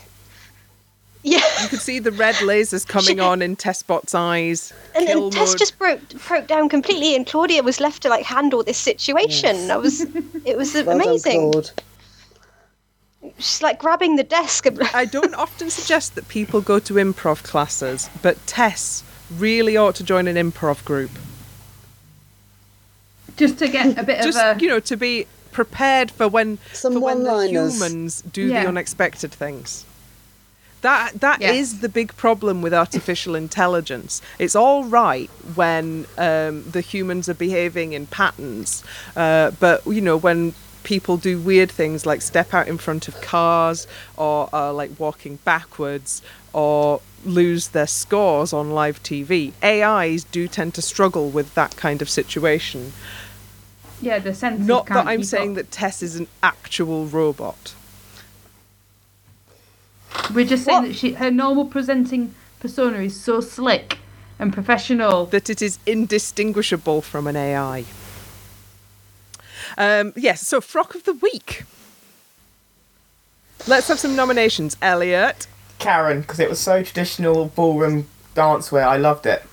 Yeah, 1.24 1.42
You 1.62 1.68
could 1.68 1.82
see 1.82 2.00
the 2.00 2.12
red 2.12 2.34
lasers 2.36 2.88
coming 2.88 3.20
on 3.20 3.42
in 3.44 3.56
Tessbot's 3.56 4.16
eyes. 4.16 4.74
and 4.96 5.06
Kill 5.06 5.30
then 5.30 5.40
Tess 5.40 5.54
just 5.54 5.78
broke 5.78 6.00
broke 6.28 6.48
down 6.48 6.68
completely, 6.68 7.16
and 7.16 7.28
Claudia 7.28 7.62
was 7.62 7.80
left 7.80 8.02
to 8.04 8.10
like 8.10 8.26
handle 8.26 8.64
this 8.64 8.78
situation. 8.80 9.70
I 9.70 9.78
was, 9.78 10.02
it 10.46 10.58
was 10.58 10.74
Well 10.86 10.90
amazing. 11.00 11.52
Claude. 11.52 11.72
She's 13.38 13.62
like 13.62 13.78
grabbing 13.78 14.16
the 14.16 14.24
desk. 14.24 14.66
I 14.96 15.06
don't 15.06 15.36
often 15.46 15.70
suggest 15.70 16.16
that 16.16 16.28
people 16.28 16.60
go 16.60 16.80
to 16.80 16.96
improv 16.96 17.44
classes, 17.44 18.10
but 18.24 18.36
Tess 18.48 19.04
really 19.38 19.78
ought 19.78 19.94
to 19.96 20.04
join 20.04 20.28
an 20.28 20.36
improv 20.38 20.84
group. 20.86 21.12
Just 23.38 23.60
to 23.60 23.68
get 23.68 23.98
a 23.98 24.04
bit 24.04 24.24
Just 24.24 24.40
of 24.40 24.58
a. 24.58 24.60
you 24.60 24.68
know, 24.70 24.80
to 24.82 24.98
be 24.98 25.28
prepared 25.52 26.10
for 26.12 26.28
when 26.28 26.58
Some 26.74 26.94
for 26.94 27.00
when 27.00 27.24
the 27.24 27.48
humans 27.48 28.22
do 28.24 28.48
Yeah. 28.48 28.64
the 28.64 28.70
unexpected 28.70 29.32
things. 29.32 29.86
That 30.82 31.20
that 31.22 31.42
is 31.42 31.74
Yes. 31.74 31.82
the 31.82 31.90
big 31.90 32.16
problem 32.18 32.62
with 32.62 32.74
artificial 32.74 33.36
intelligence. 33.36 34.22
It's 34.40 34.56
all 34.56 34.84
right 34.84 35.30
when 35.56 36.06
um, 36.18 36.64
the 36.70 36.82
humans 36.82 37.30
are 37.30 37.36
behaving 37.36 37.94
in 37.94 38.08
patterns, 38.08 38.84
uh, 39.16 39.52
but 39.60 39.86
you 39.86 40.02
know 40.02 40.18
when 40.18 40.54
people 40.84 41.16
do 41.18 41.40
weird 41.40 41.70
things 41.70 42.08
like 42.08 42.24
step 42.24 42.54
out 42.56 42.68
in 42.68 42.76
front 42.78 43.08
of 43.08 43.22
cars 43.22 43.86
or 44.18 44.50
are 44.52 44.74
like 44.74 44.90
walking 45.00 45.36
backwards 45.46 46.24
or 46.54 47.00
lose 47.24 47.68
their 47.70 47.86
scores 47.86 48.52
on 48.52 48.72
live 48.72 49.02
TV. 49.04 49.54
AIs 49.64 50.24
do 50.24 50.48
tend 50.48 50.74
to 50.74 50.82
struggle 50.82 51.30
with 51.30 51.54
that 51.54 51.76
kind 51.76 52.02
of 52.02 52.10
situation. 52.10 52.94
yeah, 54.02 54.18
the 54.18 54.34
sense. 54.34 54.66
Not 54.66 54.88
that 54.88 55.06
I'm 55.06 55.24
saying 55.24 55.54
that 55.54 55.70
Tess 55.70 56.02
is 56.02 56.16
an 56.16 56.28
actual 56.42 57.06
robot. 57.06 57.76
We're 60.34 60.46
just 60.46 60.66
saying 60.66 60.82
What? 60.84 60.88
that 60.90 60.96
she, 60.96 61.14
her 61.14 61.32
normal 61.32 61.66
presenting 61.66 62.34
persona 62.60 63.00
is 63.00 63.20
so 63.20 63.42
slick 63.42 64.00
and 64.40 64.54
professional. 64.54 65.26
that 65.28 65.50
it 65.50 65.62
is 65.62 65.80
indistinguishable 65.86 67.02
from 67.02 67.28
an 67.28 67.36
AI. 67.36 67.86
Um, 69.78 70.14
yes, 70.16 70.46
so 70.48 70.60
Frock 70.62 70.96
of 70.96 71.04
the 71.04 71.14
Week. 71.14 71.64
Let's 73.68 73.88
have 73.90 74.00
some 74.00 74.16
nominations. 74.16 74.76
Elliot, 74.82 75.48
Karen, 75.80 76.22
because 76.22 76.40
it 76.40 76.50
was 76.50 76.60
so 76.60 76.82
traditional 76.84 77.46
ballroom 77.48 78.08
dancewear. 78.36 78.84
I 78.86 78.98
loved 78.98 79.26
it. 79.26 79.44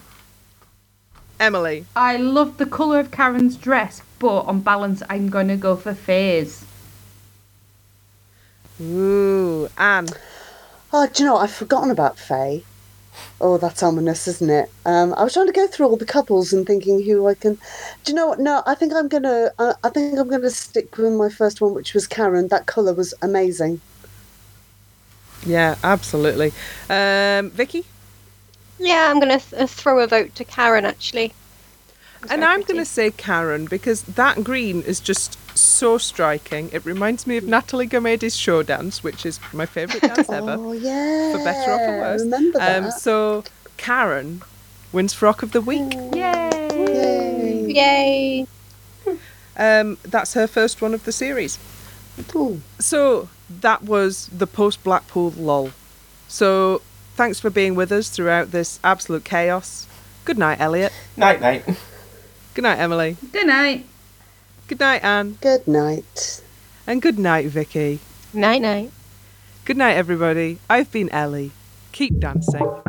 Emily, 1.38 1.84
I 1.94 2.16
love 2.16 2.56
the 2.58 2.66
colour 2.66 2.98
of 2.98 3.10
Karen's 3.10 3.56
dress, 3.56 4.02
but 4.18 4.40
on 4.40 4.60
balance, 4.60 5.02
I'm 5.08 5.28
going 5.28 5.48
to 5.48 5.56
go 5.56 5.76
for 5.76 5.94
Faye's. 5.94 6.64
ooh, 8.80 9.68
Anne, 9.78 10.08
Oh, 10.92 11.06
do 11.06 11.22
you 11.22 11.26
know, 11.28 11.34
what? 11.34 11.44
I've 11.44 11.52
forgotten 11.52 11.90
about 11.90 12.18
Faye. 12.18 12.64
Oh, 13.40 13.58
that's 13.58 13.82
ominous, 13.82 14.28
isn't 14.28 14.50
it? 14.50 14.70
Um, 14.86 15.12
I 15.14 15.24
was 15.24 15.32
trying 15.34 15.46
to 15.48 15.52
go 15.52 15.66
through 15.66 15.86
all 15.88 15.96
the 15.96 16.06
couples 16.06 16.52
and 16.52 16.66
thinking 16.66 17.02
who 17.02 17.26
I 17.26 17.34
can. 17.34 17.54
Do 18.04 18.12
you 18.12 18.14
know 18.14 18.28
what? 18.28 18.38
No, 18.40 18.62
I 18.66 18.74
think 18.74 18.92
I'm 18.92 19.08
gonna. 19.08 19.50
Uh, 19.58 19.74
I 19.84 19.90
think 19.90 20.18
I'm 20.18 20.28
gonna 20.28 20.50
stick 20.50 20.96
with 20.98 21.12
my 21.14 21.28
first 21.28 21.60
one, 21.60 21.74
which 21.74 21.94
was 21.94 22.06
Karen. 22.06 22.48
That 22.48 22.66
colour 22.66 22.94
was 22.94 23.14
amazing. 23.22 23.80
yeah, 25.46 25.76
absolutely. 25.82 26.52
Um, 26.88 27.50
Vikki, 27.50 27.86
Yeah, 28.78 29.08
I'm 29.10 29.20
gonna 29.20 29.38
th- 29.40 29.68
throw 29.70 30.00
a 30.00 30.06
vote 30.08 30.34
to 30.36 30.44
Karen 30.44 30.84
actually. 30.84 31.34
And 32.28 32.44
I'm 32.44 32.62
going 32.62 32.78
to 32.78 32.84
say 32.84 33.10
Karen 33.10 33.66
because 33.66 34.02
that 34.02 34.42
green 34.44 34.82
is 34.82 35.00
just 35.00 35.38
so 35.58 35.98
striking. 35.98 36.70
It 36.72 36.84
reminds 36.84 37.26
me 37.26 37.36
of 37.36 37.44
Natalie 37.44 37.86
Gumede's 37.86 38.36
show 38.36 38.62
dance, 38.62 39.02
which 39.02 39.24
is 39.26 39.40
my 39.52 39.66
favourite 39.66 40.02
dance 40.14 40.28
ever. 40.30 40.56
Oh 40.58 40.72
yeah. 40.72 41.32
for 41.32 41.44
better 41.44 41.72
or 41.72 41.78
for 41.78 41.98
worse. 42.00 42.22
Remember 42.22 42.58
that? 42.58 42.84
Um, 42.84 42.90
so 42.90 43.44
Karen 43.76 44.42
wins 44.92 45.12
Frock 45.14 45.42
of 45.42 45.52
the 45.52 45.60
Week. 45.60 45.92
Yay! 46.14 46.68
Yay. 46.72 47.72
Yay! 47.72 48.46
Um, 49.56 49.98
that's 50.02 50.34
her 50.34 50.46
first 50.46 50.80
one 50.80 50.94
of 50.94 51.04
the 51.04 51.12
series. 51.12 51.58
Ooh. 52.34 52.60
So 52.78 53.28
that 53.50 53.82
was 53.82 54.28
the 54.28 54.46
post 54.46 54.82
Blackpool 54.84 55.30
lull. 55.36 55.70
So 56.28 56.82
thanks 57.16 57.40
for 57.40 57.50
being 57.50 57.74
with 57.74 57.90
us 57.90 58.08
throughout 58.08 58.50
this 58.52 58.78
absolute 58.84 59.24
chaos. 59.24 59.86
Good 60.24 60.38
night, 60.38 60.60
Elliot. 60.60 60.92
Night, 61.16 61.40
night. 61.40 61.64
Good 62.54 62.62
night, 62.62 62.78
Emily. 62.78 63.16
Good 63.32 63.46
night. 63.46 63.86
Good 64.68 64.80
night, 64.80 65.02
Anne. 65.02 65.38
Good 65.40 65.66
night. 65.66 66.42
And 66.86 67.00
good 67.00 67.18
night, 67.18 67.46
Vikki. 67.46 68.00
Night 68.34 68.60
night. 68.60 68.90
Good 69.64 69.78
night, 69.78 69.94
everybody. 69.94 70.58
I've 70.68 70.92
been 70.92 71.08
Ellie. 71.08 71.52
Keep 71.92 72.20
dancing. 72.20 72.87